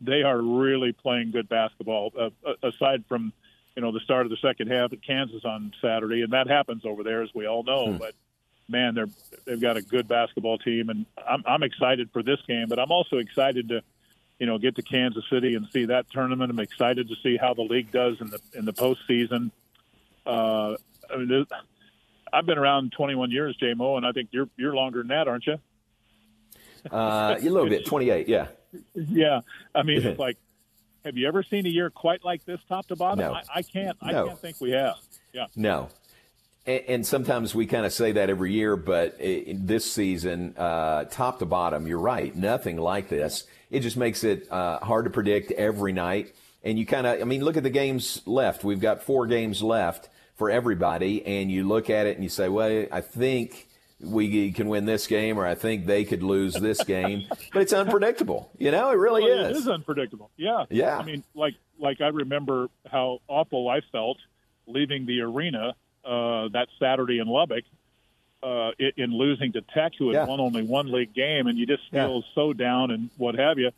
they 0.00 0.22
are 0.22 0.40
really 0.40 0.92
playing 0.92 1.32
good 1.32 1.48
basketball. 1.48 2.12
Uh, 2.18 2.30
aside 2.62 3.04
from 3.08 3.32
you 3.76 3.82
know 3.82 3.92
the 3.92 4.00
start 4.00 4.24
of 4.24 4.30
the 4.30 4.38
second 4.40 4.70
half 4.70 4.92
at 4.92 5.02
Kansas 5.02 5.44
on 5.44 5.72
Saturday, 5.82 6.22
and 6.22 6.32
that 6.32 6.48
happens 6.48 6.86
over 6.86 7.02
there 7.02 7.22
as 7.22 7.28
we 7.34 7.46
all 7.46 7.62
know. 7.62 7.92
Hmm. 7.92 7.98
But 7.98 8.14
man, 8.70 8.94
they're 8.94 9.08
they've 9.44 9.60
got 9.60 9.76
a 9.76 9.82
good 9.82 10.08
basketball 10.08 10.58
team, 10.58 10.90
and 10.90 11.06
I'm 11.26 11.42
I'm 11.46 11.62
excited 11.62 12.10
for 12.12 12.22
this 12.22 12.38
game. 12.46 12.66
But 12.68 12.78
I'm 12.78 12.90
also 12.90 13.16
excited 13.16 13.68
to 13.68 13.82
you 14.38 14.46
know 14.46 14.58
get 14.58 14.76
to 14.76 14.82
Kansas 14.82 15.24
City 15.30 15.54
and 15.54 15.66
see 15.72 15.86
that 15.86 16.10
tournament. 16.10 16.50
I'm 16.50 16.60
excited 16.60 17.08
to 17.08 17.14
see 17.22 17.36
how 17.36 17.54
the 17.54 17.62
league 17.62 17.90
does 17.90 18.20
in 18.20 18.28
the 18.30 18.38
in 18.54 18.64
the 18.64 18.72
postseason. 18.72 19.50
Uh, 20.26 20.76
I 21.12 21.16
mean, 21.16 21.46
I've 22.32 22.46
been 22.46 22.58
around 22.58 22.92
21 22.92 23.30
years, 23.30 23.56
JMO, 23.60 23.96
and 23.96 24.06
I 24.06 24.12
think 24.12 24.28
you're 24.32 24.48
you're 24.56 24.74
longer 24.74 25.00
than 25.00 25.08
that, 25.08 25.28
aren't 25.28 25.46
you? 25.46 25.58
Uh, 26.90 27.36
a 27.38 27.42
little 27.42 27.68
bit, 27.68 27.84
28, 27.84 28.26
yeah 28.26 28.48
yeah, 28.94 29.40
I 29.74 29.82
mean, 29.82 30.04
it's 30.04 30.18
like, 30.18 30.36
have 31.04 31.16
you 31.16 31.26
ever 31.28 31.42
seen 31.42 31.66
a 31.66 31.68
year 31.68 31.90
quite 31.90 32.24
like 32.24 32.44
this, 32.44 32.60
top 32.68 32.86
to 32.88 32.96
bottom? 32.96 33.20
No. 33.20 33.34
I, 33.34 33.42
I 33.56 33.62
can't. 33.62 33.96
I 34.00 34.12
no. 34.12 34.28
can't 34.28 34.38
think 34.38 34.60
we 34.60 34.72
have. 34.72 34.96
Yeah. 35.32 35.46
No. 35.56 35.88
And, 36.88 37.06
sometimes 37.06 37.54
we 37.54 37.66
kind 37.66 37.86
of 37.86 37.92
say 37.92 38.12
that 38.12 38.30
every 38.30 38.52
year, 38.52 38.76
but 38.76 39.16
it, 39.20 39.66
this 39.66 39.90
season, 39.90 40.54
uh, 40.56 41.04
top 41.04 41.38
to 41.40 41.46
bottom, 41.46 41.86
you're 41.86 41.98
right. 41.98 42.34
Nothing 42.34 42.76
like 42.76 43.08
this. 43.08 43.44
It 43.70 43.80
just 43.80 43.96
makes 43.96 44.24
it 44.24 44.50
uh, 44.50 44.78
hard 44.80 45.04
to 45.04 45.10
predict 45.10 45.52
every 45.52 45.92
night. 45.92 46.34
And 46.62 46.78
you 46.78 46.86
kind 46.86 47.06
of, 47.06 47.20
I 47.20 47.24
mean, 47.24 47.44
look 47.44 47.56
at 47.56 47.62
the 47.62 47.70
games 47.70 48.22
left. 48.26 48.64
We've 48.64 48.80
got 48.80 49.02
four 49.02 49.26
games 49.26 49.62
left 49.62 50.08
for 50.34 50.50
everybody, 50.50 51.24
and 51.24 51.50
you 51.50 51.66
look 51.66 51.90
at 51.90 52.06
it 52.06 52.16
and 52.16 52.24
you 52.24 52.30
say, 52.30 52.48
well, 52.48 52.86
I 52.90 53.00
think 53.00 53.68
we 54.00 54.52
can 54.52 54.68
win 54.68 54.86
this 54.86 55.06
game, 55.06 55.38
or 55.38 55.46
I 55.46 55.54
think 55.54 55.86
they 55.86 56.04
could 56.04 56.22
lose 56.22 56.54
this 56.54 56.82
game. 56.84 57.26
but 57.52 57.62
it's 57.62 57.72
unpredictable. 57.72 58.50
You 58.58 58.70
know, 58.70 58.90
it 58.90 58.94
really 58.94 59.22
well, 59.22 59.46
is. 59.46 59.56
It 59.56 59.60
is 59.60 59.68
unpredictable. 59.68 60.30
Yeah. 60.36 60.64
Yeah. 60.70 60.98
I 60.98 61.04
mean, 61.04 61.24
like 61.34 61.54
like 61.78 62.00
I 62.00 62.08
remember 62.08 62.68
how 62.90 63.20
awful 63.28 63.68
I 63.68 63.80
felt 63.92 64.18
leaving 64.66 65.06
the 65.06 65.20
arena 65.20 65.74
uh, 66.04 66.48
that 66.48 66.68
Saturday 66.78 67.18
in 67.18 67.28
Lubbock 67.28 67.64
uh, 68.42 68.70
in 68.96 69.12
losing 69.12 69.52
to 69.52 69.60
Tech, 69.60 69.92
who 69.98 70.08
had 70.08 70.14
Yeah. 70.14 70.24
won 70.26 70.40
only 70.40 70.62
one 70.62 70.90
league 70.90 71.12
game, 71.12 71.46
and 71.46 71.58
you 71.58 71.66
just 71.66 71.82
Yeah. 71.92 72.06
feel 72.06 72.24
so 72.34 72.52
down 72.54 72.90
and 72.90 73.10
what 73.18 73.34
have 73.34 73.58
you. 73.58 73.70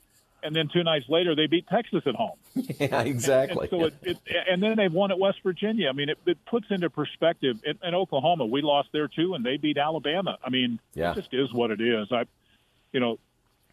And 0.44 0.54
then 0.56 0.68
two 0.72 0.82
nights 0.82 1.08
later, 1.08 1.34
they 1.36 1.46
beat 1.46 1.66
Texas 1.68 2.02
at 2.06 2.14
home. 2.16 2.36
yeah, 2.54 3.02
exactly. 3.02 3.68
And 3.70 3.70
so 3.70 3.84
it, 3.86 3.94
it, 4.02 4.18
and 4.50 4.62
then 4.62 4.76
they've 4.76 4.92
won 4.92 5.10
at 5.12 5.18
West 5.18 5.38
Virginia. 5.42 5.88
I 5.88 5.92
mean, 5.92 6.08
it, 6.08 6.18
it 6.26 6.38
puts 6.46 6.66
into 6.70 6.90
perspective. 6.90 7.58
In, 7.64 7.78
in 7.82 7.94
Oklahoma, 7.94 8.46
we 8.46 8.60
lost 8.62 8.88
there 8.92 9.08
too, 9.08 9.34
and 9.34 9.44
they 9.44 9.56
beat 9.56 9.78
Alabama. 9.78 10.38
I 10.44 10.50
mean, 10.50 10.78
Yeah. 10.94 11.12
it 11.12 11.14
just 11.16 11.32
is 11.34 11.52
what 11.52 11.70
it 11.70 11.80
is. 11.80 12.10
I, 12.12 12.24
you 12.92 13.00
know, 13.00 13.18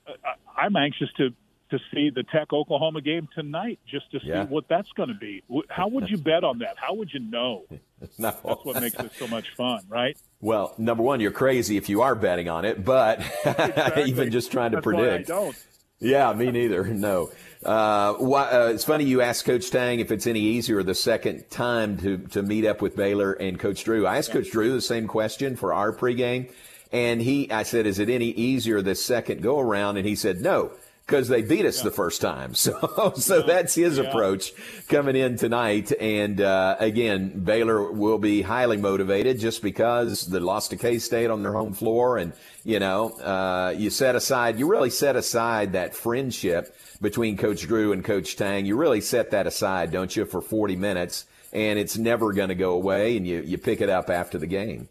I, 0.07 0.61
I'm 0.61 0.75
anxious 0.75 1.09
to 1.17 1.33
to 1.71 1.79
see 1.93 2.09
the 2.09 2.23
Tech 2.23 2.51
Oklahoma 2.51 3.01
game 3.01 3.27
tonight, 3.35 3.79
just 3.87 4.09
to 4.11 4.19
see 4.19 4.27
Yeah. 4.27 4.45
what 4.45 4.67
that's 4.67 4.91
going 4.93 5.09
to 5.09 5.15
be. 5.15 5.43
How 5.69 5.87
would 5.87 6.09
you 6.09 6.17
bet 6.17 6.43
on 6.43 6.59
that? 6.59 6.75
How 6.77 6.93
would 6.95 7.13
you 7.13 7.19
know? 7.19 7.65
No. 8.17 8.33
That's 8.45 8.63
what 8.65 8.81
makes 8.81 8.95
it 8.95 9.11
so 9.19 9.27
much 9.27 9.49
fun, 9.57 9.81
right? 9.89 10.17
Well, 10.39 10.73
number 10.77 11.03
one, 11.03 11.19
you're 11.19 11.31
crazy 11.31 11.75
if 11.75 11.89
you 11.89 12.01
are 12.01 12.15
betting 12.15 12.47
on 12.47 12.63
it, 12.63 12.85
but 12.85 13.21
even 14.07 14.31
just 14.31 14.53
trying 14.53 14.71
to 14.71 14.77
That's 14.77 14.83
predict. 14.85 15.27
don't. 15.27 15.53
Yeah, 15.99 16.31
me 16.31 16.49
neither. 16.49 16.85
No. 16.93 17.29
Uh, 17.61 18.13
why, 18.13 18.43
uh, 18.49 18.67
it's 18.73 18.85
funny 18.85 19.03
you 19.03 19.19
asked 19.19 19.43
Coach 19.43 19.69
Tang 19.69 19.99
if 19.99 20.11
it's 20.11 20.25
any 20.27 20.39
easier 20.39 20.81
the 20.81 20.95
second 20.95 21.49
time 21.49 21.97
to, 21.97 22.19
to 22.29 22.41
meet 22.41 22.65
up 22.65 22.81
with 22.81 22.95
Baylor 22.95 23.33
and 23.33 23.59
Coach 23.59 23.83
Drew. 23.83 24.07
I 24.07 24.17
asked 24.17 24.31
Coach 24.31 24.49
Drew 24.49 24.71
the 24.71 24.81
same 24.81 25.05
question 25.05 25.57
for 25.57 25.73
our 25.73 25.91
pregame, 25.91 26.49
and 26.93 27.21
he, 27.21 27.51
I 27.51 27.63
said, 27.63 27.85
is 27.85 27.99
it 27.99 28.07
any 28.09 28.27
easier 28.29 28.81
the 28.81 28.95
second 28.95 29.41
go 29.41 29.59
around? 29.59 29.97
And 29.97 30.07
he 30.07 30.15
said, 30.15 30.39
no, 30.39 30.71
because 31.09 31.27
they 31.27 31.41
beat 31.41 31.65
us 31.65 31.81
the 31.81 31.91
first 31.91 32.21
time. 32.21 32.53
So, 32.59 33.13
so 33.15 33.41
that's 33.41 33.73
his 33.75 33.97
Yeah. 33.97 34.03
approach 34.03 34.53
coming 34.87 35.15
in 35.15 35.37
tonight. 35.37 35.91
And 35.99 36.39
uh, 36.39 36.75
again, 36.79 37.39
Baylor 37.43 37.91
will 37.91 38.19
be 38.19 38.41
highly 38.43 38.77
motivated 38.77 39.39
just 39.39 39.63
because 39.63 40.27
they 40.27 40.39
lost 40.39 40.69
to 40.69 40.77
K 40.77 40.99
State 40.99 41.29
on 41.31 41.41
their 41.41 41.53
home 41.53 41.73
floor, 41.73 42.17
and 42.17 42.33
you 42.63 42.79
know, 42.79 43.09
uh, 43.19 43.73
you 43.75 43.89
set 43.89 44.15
aside, 44.15 44.59
you 44.59 44.67
really 44.69 44.89
set 44.91 45.15
aside 45.15 45.73
that 45.73 45.95
friendship 45.95 46.75
between 47.01 47.37
Coach 47.37 47.61
Drew 47.61 47.91
and 47.93 48.03
Coach 48.03 48.35
Tang. 48.35 48.65
You 48.65 48.75
really 48.75 49.01
set 49.01 49.31
that 49.31 49.47
aside, 49.47 49.91
don't 49.91 50.15
you, 50.15 50.25
for 50.25 50.41
40 50.41 50.75
minutes, 50.75 51.25
and 51.53 51.79
it's 51.79 51.97
never 51.97 52.33
going 52.33 52.49
to 52.49 52.55
go 52.55 52.73
away, 52.73 53.17
and 53.17 53.25
you 53.25 53.41
you 53.41 53.57
pick 53.57 53.81
it 53.81 53.89
up 53.89 54.09
after 54.09 54.37
the 54.37 54.47
game. 54.47 54.89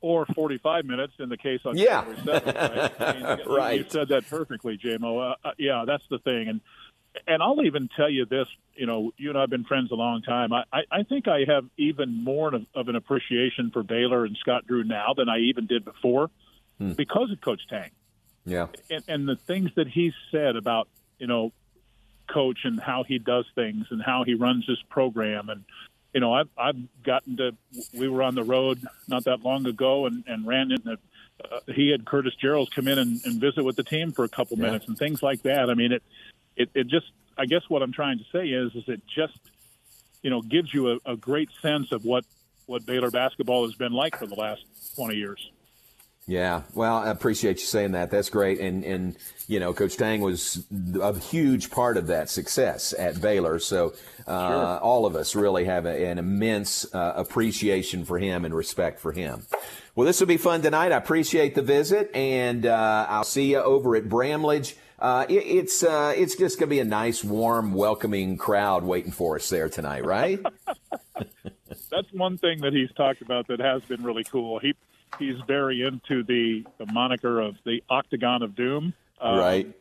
Or 0.00 0.26
45 0.26 0.84
minutes 0.84 1.14
in 1.18 1.28
the 1.28 1.36
case 1.36 1.60
on 1.64 1.76
Yeah. 1.76 2.04
January 2.04 2.40
7th, 2.40 2.56
right? 2.56 3.00
I 3.00 3.12
mean, 3.12 3.38
you- 3.38 3.44
Right. 3.56 3.78
You 3.80 3.86
said 3.88 4.08
that 4.08 4.28
perfectly, 4.30 4.78
JMO. 4.78 5.32
Uh, 5.32 5.34
uh, 5.44 5.50
yeah, 5.58 5.84
that's 5.86 6.04
the 6.08 6.18
thing. 6.18 6.48
And 6.48 6.60
and 7.26 7.42
I'll 7.42 7.64
even 7.64 7.88
tell 7.96 8.08
you 8.08 8.26
this, 8.26 8.46
you 8.76 8.86
know, 8.86 9.10
you 9.16 9.30
and 9.30 9.38
I 9.38 9.40
have 9.40 9.50
been 9.50 9.64
friends 9.64 9.90
a 9.90 9.96
long 9.96 10.22
time. 10.22 10.52
I, 10.52 10.62
I, 10.72 10.80
I 10.92 11.02
think 11.02 11.26
I 11.26 11.40
have 11.48 11.64
even 11.76 12.22
more 12.22 12.54
of, 12.54 12.64
of 12.76 12.88
an 12.88 12.94
appreciation 12.94 13.70
for 13.72 13.82
Baylor 13.82 14.24
and 14.24 14.36
Scott 14.36 14.68
Drew 14.68 14.84
now 14.84 15.14
than 15.16 15.28
I 15.28 15.38
even 15.38 15.66
did 15.66 15.84
before 15.84 16.30
Hmm. 16.78 16.92
because 16.92 17.32
of 17.32 17.40
Coach 17.40 17.62
Tang 17.68 17.90
Yeah. 18.46 18.68
and, 18.88 19.02
and 19.08 19.28
the 19.28 19.34
things 19.34 19.70
that 19.74 19.88
he 19.88 20.12
said 20.30 20.54
about, 20.54 20.86
you 21.18 21.26
know, 21.26 21.52
coach 22.32 22.58
and 22.62 22.78
how 22.78 23.02
he 23.02 23.18
does 23.18 23.46
things 23.56 23.86
and 23.90 24.00
how 24.00 24.22
he 24.24 24.34
runs 24.34 24.64
his 24.66 24.78
program. 24.88 25.48
And, 25.48 25.64
you 26.14 26.20
know, 26.20 26.32
I've, 26.32 26.48
I've 26.56 27.02
gotten 27.02 27.36
to, 27.36 27.54
we 27.94 28.08
were 28.08 28.22
on 28.22 28.34
the 28.34 28.42
road 28.42 28.80
not 29.08 29.24
that 29.24 29.42
long 29.42 29.66
ago 29.66 30.06
and, 30.06 30.24
and 30.26 30.46
ran 30.46 30.72
into, 30.72 30.98
uh, 31.44 31.60
he 31.74 31.90
had 31.90 32.04
Curtis 32.04 32.34
Jerrells 32.42 32.70
come 32.70 32.88
in 32.88 32.98
and, 32.98 33.20
and 33.24 33.40
visit 33.40 33.64
with 33.64 33.76
the 33.76 33.84
team 33.84 34.12
for 34.12 34.24
a 34.24 34.28
couple 34.28 34.56
minutes 34.56 34.88
and 34.88 34.96
things 34.96 35.22
like 35.22 35.42
that. 35.42 35.70
I 35.70 35.74
mean, 35.74 35.92
it, 35.92 36.02
it, 36.56 36.70
it 36.74 36.86
just, 36.88 37.06
I 37.36 37.46
guess 37.46 37.62
what 37.68 37.82
I'm 37.82 37.92
trying 37.92 38.18
to 38.18 38.24
say 38.32 38.48
is, 38.48 38.74
is 38.74 38.84
it 38.88 39.02
just, 39.06 39.38
you 40.22 40.30
know, 40.30 40.40
gives 40.40 40.72
you 40.72 40.92
a, 40.92 41.12
a 41.12 41.16
great 41.16 41.50
sense 41.62 41.92
of 41.92 42.04
what, 42.04 42.24
what 42.66 42.84
Baylor 42.84 43.10
basketball 43.10 43.64
has 43.64 43.74
been 43.74 43.92
like 43.92 44.18
for 44.18 44.26
the 44.26 44.34
last 44.34 44.62
20 44.96 45.14
years. 45.14 45.50
Yeah, 46.28 46.64
well, 46.74 46.98
I 46.98 47.08
appreciate 47.08 47.58
you 47.58 47.64
saying 47.64 47.92
that. 47.92 48.10
That's 48.10 48.28
great, 48.28 48.60
and 48.60 48.84
and 48.84 49.16
you 49.46 49.58
know, 49.60 49.72
Coach 49.72 49.96
Tang 49.96 50.20
was 50.20 50.62
a 51.00 51.18
huge 51.18 51.70
part 51.70 51.96
of 51.96 52.08
that 52.08 52.28
success 52.28 52.92
at 52.92 53.18
Baylor. 53.18 53.58
So 53.58 53.94
uh, 54.26 54.78
all 54.82 55.06
of 55.06 55.16
us 55.16 55.34
really 55.34 55.64
have 55.64 55.86
a, 55.86 56.06
an 56.06 56.18
immense 56.18 56.84
uh, 56.94 57.14
appreciation 57.16 58.04
for 58.04 58.18
him 58.18 58.44
and 58.44 58.54
respect 58.54 59.00
for 59.00 59.12
him. 59.12 59.46
Well, 59.94 60.06
this 60.06 60.20
will 60.20 60.26
be 60.26 60.36
fun 60.36 60.60
tonight. 60.60 60.92
I 60.92 60.98
appreciate 60.98 61.54
the 61.54 61.62
visit, 61.62 62.14
and 62.14 62.66
uh, 62.66 63.06
I'll 63.08 63.24
see 63.24 63.52
you 63.52 63.62
over 63.62 63.96
at 63.96 64.06
Bramlage. 64.06 64.76
Uh, 64.98 65.24
it, 65.30 65.32
it's 65.46 65.82
uh, 65.82 66.12
it's 66.14 66.36
just 66.36 66.58
going 66.58 66.68
to 66.68 66.74
be 66.74 66.80
a 66.80 66.84
nice, 66.84 67.24
warm, 67.24 67.72
welcoming 67.72 68.36
crowd 68.36 68.84
waiting 68.84 69.12
for 69.12 69.36
us 69.36 69.48
there 69.48 69.70
tonight, 69.70 70.04
right? 70.04 70.40
that's 71.90 72.12
one 72.12 72.36
thing 72.36 72.60
that 72.60 72.74
he's 72.74 72.92
talked 72.92 73.22
about 73.22 73.46
that 73.46 73.60
has 73.60 73.80
been 73.84 74.02
really 74.02 74.24
cool. 74.24 74.58
He 74.58 74.74
he's 75.18 75.36
very 75.46 75.82
into 75.82 76.22
the, 76.22 76.64
the 76.78 76.86
moniker 76.92 77.40
of 77.40 77.56
the 77.64 77.82
Octagon 77.88 78.42
of 78.42 78.54
Doom. 78.54 78.94
Um, 79.20 79.38
right. 79.38 79.74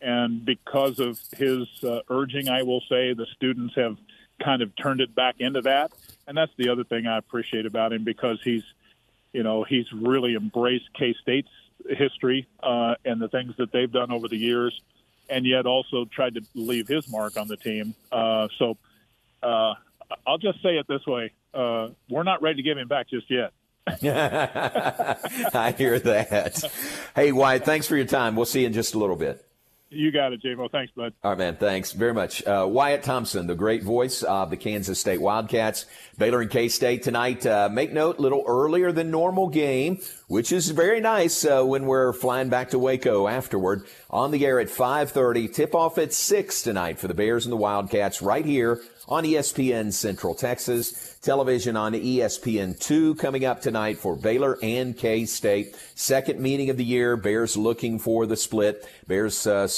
And 0.00 0.44
because 0.44 0.98
of 0.98 1.18
his 1.36 1.66
uh, 1.82 2.00
urging, 2.10 2.48
I 2.48 2.62
will 2.62 2.82
say 2.88 3.14
the 3.14 3.26
students 3.34 3.74
have 3.76 3.96
kind 4.42 4.62
of 4.62 4.74
turned 4.76 5.00
it 5.00 5.14
back 5.14 5.36
into 5.38 5.62
that. 5.62 5.92
And 6.26 6.36
that's 6.36 6.52
the 6.56 6.68
other 6.68 6.84
thing 6.84 7.06
I 7.06 7.18
appreciate 7.18 7.66
about 7.66 7.92
him 7.92 8.04
because 8.04 8.38
he's, 8.42 8.64
you 9.32 9.42
know, 9.42 9.64
he's 9.64 9.86
really 9.92 10.34
embraced 10.34 10.92
K 10.94 11.14
State's 11.22 11.48
history 11.88 12.46
uh, 12.62 12.94
and 13.04 13.20
the 13.20 13.28
things 13.28 13.54
that 13.58 13.72
they've 13.72 13.90
done 13.90 14.12
over 14.12 14.28
the 14.28 14.36
years, 14.36 14.78
and 15.28 15.46
yet 15.46 15.66
also 15.66 16.04
tried 16.04 16.34
to 16.34 16.42
leave 16.54 16.88
his 16.88 17.08
mark 17.10 17.36
on 17.36 17.48
the 17.48 17.56
team. 17.56 17.94
Uh, 18.12 18.48
so 18.58 18.76
uh, 19.42 19.74
I'll 20.26 20.38
just 20.38 20.62
say 20.62 20.76
it 20.76 20.86
this 20.88 21.06
way: 21.06 21.32
uh, 21.52 21.88
we're 22.08 22.22
not 22.22 22.42
ready 22.42 22.56
to 22.56 22.62
give 22.62 22.78
him 22.78 22.88
back 22.88 23.08
just 23.08 23.30
yet. 23.30 23.52
I 23.86 25.74
hear 25.76 25.98
that. 25.98 26.64
Hey, 27.14 27.32
Wyatt, 27.32 27.64
thanks 27.64 27.86
for 27.86 27.96
your 27.96 28.06
time. 28.06 28.34
We'll 28.34 28.46
see 28.46 28.60
you 28.60 28.66
in 28.66 28.72
just 28.72 28.94
a 28.94 28.98
little 28.98 29.16
bit. 29.16 29.44
You 29.90 30.10
got 30.10 30.32
it, 30.32 30.42
JMO. 30.42 30.70
Thanks, 30.72 30.92
bud. 30.96 31.12
All 31.22 31.32
right, 31.32 31.38
man. 31.38 31.56
Thanks 31.56 31.92
very 31.92 32.12
much. 32.14 32.44
Uh, 32.44 32.66
Wyatt 32.68 33.04
Thompson, 33.04 33.46
the 33.46 33.54
great 33.54 33.84
voice 33.84 34.22
of 34.24 34.50
the 34.50 34.56
Kansas 34.56 34.98
State 34.98 35.20
Wildcats. 35.20 35.86
Baylor 36.18 36.40
and 36.40 36.50
K 36.50 36.68
State 36.68 37.04
tonight. 37.04 37.46
Uh, 37.46 37.68
make 37.70 37.92
note, 37.92 38.18
a 38.18 38.22
little 38.22 38.42
earlier 38.46 38.90
than 38.90 39.10
normal 39.12 39.48
game, 39.48 40.00
which 40.26 40.50
is 40.50 40.70
very 40.70 41.00
nice 41.00 41.44
uh, 41.44 41.62
when 41.62 41.86
we're 41.86 42.12
flying 42.12 42.48
back 42.48 42.70
to 42.70 42.78
Waco 42.78 43.28
afterward. 43.28 43.86
On 44.10 44.32
the 44.32 44.44
air 44.44 44.58
at 44.58 44.68
5:30. 44.68 45.54
Tip 45.54 45.74
off 45.74 45.98
at 45.98 46.12
six 46.12 46.62
tonight 46.62 46.98
for 46.98 47.06
the 47.06 47.14
Bears 47.14 47.46
and 47.46 47.52
the 47.52 47.56
Wildcats, 47.56 48.20
right 48.20 48.44
here 48.44 48.80
on 49.08 49.24
ESPN 49.24 49.92
Central 49.92 50.34
Texas. 50.34 51.18
Television 51.20 51.76
on 51.76 51.94
E 51.94 52.18
ESPN2 52.18 53.18
coming 53.18 53.44
up 53.44 53.60
tonight 53.60 53.98
for 53.98 54.14
Baylor 54.14 54.58
and 54.62 54.96
K 54.96 55.24
State. 55.24 55.76
Second 55.94 56.40
meeting 56.40 56.70
of 56.70 56.76
the 56.76 56.84
year. 56.84 57.16
Bears 57.16 57.56
looking 57.56 57.98
for 57.98 58.26
the 58.26 58.36
split. 58.36 58.86
Bears 59.06 59.46
uh, 59.46 59.68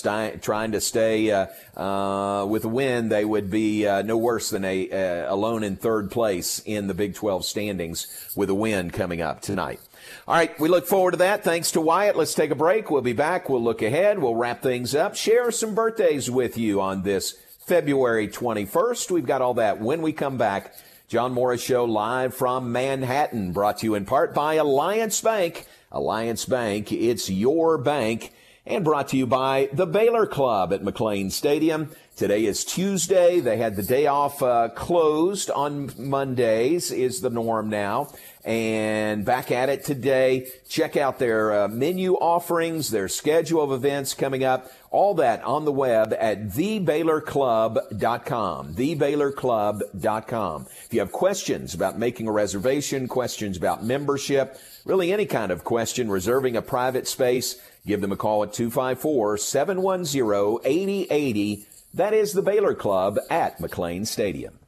trying 0.43 0.73
to 0.73 0.81
stay 0.81 1.31
uh, 1.31 1.47
uh, 1.77 2.47
with 2.47 2.65
a 2.65 2.69
win. 2.69 3.09
They 3.09 3.25
would 3.25 3.51
be 3.51 3.87
uh, 3.87 4.03
no 4.03 4.17
worse 4.17 4.51
than 4.51 4.65
a 4.65 4.91
uh, 4.91 5.33
alone 5.33 5.63
in 5.63 5.77
third 5.77 6.11
place 6.11 6.61
in 6.65 6.87
the 6.87 6.95
Big 6.95 7.15
12 7.15 7.45
standings 7.45 8.33
with 8.35 8.51
a 8.51 8.55
win 8.55 8.91
coming 8.91 9.21
up 9.21 9.41
tonight. 9.41 9.81
All 10.29 10.35
right, 10.35 10.59
we 10.59 10.69
look 10.69 10.87
forward 10.87 11.13
to 11.13 11.17
that. 11.19 11.45
Thanks 11.45 11.73
to 11.73 11.81
Wyatt. 11.81 12.17
Let's 12.17 12.35
take 12.35 12.51
a 12.51 12.57
break. 12.57 12.91
We'll 12.91 13.03
be 13.03 13.13
back. 13.13 13.49
We'll 13.49 13.63
look 13.63 13.83
ahead. 13.83 14.19
We'll 14.19 14.35
wrap 14.35 14.63
things 14.63 14.95
up. 14.95 15.15
Share 15.15 15.51
some 15.51 15.75
birthdays 15.75 16.31
with 16.31 16.57
you 16.59 16.81
on 16.81 17.03
this 17.03 17.37
February 17.67 18.29
21st. 18.29 19.11
We've 19.11 19.27
got 19.27 19.43
all 19.43 19.55
that 19.55 19.81
when 19.81 20.01
we 20.01 20.13
come 20.13 20.39
back. 20.39 20.73
John 21.09 21.33
Morris 21.33 21.61
Show 21.61 21.85
live 21.85 22.33
from 22.33 22.71
Manhattan, 22.71 23.53
brought 23.53 23.79
to 23.79 23.87
you 23.87 23.97
in 23.97 24.05
part 24.05 24.33
by 24.33 24.55
Alliance 24.55 25.21
Bank. 25.21 25.67
Alliance 25.91 26.45
Bank, 26.45 26.93
it's 26.93 27.29
your 27.29 27.77
bank. 27.77 28.33
And 28.67 28.85
brought 28.85 29.09
to 29.09 29.17
you 29.17 29.27
by 29.27 29.69
the 29.73 29.87
Baylor 29.87 30.27
Club 30.27 30.73
at 30.73 30.83
McLane 30.83 31.31
Stadium. 31.31 31.91
Today 32.17 32.45
is 32.45 32.65
Tuesday. 32.65 33.41
They 33.41 33.57
had 33.57 33.77
the 33.77 33.83
day 33.83 34.07
off 34.07 34.43
uh, 34.43 34.69
closed 34.71 35.51
on 35.51 35.93
Mondays, 35.99 36.91
is 36.91 37.21
the 37.21 37.31
norm 37.31 37.69
now. 37.69 38.13
And 38.47 39.25
back 39.25 39.51
at 39.51 39.69
it 39.69 39.85
today. 39.85 40.47
Check 40.69 40.97
out 40.97 41.19
their 41.19 41.65
uh, 41.65 41.69
menu 41.69 42.15
offerings, 42.15 42.93
their 42.93 43.09
schedule 43.09 43.61
of 43.61 43.73
events 43.73 44.15
coming 44.15 44.45
up, 44.45 44.71
all 44.93 45.15
that 45.15 45.43
on 45.43 45.65
the 45.65 45.73
web 45.73 46.15
at 46.17 46.51
thebaylorclub.com. 46.51 48.75
Thebaylorclub.com. 48.75 50.67
If 50.85 50.95
you 50.95 51.01
have 51.01 51.11
questions 51.11 51.75
about 51.75 51.99
making 51.99 52.29
a 52.29 52.33
reservation, 52.33 53.09
questions 53.09 53.57
about 53.57 53.83
membership, 53.83 54.57
really 54.85 55.13
any 55.13 55.27
kind 55.27 55.51
of 55.51 55.65
question, 55.65 56.09
reserving 56.09 56.57
a 56.57 56.63
private 56.63 57.09
space, 57.09 57.61
give 57.85 58.01
them 58.01 58.13
a 58.13 58.17
call 58.17 58.45
at 58.45 58.53
254 58.53 59.39
710 59.39 60.61
8080. 60.65 61.67
That 61.95 62.15
is 62.15 62.33
the 62.33 62.43
Baylor 62.43 62.77
Club 62.77 63.19
at 63.29 63.59
McLane 63.59 64.07
Stadium. 64.07 64.61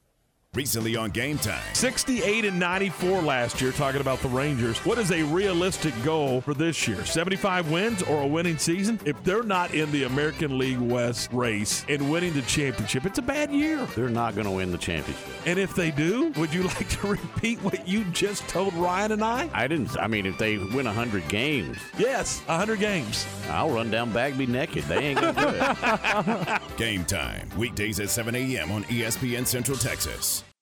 Recently 0.58 0.96
on 0.96 1.10
Game 1.10 1.38
Time. 1.38 1.62
68 1.72 2.44
and 2.44 2.58
94 2.58 3.22
last 3.22 3.60
year, 3.60 3.70
talking 3.70 4.00
about 4.00 4.18
the 4.18 4.28
Rangers. 4.28 4.76
What 4.78 4.98
is 4.98 5.12
a 5.12 5.22
realistic 5.22 5.94
goal 6.02 6.40
for 6.40 6.52
this 6.52 6.88
year? 6.88 7.04
75 7.04 7.70
wins 7.70 8.02
or 8.02 8.22
a 8.22 8.26
winning 8.26 8.58
season? 8.58 8.98
If 9.04 9.22
they're 9.22 9.44
not 9.44 9.72
in 9.72 9.88
the 9.92 10.02
American 10.02 10.58
League 10.58 10.80
West 10.80 11.32
race 11.32 11.86
and 11.88 12.10
winning 12.10 12.32
the 12.32 12.42
championship, 12.42 13.06
it's 13.06 13.20
a 13.20 13.22
bad 13.22 13.52
year. 13.52 13.86
They're 13.94 14.08
not 14.08 14.34
going 14.34 14.46
to 14.46 14.50
win 14.50 14.72
the 14.72 14.78
championship. 14.78 15.24
And 15.46 15.60
if 15.60 15.76
they 15.76 15.92
do, 15.92 16.32
would 16.32 16.52
you 16.52 16.62
like 16.74 16.88
to 16.88 17.06
repeat 17.06 17.62
what 17.62 17.86
you 17.86 18.02
just 18.06 18.48
told 18.48 18.74
Ryan 18.74 19.12
and 19.12 19.22
I? 19.22 19.48
I 19.54 19.68
didn't. 19.68 19.96
I 19.96 20.08
mean, 20.08 20.26
if 20.26 20.38
they 20.38 20.58
win 20.58 20.86
100 20.86 21.28
games. 21.28 21.78
Yes, 21.96 22.40
100 22.46 22.80
games. 22.80 23.28
I'll 23.48 23.70
run 23.70 23.92
down 23.92 24.12
Bagby 24.12 24.46
naked. 24.46 24.82
They 24.86 24.98
ain't 24.98 25.20
going 25.20 25.36
to 25.36 25.40
do 25.40 25.48
it. 25.52 26.62
Game 26.76 27.04
Time. 27.04 27.48
Weekdays 27.56 28.00
at 28.00 28.10
7 28.10 28.34
a.m. 28.34 28.72
on 28.72 28.82
ESPN 28.86 29.46
Central 29.46 29.78
Texas. 29.78 30.42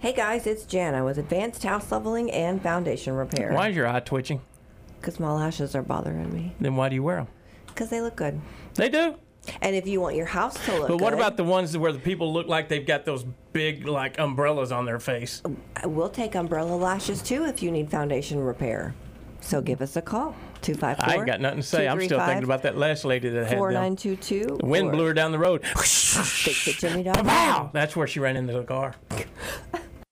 Hey 0.00 0.14
guys, 0.14 0.46
it's 0.46 0.64
Jana 0.64 1.04
with 1.04 1.18
Advanced 1.18 1.62
House 1.62 1.92
Leveling 1.92 2.30
and 2.30 2.62
Foundation 2.62 3.12
Repair. 3.12 3.52
Why 3.52 3.68
is 3.68 3.76
your 3.76 3.86
eye 3.86 4.00
twitching? 4.00 4.40
Because 4.98 5.20
my 5.20 5.30
lashes 5.30 5.74
are 5.74 5.82
bothering 5.82 6.32
me. 6.32 6.54
Then 6.58 6.74
why 6.74 6.88
do 6.88 6.94
you 6.94 7.02
wear 7.02 7.16
them? 7.16 7.28
Because 7.66 7.90
they 7.90 8.00
look 8.00 8.16
good. 8.16 8.40
They 8.76 8.88
do. 8.88 9.16
And 9.60 9.76
if 9.76 9.86
you 9.86 10.00
want 10.00 10.16
your 10.16 10.24
house 10.24 10.54
to 10.64 10.78
look 10.78 10.88
But 10.88 11.02
what 11.02 11.10
good, 11.10 11.18
about 11.18 11.36
the 11.36 11.44
ones 11.44 11.76
where 11.76 11.92
the 11.92 11.98
people 11.98 12.32
look 12.32 12.46
like 12.46 12.70
they've 12.70 12.86
got 12.86 13.04
those 13.04 13.26
big 13.52 13.86
like 13.86 14.18
umbrellas 14.18 14.72
on 14.72 14.86
their 14.86 15.00
face? 15.00 15.42
We'll 15.84 16.08
take 16.08 16.34
umbrella 16.34 16.76
lashes 16.76 17.20
too 17.20 17.44
if 17.44 17.62
you 17.62 17.70
need 17.70 17.90
foundation 17.90 18.40
repair. 18.40 18.94
So 19.42 19.60
give 19.60 19.82
us 19.82 19.96
a 19.96 20.02
call. 20.02 20.34
254 20.62 21.10
I 21.10 21.16
ain't 21.18 21.26
got 21.26 21.42
nothing 21.42 21.60
to 21.60 21.66
say. 21.66 21.86
I'm 21.86 22.00
still 22.00 22.24
thinking 22.24 22.44
about 22.44 22.62
that 22.62 22.78
last 22.78 23.04
lady 23.04 23.28
that 23.28 23.48
had 23.48 23.58
4922. 23.58 24.60
The 24.60 24.66
wind 24.66 24.92
blew 24.92 25.04
her 25.04 25.12
down 25.12 25.32
the 25.32 25.38
road. 25.38 25.60
Fixitjimmy.com. 25.62 27.70
That's 27.74 27.94
where 27.94 28.06
she 28.06 28.18
ran 28.18 28.38
into 28.38 28.54
the 28.54 28.64
car. 28.64 28.94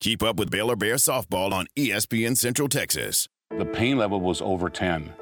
Keep 0.00 0.22
up 0.22 0.36
with 0.36 0.48
Baylor 0.48 0.76
Bear 0.76 0.94
softball 0.94 1.52
on 1.52 1.66
ESPN 1.74 2.36
Central 2.36 2.68
Texas. 2.68 3.28
The 3.58 3.64
pain 3.64 3.98
level 3.98 4.20
was 4.20 4.40
over 4.40 4.70
10. 4.70 5.12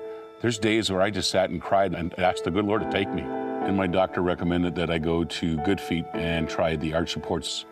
There's 0.42 0.58
days 0.58 0.90
where 0.90 1.00
I 1.00 1.08
just 1.08 1.30
sat 1.30 1.48
and 1.48 1.62
cried 1.62 1.94
and 1.94 2.12
asked 2.18 2.44
the 2.44 2.50
good 2.50 2.66
Lord 2.66 2.82
to 2.82 2.90
take 2.90 3.10
me. 3.10 3.22
And 3.22 3.74
my 3.74 3.86
doctor 3.86 4.20
recommended 4.20 4.74
that 4.74 4.90
I 4.90 4.98
go 4.98 5.24
to 5.24 5.56
Good 5.64 5.80
Feet 5.80 6.04
and 6.12 6.46
try 6.46 6.76
the 6.76 6.92
arch 6.92 7.10
supports. 7.14 7.64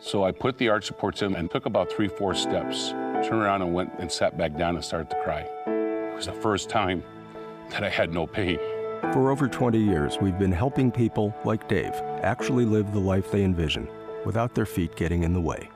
So 0.00 0.24
I 0.24 0.32
put 0.32 0.58
the 0.58 0.68
arch 0.68 0.84
supports 0.84 1.22
in 1.22 1.34
and 1.34 1.50
took 1.50 1.64
about 1.64 1.90
three, 1.90 2.08
four 2.08 2.34
steps, 2.34 2.90
turned 2.90 3.40
around 3.40 3.62
and 3.62 3.72
went 3.72 3.92
and 3.98 4.12
sat 4.12 4.36
back 4.36 4.54
down 4.58 4.74
and 4.74 4.84
started 4.84 5.08
to 5.12 5.22
cry. 5.22 5.48
It 5.66 6.14
was 6.14 6.26
the 6.26 6.32
first 6.32 6.68
time 6.68 7.02
that 7.70 7.82
I 7.82 7.88
had 7.88 8.12
no 8.12 8.26
pain. 8.26 8.58
For 9.14 9.30
over 9.30 9.48
20 9.48 9.78
years, 9.78 10.18
we've 10.20 10.38
been 10.38 10.52
helping 10.52 10.90
people 10.90 11.34
like 11.46 11.68
Dave 11.68 11.94
actually 12.22 12.66
live 12.66 12.92
the 12.92 13.00
life 13.00 13.30
they 13.30 13.44
envision 13.44 13.88
without 14.26 14.54
their 14.54 14.66
feet 14.66 14.94
getting 14.94 15.22
in 15.22 15.32
the 15.32 15.40
way. 15.40 15.70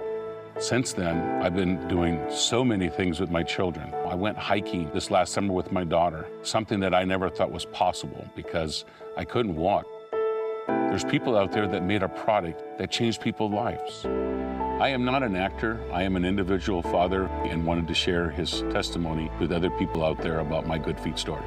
Since 0.58 0.92
then, 0.94 1.40
I've 1.40 1.54
been 1.54 1.86
doing 1.86 2.20
so 2.30 2.64
many 2.64 2.88
things 2.88 3.20
with 3.20 3.30
my 3.30 3.44
children. 3.44 3.94
I 4.08 4.16
went 4.16 4.36
hiking 4.36 4.90
this 4.92 5.08
last 5.08 5.32
summer 5.32 5.52
with 5.52 5.70
my 5.70 5.84
daughter, 5.84 6.26
something 6.42 6.80
that 6.80 6.92
I 6.92 7.04
never 7.04 7.30
thought 7.30 7.52
was 7.52 7.64
possible 7.66 8.28
because 8.34 8.84
I 9.16 9.24
couldn't 9.24 9.54
walk. 9.54 9.86
There's 10.66 11.04
people 11.04 11.36
out 11.36 11.52
there 11.52 11.68
that 11.68 11.84
made 11.84 12.02
a 12.02 12.08
product 12.08 12.76
that 12.76 12.90
changed 12.90 13.20
people's 13.20 13.52
lives. 13.52 14.04
I 14.04 14.88
am 14.88 15.04
not 15.04 15.22
an 15.22 15.36
actor, 15.36 15.80
I 15.92 16.02
am 16.02 16.16
an 16.16 16.24
individual 16.24 16.82
father 16.82 17.26
and 17.44 17.64
wanted 17.64 17.86
to 17.86 17.94
share 17.94 18.28
his 18.28 18.62
testimony 18.72 19.30
with 19.38 19.52
other 19.52 19.70
people 19.70 20.04
out 20.04 20.20
there 20.20 20.40
about 20.40 20.66
my 20.66 20.76
Good 20.76 20.98
Feet 20.98 21.20
story. 21.20 21.44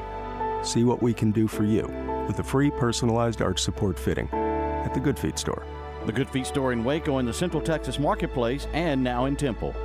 See 0.63 0.85
what 0.85 1.01
we 1.01 1.13
can 1.13 1.31
do 1.31 1.49
for 1.49 1.65
you 1.65 1.85
with 2.27 2.39
a 2.39 2.43
free 2.43 2.71
personalized 2.71 3.41
arch 3.41 3.59
support 3.59 3.99
fitting 3.99 4.29
at 4.31 4.93
the 4.93 5.01
Good 5.01 5.19
Feet 5.19 5.37
store. 5.37 5.65
The 6.05 6.11
Good 6.11 6.29
Feet 6.29 6.47
store 6.47 6.73
in 6.73 6.83
Waco 6.83 7.19
in 7.19 7.25
the 7.27 7.33
Central 7.33 7.61
Texas 7.61 7.99
Marketplace 7.99 8.67
and 8.73 9.03
now 9.03 9.25
in 9.25 9.35
Temple. 9.35 9.75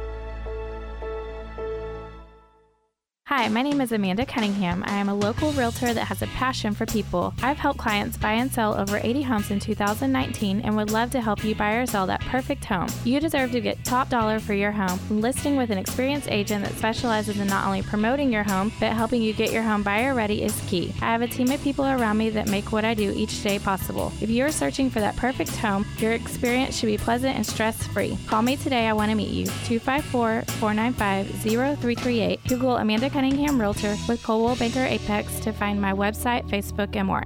Hi, 3.27 3.49
my 3.49 3.61
name 3.61 3.83
is 3.83 3.93
Amanda 3.93 4.25
Cunningham. 4.25 4.83
I 4.87 4.95
am 4.95 5.11
a 5.11 5.15
local 5.15 5.53
realtor 5.53 5.93
that 5.93 6.05
has 6.07 6.23
a 6.23 6.27
passion 6.29 6.75
for 6.75 6.87
people. 6.87 7.35
I've 7.43 7.59
helped 7.59 7.79
clients 7.79 8.17
buy 8.17 8.33
and 8.33 8.51
sell 8.51 8.75
over 8.75 8.99
80 9.03 9.23
homes 9.23 9.51
in 9.51 9.61
2019 9.61 10.61
and 10.61 10.77
would 10.77 10.91
love 10.91 11.11
to 11.11 11.21
help 11.21 11.45
you 11.45 11.55
buy 11.55 11.75
or 11.75 11.87
sell 11.87 12.07
that 12.07 12.16
perfect 12.27 12.65
home. 12.65 12.89
You 13.05 13.21
deserve 13.21 13.53
to 13.53 13.61
get 13.61 13.85
top 13.85 14.09
dollar 14.09 14.39
for 14.39 14.53
your 14.53 14.73
home. 14.73 14.99
Listing 15.09 15.57
with 15.57 15.71
an 15.71 15.79
experienced 15.79 16.31
agent 16.31 16.65
that 16.65 16.75
specializes 16.75 17.39
in 17.39 17.47
not 17.47 17.67
only 17.67 17.83
promoting 17.83 18.33
your 18.33 18.43
home, 18.43 18.73
but 18.79 18.93
helping 18.93 19.23
you 19.23 19.33
get 19.33 19.53
your 19.53 19.63
home 19.63 19.83
buyer 19.83 20.15
ready 20.15 20.43
is 20.43 20.61
key. 20.67 20.93
I 21.01 21.13
have 21.13 21.23
a 21.23 21.29
team 21.29 21.51
of 21.51 21.63
people 21.63 21.85
around 21.85 22.19
me 22.19 22.31
that 22.31 22.49
make 22.49 22.73
what 22.73 22.85
I 22.85 22.95
do 22.95 23.13
each 23.17 23.43
day 23.43 23.59
possible. 23.59 24.13
If 24.21 24.29
you're 24.29 24.51
searching 24.51 24.91
for 24.91 25.01
that 25.01 25.17
perfect 25.17 25.57
home, 25.57 25.87
your 25.99 26.13
experience 26.13 26.77
should 26.77 26.87
be 26.87 26.99
pleasant 26.99 27.37
and 27.37 27.47
stress 27.47 27.87
free. 27.89 28.19
Call 28.27 28.43
me 28.43 28.57
today. 28.57 28.87
I 28.87 28.93
want 28.93 29.11
to 29.11 29.17
meet 29.17 29.31
you. 29.31 29.47
254 29.47 30.43
495 30.59 31.27
0338. 31.43 32.45
Google 32.49 32.77
Amanda 32.77 33.09
Cunningham 33.09 33.61
Realtor 33.61 33.97
with 34.09 34.23
Coldwell 34.23 34.57
Banker 34.57 34.85
Apex 34.85 35.41
to 35.41 35.53
find 35.53 35.81
my 35.81 35.93
website, 35.93 36.49
Facebook, 36.49 36.97
and 36.97 37.07
more. 37.07 37.23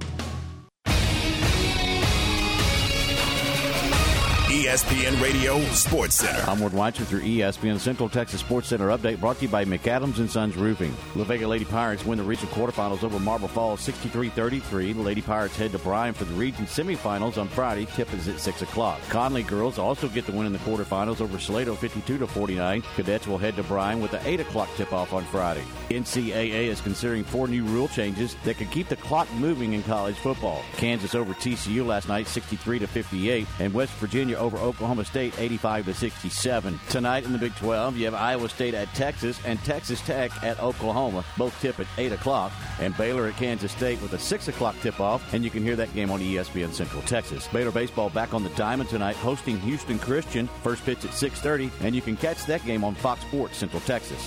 ESPN 4.51 5.21
Radio 5.23 5.61
Sports 5.69 6.15
Center. 6.15 6.41
I'm 6.41 6.59
Ward 6.59 6.73
with 6.73 7.09
your 7.09 7.21
ESPN 7.21 7.79
Central 7.79 8.09
Texas 8.09 8.41
Sports 8.41 8.67
Center 8.67 8.89
update 8.89 9.21
brought 9.21 9.37
to 9.37 9.43
you 9.43 9.47
by 9.47 9.63
McAdams 9.63 10.17
and 10.17 10.29
Sons 10.29 10.57
Roofing. 10.57 10.93
La 11.15 11.23
Vega 11.23 11.47
Lady 11.47 11.63
Pirates 11.63 12.05
win 12.05 12.17
the 12.17 12.23
region 12.25 12.49
quarterfinals 12.49 13.05
over 13.05 13.17
Marble 13.17 13.47
Falls 13.47 13.79
63-33. 13.87 14.93
The 14.93 15.01
Lady 15.01 15.21
Pirates 15.21 15.55
head 15.55 15.71
to 15.71 15.79
Bryan 15.79 16.13
for 16.13 16.25
the 16.25 16.33
region 16.33 16.65
semifinals 16.65 17.37
on 17.37 17.47
Friday. 17.47 17.85
Tip 17.95 18.13
is 18.13 18.27
at 18.27 18.41
6 18.41 18.61
o'clock. 18.61 18.99
Connally 19.03 19.47
girls 19.47 19.79
also 19.79 20.09
get 20.09 20.25
the 20.25 20.33
win 20.33 20.45
in 20.45 20.51
the 20.51 20.59
quarterfinals 20.59 21.21
over 21.21 21.39
Salado 21.39 21.73
52-49. 21.73 22.83
Cadets 22.97 23.27
will 23.27 23.37
head 23.37 23.55
to 23.55 23.63
Bryan 23.63 24.01
with 24.01 24.11
the 24.11 24.27
8 24.27 24.41
o'clock 24.41 24.67
tip-off 24.75 25.13
on 25.13 25.23
Friday. 25.23 25.63
NCAA 25.89 26.67
is 26.67 26.81
considering 26.81 27.23
four 27.23 27.47
new 27.47 27.63
rule 27.63 27.87
changes 27.87 28.35
that 28.43 28.57
could 28.57 28.69
keep 28.69 28.89
the 28.89 28.97
clock 28.97 29.31
moving 29.35 29.71
in 29.71 29.83
college 29.83 30.17
football. 30.17 30.61
Kansas 30.75 31.15
over 31.15 31.33
TCU 31.35 31.85
last 31.85 32.09
night 32.09 32.25
63-58 32.25 33.47
and 33.61 33.73
West 33.73 33.93
Virginia 33.93 34.40
over 34.41 34.57
Oklahoma 34.57 35.05
State 35.05 35.33
85 35.39 35.85
to 35.85 35.93
67. 35.93 36.79
Tonight 36.89 37.23
in 37.23 37.31
the 37.31 37.37
Big 37.37 37.55
12, 37.55 37.95
you 37.95 38.05
have 38.05 38.13
Iowa 38.13 38.49
State 38.49 38.73
at 38.73 38.93
Texas 38.93 39.39
and 39.45 39.63
Texas 39.63 40.01
Tech 40.01 40.31
at 40.43 40.59
Oklahoma. 40.59 41.23
Both 41.37 41.59
tip 41.61 41.79
at 41.79 41.87
8 41.97 42.11
o'clock. 42.11 42.51
And 42.79 42.97
Baylor 42.97 43.27
at 43.27 43.37
Kansas 43.37 43.71
State 43.71 44.01
with 44.01 44.13
a 44.13 44.19
6 44.19 44.47
o'clock 44.47 44.75
tip 44.81 44.99
off. 44.99 45.33
And 45.33 45.43
you 45.43 45.49
can 45.49 45.63
hear 45.63 45.75
that 45.75 45.93
game 45.93 46.11
on 46.11 46.19
ESPN 46.19 46.73
Central 46.73 47.01
Texas. 47.03 47.47
Baylor 47.47 47.71
baseball 47.71 48.09
back 48.09 48.33
on 48.33 48.43
the 48.43 48.49
diamond 48.49 48.89
tonight, 48.89 49.15
hosting 49.15 49.59
Houston 49.61 49.99
Christian. 49.99 50.47
First 50.63 50.83
pitch 50.83 51.05
at 51.05 51.11
6:30, 51.11 51.71
and 51.81 51.95
you 51.95 52.01
can 52.01 52.17
catch 52.17 52.45
that 52.47 52.65
game 52.65 52.83
on 52.83 52.95
Fox 52.95 53.21
Sports 53.21 53.57
Central 53.57 53.81
Texas. 53.81 54.21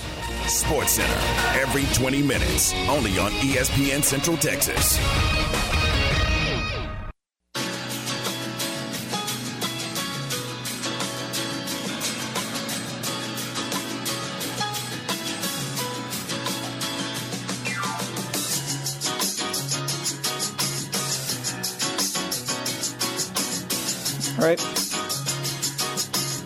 Sports 0.47 0.93
Center 0.93 1.19
every 1.59 1.83
20 1.93 2.21
minutes, 2.21 2.73
only 2.89 3.17
on 3.19 3.31
ESPN 3.41 4.03
Central 4.03 4.37
Texas. 4.37 4.97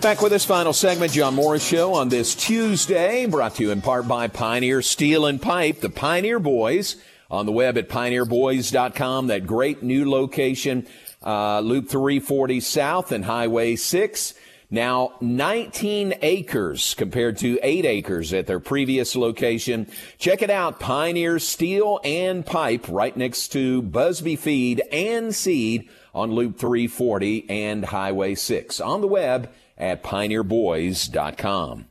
Back 0.01 0.21
with 0.21 0.31
this 0.31 0.45
final 0.45 0.71
segment, 0.71 1.11
John 1.11 1.35
Morris 1.35 1.61
Show 1.61 1.93
on 1.93 2.07
this 2.07 2.33
Tuesday, 2.33 3.25
brought 3.25 3.55
to 3.55 3.63
you 3.63 3.71
in 3.71 3.81
part 3.81 4.07
by 4.07 4.29
Pioneer 4.29 4.81
Steel 4.81 5.25
and 5.25 5.41
Pipe, 5.41 5.81
the 5.81 5.89
Pioneer 5.89 6.39
Boys 6.39 6.95
on 7.29 7.45
the 7.45 7.51
web 7.51 7.77
at 7.77 7.89
pioneerboys.com. 7.89 9.27
That 9.27 9.45
great 9.45 9.83
new 9.83 10.09
location, 10.09 10.87
uh, 11.21 11.59
Loop 11.59 11.89
340 11.89 12.61
South 12.61 13.11
and 13.11 13.25
Highway 13.25 13.75
6. 13.75 14.35
Now 14.71 15.15
19 15.19 16.13
acres 16.21 16.93
compared 16.93 17.37
to 17.39 17.59
8 17.61 17.85
acres 17.85 18.31
at 18.31 18.47
their 18.47 18.61
previous 18.61 19.17
location. 19.17 19.85
Check 20.17 20.41
it 20.41 20.49
out. 20.49 20.79
Pioneer 20.79 21.39
Steel 21.39 21.99
and 22.05 22.45
Pipe 22.45 22.85
right 22.87 23.15
next 23.17 23.49
to 23.49 23.81
Busby 23.81 24.37
Feed 24.37 24.81
and 24.93 25.35
Seed 25.35 25.89
on 26.15 26.31
Loop 26.31 26.57
340 26.57 27.49
and 27.49 27.83
Highway 27.83 28.35
6. 28.35 28.79
On 28.79 29.01
the 29.01 29.07
web 29.07 29.51
at 29.79 30.03
pioneerboys.com. 30.03 31.85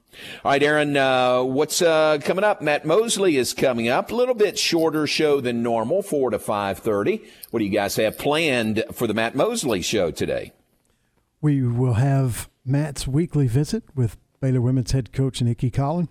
All 0.44 0.50
right, 0.50 0.62
Aaron, 0.62 0.96
uh, 0.96 1.42
what's 1.42 1.80
uh, 1.80 2.18
coming 2.22 2.44
up? 2.44 2.60
Matt 2.60 2.84
Mosley 2.84 3.36
is 3.36 3.54
coming 3.54 3.88
up. 3.88 4.10
A 4.10 4.14
little 4.14 4.34
bit 4.34 4.58
shorter 4.58 5.06
show 5.06 5.40
than 5.40 5.62
normal, 5.62 6.02
4 6.02 6.30
to 6.30 6.38
5.30. 6.38 7.24
What 7.50 7.60
do 7.60 7.64
you 7.64 7.70
guys 7.70 7.96
have 7.96 8.18
planned 8.18 8.84
for 8.92 9.06
the 9.06 9.14
Matt 9.14 9.34
Mosley 9.34 9.80
show 9.80 10.10
today? 10.10 10.52
We 11.40 11.62
will 11.62 11.94
have 11.94 12.48
Matt's 12.64 13.06
weekly 13.06 13.46
visit 13.46 13.84
with 13.94 14.16
Baylor 14.40 14.60
women's 14.60 14.90
head 14.90 15.12
coach 15.12 15.40
Nicki 15.40 15.70
Collen. 15.70 16.08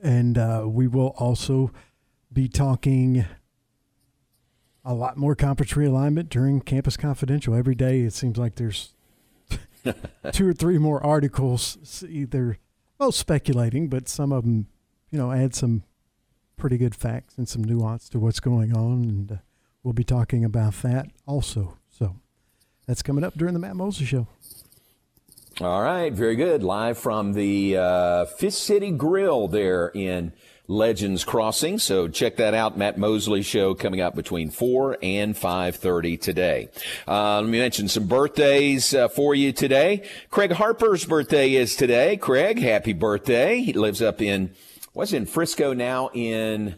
And 0.00 0.38
uh, 0.38 0.64
we 0.66 0.86
will 0.86 1.14
also 1.18 1.72
be 2.32 2.48
talking 2.48 3.24
a 4.84 4.94
lot 4.94 5.16
more 5.16 5.34
conference 5.34 5.72
realignment 5.72 6.28
during 6.28 6.60
Campus 6.60 6.96
Confidential. 6.96 7.54
Every 7.54 7.74
day 7.74 8.02
it 8.02 8.12
seems 8.12 8.38
like 8.38 8.54
there's 8.54 8.94
two 10.32 10.48
or 10.48 10.52
three 10.52 10.78
more 10.78 11.04
articles, 11.04 12.04
either, 12.08 12.58
well, 12.98 13.12
speculating, 13.12 13.88
but 13.88 14.08
some 14.08 14.32
of 14.32 14.44
them, 14.44 14.66
you 15.10 15.18
know, 15.18 15.32
add 15.32 15.54
some 15.54 15.84
pretty 16.56 16.76
good 16.76 16.94
facts 16.94 17.38
and 17.38 17.48
some 17.48 17.62
nuance 17.64 18.08
to 18.10 18.18
what's 18.18 18.40
going 18.40 18.74
on. 18.76 19.04
And 19.04 19.32
uh, 19.32 19.36
we'll 19.82 19.94
be 19.94 20.04
talking 20.04 20.44
about 20.44 20.74
that 20.82 21.08
also. 21.26 21.78
So 21.90 22.16
that's 22.86 23.02
coming 23.02 23.24
up 23.24 23.34
during 23.34 23.54
the 23.54 23.60
Matt 23.60 23.76
Mosley 23.76 24.06
Show. 24.06 24.26
All 25.60 25.82
right, 25.82 26.12
very 26.12 26.36
good. 26.36 26.62
Live 26.62 26.98
from 26.98 27.32
the 27.32 27.76
uh, 27.76 28.24
Fish 28.26 28.54
City 28.54 28.92
Grill 28.92 29.48
there 29.48 29.88
in 29.88 30.32
Legends 30.68 31.24
Crossing. 31.24 31.78
So 31.78 32.08
check 32.08 32.36
that 32.36 32.52
out. 32.52 32.76
Matt 32.76 32.98
Mosley 32.98 33.40
show 33.42 33.74
coming 33.74 34.02
up 34.02 34.14
between 34.14 34.50
4 34.50 34.98
and 35.02 35.34
5.30 35.34 36.20
today. 36.20 36.68
Uh, 37.06 37.40
let 37.40 37.48
me 37.48 37.58
mention 37.58 37.88
some 37.88 38.06
birthdays 38.06 38.92
uh, 38.92 39.08
for 39.08 39.34
you 39.34 39.52
today. 39.52 40.06
Craig 40.30 40.52
Harper's 40.52 41.06
birthday 41.06 41.54
is 41.54 41.74
today. 41.74 42.18
Craig, 42.18 42.58
happy 42.58 42.92
birthday. 42.92 43.60
He 43.62 43.72
lives 43.72 44.02
up 44.02 44.20
in, 44.20 44.50
what's 44.92 45.14
in 45.14 45.24
Frisco 45.24 45.72
now 45.72 46.10
in 46.12 46.76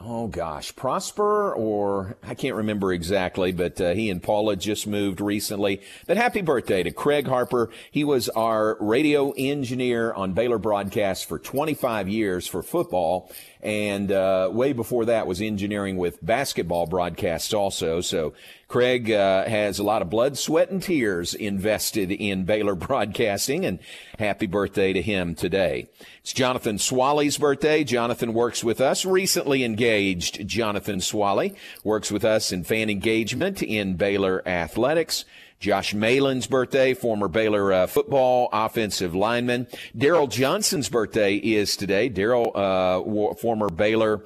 oh 0.00 0.26
gosh, 0.26 0.74
Prosper, 0.74 1.54
or 1.54 2.16
I 2.22 2.34
can't 2.34 2.56
remember 2.56 2.92
exactly, 2.92 3.52
but 3.52 3.80
uh, 3.80 3.92
he 3.92 4.10
and 4.10 4.22
Paula 4.22 4.56
just 4.56 4.86
moved 4.86 5.20
recently. 5.20 5.82
But 6.06 6.16
happy 6.16 6.40
birthday 6.40 6.82
to 6.82 6.90
Craig 6.90 7.26
Harper. 7.26 7.70
He 7.90 8.04
was 8.04 8.28
our 8.30 8.76
radio 8.80 9.32
engineer 9.36 10.12
on 10.12 10.32
Baylor 10.32 10.58
broadcasts 10.58 11.24
for 11.24 11.38
25 11.38 12.08
years 12.08 12.46
for 12.46 12.62
football. 12.62 13.30
And 13.62 14.10
uh, 14.10 14.48
way 14.52 14.72
before 14.72 15.04
that 15.04 15.26
was 15.26 15.42
engineering 15.42 15.98
with 15.98 16.24
basketball 16.24 16.86
broadcasts 16.86 17.52
also. 17.52 18.00
So 18.00 18.32
Craig 18.70 19.10
uh, 19.10 19.48
has 19.48 19.80
a 19.80 19.82
lot 19.82 20.00
of 20.00 20.10
blood, 20.10 20.38
sweat, 20.38 20.70
and 20.70 20.80
tears 20.80 21.34
invested 21.34 22.12
in 22.12 22.44
Baylor 22.44 22.74
broadcasting, 22.76 23.66
and 23.66 23.80
happy 24.16 24.46
birthday 24.46 24.92
to 24.92 25.02
him 25.02 25.34
today. 25.34 25.88
It's 26.20 26.32
Jonathan 26.32 26.78
Swaley's 26.78 27.36
birthday. 27.36 27.82
Jonathan 27.82 28.32
works 28.32 28.62
with 28.62 28.80
us, 28.80 29.04
recently 29.04 29.64
engaged 29.64 30.46
Jonathan 30.46 31.00
Swaley, 31.00 31.56
works 31.82 32.12
with 32.12 32.24
us 32.24 32.52
in 32.52 32.62
fan 32.62 32.88
engagement 32.88 33.60
in 33.60 33.96
Baylor 33.96 34.40
athletics. 34.46 35.24
Josh 35.58 35.92
Malin's 35.92 36.46
birthday, 36.46 36.94
former 36.94 37.26
Baylor 37.26 37.72
uh, 37.72 37.86
football 37.88 38.50
offensive 38.52 39.16
lineman. 39.16 39.66
Daryl 39.98 40.30
Johnson's 40.30 40.88
birthday 40.88 41.34
is 41.34 41.76
today. 41.76 42.08
Daryl, 42.08 42.54
uh, 42.54 43.34
former 43.34 43.68
Baylor 43.68 44.22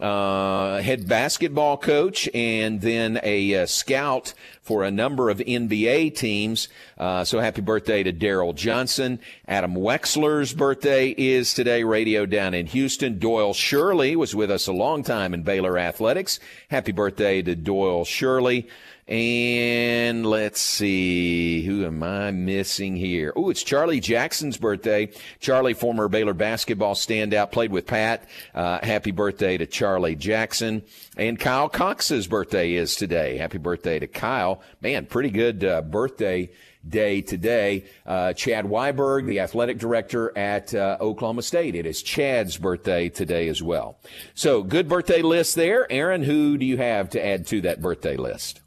uh, 0.00 0.80
head 0.80 1.08
basketball 1.08 1.76
coach 1.76 2.28
and 2.34 2.80
then 2.80 3.20
a 3.22 3.62
uh, 3.62 3.66
scout 3.66 4.34
for 4.62 4.84
a 4.84 4.90
number 4.90 5.28
of 5.28 5.38
NBA 5.38 6.14
teams. 6.16 6.68
Uh, 6.96 7.24
so 7.24 7.40
happy 7.40 7.60
birthday 7.60 8.02
to 8.02 8.12
Daryl 8.12 8.54
Johnson. 8.54 9.18
Adam 9.46 9.74
Wexler's 9.74 10.54
birthday 10.54 11.10
is 11.10 11.52
today, 11.52 11.84
radio 11.84 12.26
down 12.26 12.54
in 12.54 12.66
Houston. 12.66 13.18
Doyle 13.18 13.54
Shirley 13.54 14.16
was 14.16 14.34
with 14.34 14.50
us 14.50 14.66
a 14.66 14.72
long 14.72 15.02
time 15.02 15.34
in 15.34 15.42
Baylor 15.42 15.78
athletics. 15.78 16.40
Happy 16.68 16.92
birthday 16.92 17.42
to 17.42 17.54
Doyle 17.54 18.04
Shirley. 18.04 18.68
And 19.12 20.24
let's 20.24 20.58
see, 20.58 21.62
who 21.66 21.84
am 21.84 22.02
I 22.02 22.30
missing 22.30 22.96
here? 22.96 23.30
Oh, 23.36 23.50
it's 23.50 23.62
Charlie 23.62 24.00
Jackson's 24.00 24.56
birthday. 24.56 25.10
Charlie, 25.38 25.74
former 25.74 26.08
Baylor 26.08 26.32
basketball 26.32 26.94
standout, 26.94 27.52
played 27.52 27.72
with 27.72 27.86
Pat. 27.86 28.26
Uh, 28.54 28.78
happy 28.82 29.10
birthday 29.10 29.58
to 29.58 29.66
Charlie 29.66 30.16
Jackson. 30.16 30.82
And 31.18 31.38
Kyle 31.38 31.68
Cox's 31.68 32.26
birthday 32.26 32.72
is 32.72 32.96
today. 32.96 33.36
Happy 33.36 33.58
birthday 33.58 33.98
to 33.98 34.06
Kyle. 34.06 34.62
Man, 34.80 35.04
pretty 35.04 35.28
good 35.28 35.62
uh, 35.62 35.82
birthday 35.82 36.50
day 36.88 37.20
today. 37.20 37.84
Uh, 38.06 38.32
Chad 38.32 38.64
Weiberg, 38.64 39.26
the 39.26 39.40
athletic 39.40 39.76
director 39.76 40.32
at 40.38 40.74
uh, 40.74 40.96
Oklahoma 41.02 41.42
State. 41.42 41.74
It 41.74 41.84
is 41.84 42.02
Chad's 42.02 42.56
birthday 42.56 43.10
today 43.10 43.48
as 43.48 43.62
well. 43.62 43.98
So 44.32 44.62
good 44.62 44.88
birthday 44.88 45.20
list 45.20 45.54
there. 45.54 45.86
Aaron, 45.92 46.22
who 46.22 46.56
do 46.56 46.64
you 46.64 46.78
have 46.78 47.10
to 47.10 47.22
add 47.22 47.46
to 47.48 47.60
that 47.60 47.82
birthday 47.82 48.16
list? 48.16 48.62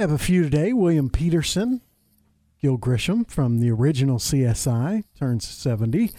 Have 0.00 0.12
a 0.12 0.16
few 0.16 0.42
today. 0.44 0.72
William 0.72 1.10
Petersen, 1.10 1.82
Gil 2.58 2.78
Grissom 2.78 3.26
from 3.26 3.60
the 3.60 3.70
original 3.70 4.16
CSI 4.16 5.04
turns 5.18 5.46
70, 5.46 6.12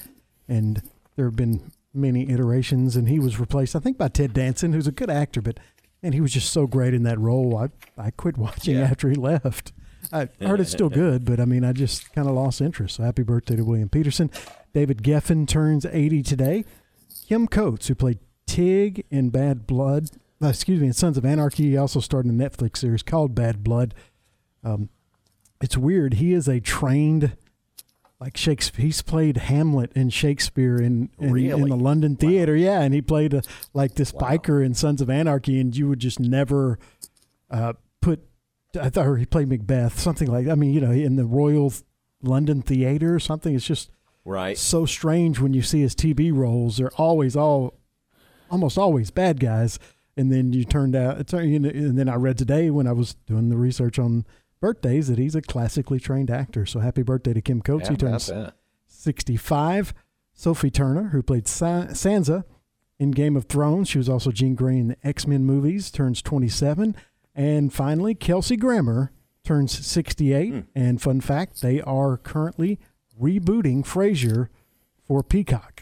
and 0.47 0.83
there 1.15 1.25
have 1.25 1.35
been 1.35 1.71
many 1.91 2.29
iterations, 2.29 2.95
and 2.95 3.09
he 3.09 3.17
was 3.17 3.39
replaced, 3.39 3.75
I 3.75 3.79
think, 3.79 3.97
by 3.97 4.09
Ted 4.09 4.33
Danson, 4.33 4.73
who's 4.73 4.85
a 4.85 4.91
good 4.91 5.09
actor, 5.09 5.41
but 5.41 5.59
and 6.03 6.13
he 6.13 6.21
was 6.21 6.31
just 6.31 6.53
so 6.53 6.67
great 6.67 6.93
in 6.93 7.01
that 7.03 7.17
role. 7.17 7.57
I 7.57 7.69
I 7.99 8.11
quit 8.11 8.37
watching 8.37 8.75
yeah. 8.75 8.83
after 8.83 9.09
he 9.09 9.15
left. 9.15 9.73
I 10.13 10.29
heard 10.39 10.59
it's 10.59 10.69
still 10.69 10.89
good, 10.89 11.25
but 11.25 11.39
I 11.39 11.45
mean, 11.45 11.63
I 11.63 11.71
just 11.71 12.13
kind 12.13 12.27
of 12.27 12.35
lost 12.35 12.61
interest. 12.61 12.97
So 12.97 13.03
happy 13.03 13.23
birthday 13.23 13.55
to 13.55 13.63
William 13.63 13.89
Petersen. 13.89 14.29
David 14.75 15.01
Geffen 15.01 15.47
turns 15.47 15.87
80 15.87 16.21
today. 16.21 16.65
Kim 17.27 17.47
Coates, 17.47 17.87
who 17.87 17.95
played 17.95 18.19
Tig 18.45 19.05
in 19.09 19.31
Bad 19.31 19.65
Blood, 19.65 20.11
excuse 20.49 20.79
me, 20.81 20.87
in 20.87 20.93
Sons 20.93 21.17
of 21.17 21.25
Anarchy. 21.25 21.69
He 21.69 21.77
also 21.77 21.99
starred 21.99 22.25
in 22.25 22.39
a 22.39 22.49
Netflix 22.49 22.77
series 22.77 23.03
called 23.03 23.35
Bad 23.35 23.63
Blood. 23.63 23.93
Um, 24.63 24.89
it's 25.61 25.77
weird. 25.77 26.15
He 26.15 26.33
is 26.33 26.47
a 26.47 26.59
trained, 26.59 27.37
like 28.19 28.35
Shakespeare. 28.35 28.85
He's 28.85 29.01
played 29.01 29.37
Hamlet 29.37 29.91
in 29.93 30.09
Shakespeare 30.09 30.77
in 30.77 31.09
in, 31.19 31.31
really? 31.31 31.61
in 31.61 31.69
the 31.69 31.75
London 31.75 32.15
Theater. 32.15 32.53
Wow. 32.53 32.59
Yeah, 32.59 32.81
and 32.81 32.93
he 32.93 33.01
played 33.01 33.33
a, 33.33 33.43
like 33.73 33.95
this 33.95 34.13
wow. 34.13 34.21
biker 34.21 34.65
in 34.65 34.73
Sons 34.73 35.01
of 35.01 35.09
Anarchy, 35.09 35.59
and 35.59 35.75
you 35.75 35.87
would 35.89 35.99
just 35.99 36.19
never 36.19 36.79
uh, 37.49 37.73
put. 38.01 38.21
I 38.79 38.89
thought 38.89 39.15
he 39.15 39.25
played 39.25 39.49
Macbeth, 39.49 39.99
something 39.99 40.27
like. 40.27 40.47
I 40.47 40.55
mean, 40.55 40.73
you 40.73 40.81
know, 40.81 40.91
in 40.91 41.17
the 41.17 41.25
Royal 41.25 41.73
London 42.23 42.61
Theater 42.61 43.13
or 43.13 43.19
something. 43.19 43.55
It's 43.55 43.65
just 43.65 43.91
right 44.25 44.57
so 44.57 44.85
strange 44.85 45.39
when 45.39 45.53
you 45.53 45.61
see 45.61 45.81
his 45.81 45.95
TV 45.95 46.33
roles. 46.33 46.77
They're 46.77 46.91
always 46.95 47.35
all, 47.35 47.79
almost 48.49 48.77
always 48.77 49.11
bad 49.11 49.39
guys 49.39 49.79
and 50.17 50.31
then 50.31 50.53
you 50.53 50.65
turned 50.65 50.95
out 50.95 51.31
and 51.33 51.97
then 51.97 52.09
I 52.09 52.15
read 52.15 52.37
today 52.37 52.69
when 52.69 52.87
I 52.87 52.91
was 52.91 53.15
doing 53.25 53.49
the 53.49 53.57
research 53.57 53.97
on 53.97 54.25
birthdays 54.59 55.07
that 55.07 55.17
he's 55.17 55.35
a 55.35 55.41
classically 55.41 55.99
trained 55.99 56.29
actor. 56.29 56.65
So 56.65 56.79
happy 56.79 57.01
birthday 57.01 57.33
to 57.33 57.41
Kim 57.41 57.61
Coates. 57.61 57.87
How 57.87 57.93
he 57.93 57.97
turns 57.97 58.31
65. 58.87 59.93
Sophie 60.33 60.71
Turner, 60.71 61.09
who 61.09 61.21
played 61.21 61.47
Sa- 61.47 61.87
Sansa 61.87 62.43
in 62.99 63.11
Game 63.11 63.35
of 63.35 63.45
Thrones, 63.45 63.89
she 63.89 63.97
was 63.97 64.09
also 64.09 64.31
Jean 64.31 64.55
Grey 64.55 64.77
in 64.77 64.89
the 64.89 64.97
X 65.03 65.27
Men 65.27 65.45
movies, 65.45 65.91
turns 65.91 66.21
27. 66.21 66.95
And 67.33 67.73
finally, 67.73 68.13
Kelsey 68.13 68.57
Grammer 68.57 69.11
turns 69.43 69.85
68. 69.85 70.49
Hmm. 70.49 70.59
And 70.75 71.01
fun 71.01 71.21
fact, 71.21 71.61
they 71.61 71.81
are 71.81 72.17
currently 72.17 72.79
rebooting 73.19 73.83
Frasier 73.85 74.47
for 75.07 75.23
Peacock. 75.23 75.80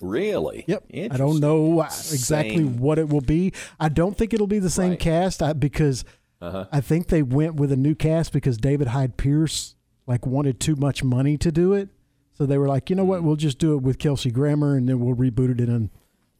Really? 0.00 0.64
Yep. 0.66 0.84
I 0.94 1.16
don't 1.16 1.40
know 1.40 1.80
exactly 1.82 2.56
Same. 2.56 2.78
what 2.78 2.98
it 2.98 3.08
will 3.08 3.20
be. 3.22 3.52
I 3.80 3.88
don't 3.88 4.16
think 4.16 4.34
it'll 4.34 4.46
be 4.46 4.58
the 4.58 4.70
same 4.70 4.96
cast 4.96 5.42
I, 5.42 5.52
because 5.54 6.04
Uh-huh. 6.40 6.66
I 6.70 6.80
think 6.82 7.08
they 7.08 7.22
went 7.22 7.54
with 7.54 7.72
a 7.72 7.76
new 7.76 7.94
cast 7.94 8.32
because 8.32 8.58
David 8.58 8.88
Hyde 8.88 9.16
Pierce 9.16 9.74
like 10.06 10.26
wanted 10.26 10.60
too 10.60 10.76
much 10.76 11.02
money 11.02 11.38
to 11.38 11.50
do 11.50 11.72
it. 11.72 11.88
So 12.34 12.44
they 12.44 12.58
were 12.58 12.68
like, 12.68 12.90
you 12.90 12.96
know 12.96 13.04
what, 13.06 13.20
Hmm. 13.20 13.26
we'll 13.26 13.36
just 13.36 13.58
do 13.58 13.72
it 13.74 13.82
with 13.82 13.98
Kelsey 13.98 14.30
Grammer 14.30 14.76
and 14.76 14.86
then 14.88 15.00
we'll 15.00 15.16
reboot 15.16 15.50
it 15.50 15.60
in 15.60 15.70
an, 15.70 15.90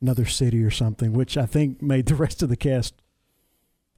another 0.03 0.27
city 0.27 0.63
or 0.63 0.71
something, 0.71 1.15
which 1.15 1.39
I 1.39 1.47
think 1.47 1.81
made 1.81 2.05
the 2.07 2.15
rest 2.15 2.43
of 2.43 2.51
the 2.51 2.57
cast 2.57 2.95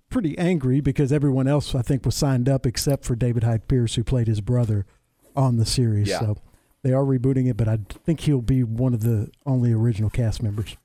pretty 0.08 0.38
angry 0.38 0.80
because 0.80 1.12
everyone 1.12 1.46
else 1.48 1.74
I 1.74 1.82
think 1.82 2.06
was 2.06 2.14
signed 2.14 2.48
up 2.48 2.64
except 2.64 3.04
for 3.04 3.14
David 3.16 3.42
Hyde 3.42 3.66
Pierce 3.68 3.96
who 3.96 4.04
played 4.04 4.26
his 4.28 4.40
brother 4.40 4.86
on 5.36 5.56
the 5.56 5.66
series. 5.66 6.08
Yeah. 6.08 6.20
So 6.20 6.36
they 6.82 6.92
are 6.92 7.02
rebooting 7.02 7.48
it, 7.48 7.56
but 7.56 7.68
I 7.68 7.78
think 8.04 8.20
he'll 8.20 8.40
be 8.40 8.62
one 8.62 8.94
of 8.94 9.02
the 9.02 9.30
only 9.44 9.72
original 9.72 10.10
cast 10.10 10.42
members. 10.42 10.76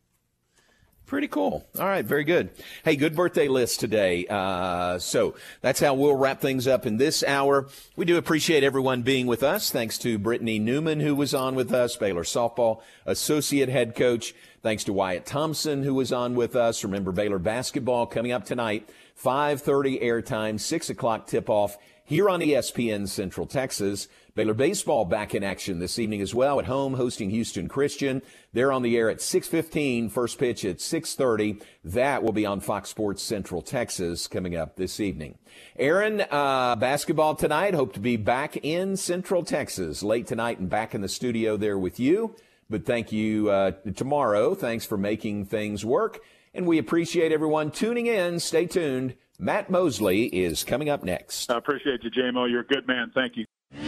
Pretty 1.05 1.27
cool. 1.27 1.63
All 1.77 1.85
right, 1.85 2.05
very 2.05 2.23
good. 2.23 2.49
Hey, 2.83 2.95
good 2.95 3.15
birthday 3.15 3.47
list 3.47 3.79
today. 3.79 4.25
Uh, 4.27 4.97
so 4.97 5.35
that's 5.61 5.79
how 5.79 5.93
we'll 5.93 6.15
wrap 6.15 6.41
things 6.41 6.65
up 6.65 6.87
in 6.87 6.97
this 6.97 7.23
hour. 7.23 7.67
We 7.95 8.05
do 8.05 8.17
appreciate 8.17 8.63
everyone 8.63 9.03
being 9.03 9.27
with 9.27 9.43
us. 9.43 9.69
Thanks 9.69 9.97
to 9.99 10.17
Brittany 10.17 10.59
Newman, 10.59 11.01
who 11.01 11.13
was 11.13 11.33
on 11.35 11.55
with 11.55 11.73
us, 11.73 11.97
Baylor 11.97 12.23
softball 12.23 12.81
associate 13.05 13.69
head 13.69 13.95
coach. 13.95 14.33
Thanks 14.63 14.85
to 14.85 14.93
Wyatt 14.93 15.25
Thompson, 15.25 15.83
who 15.83 15.93
was 15.93 16.13
on 16.13 16.35
with 16.35 16.55
us. 16.55 16.83
Remember 16.83 17.11
Baylor 17.11 17.37
basketball 17.37 18.07
coming 18.07 18.31
up 18.31 18.45
tonight, 18.45 18.89
5:30 19.13 20.01
airtime, 20.01 20.59
six 20.59 20.89
o'clock 20.89 21.27
tip 21.27 21.49
off 21.49 21.77
here 22.05 22.29
on 22.29 22.41
ESPN 22.41 23.07
Central 23.07 23.45
Texas. 23.45 24.07
Baylor 24.35 24.55
baseball 24.55 25.05
back 25.05 25.35
in 25.35 25.43
action 25.43 25.77
this 25.77 25.99
evening 25.99 26.19
as 26.19 26.33
well 26.33 26.59
at 26.59 26.65
home 26.65 26.95
hosting 26.95 27.29
Houston 27.29 27.67
Christian. 27.67 28.23
They're 28.51 28.71
on 28.71 28.81
the 28.81 28.97
air 28.97 29.07
at 29.11 29.21
6:15, 29.21 30.09
first 30.09 30.39
pitch 30.39 30.65
at 30.65 30.81
6:30. 30.81 31.61
That 31.83 32.23
will 32.23 32.31
be 32.31 32.43
on 32.43 32.59
Fox 32.59 32.89
Sports 32.89 33.21
Central 33.21 33.61
Texas 33.61 34.27
coming 34.27 34.55
up 34.55 34.75
this 34.75 34.99
evening. 34.99 35.37
Aaron, 35.77 36.21
uh, 36.31 36.75
basketball 36.77 37.35
tonight. 37.35 37.75
Hope 37.75 37.93
to 37.93 37.99
be 37.99 38.17
back 38.17 38.57
in 38.57 38.97
Central 38.97 39.43
Texas 39.43 40.01
late 40.01 40.25
tonight 40.25 40.57
and 40.57 40.67
back 40.67 40.95
in 40.95 41.01
the 41.01 41.09
studio 41.09 41.55
there 41.55 41.77
with 41.77 41.99
you. 41.99 42.35
But 42.71 42.87
thank 42.87 43.11
you 43.11 43.51
uh, 43.51 43.73
tomorrow. 43.95 44.55
Thanks 44.55 44.83
for 44.83 44.97
making 44.97 45.45
things 45.45 45.85
work. 45.85 46.21
And 46.55 46.65
we 46.65 46.79
appreciate 46.79 47.31
everyone 47.31 47.69
tuning 47.69 48.07
in. 48.07 48.39
Stay 48.39 48.65
tuned. 48.65 49.13
Matt 49.37 49.69
Mosley 49.69 50.25
is 50.25 50.63
coming 50.63 50.89
up 50.89 51.03
next. 51.03 51.51
I 51.51 51.57
appreciate 51.57 52.03
you, 52.03 52.09
JMO. 52.09 52.49
You're 52.49 52.61
a 52.61 52.65
good 52.65 52.87
man. 52.87 53.11
Thank 53.13 53.37
you. 53.37 53.45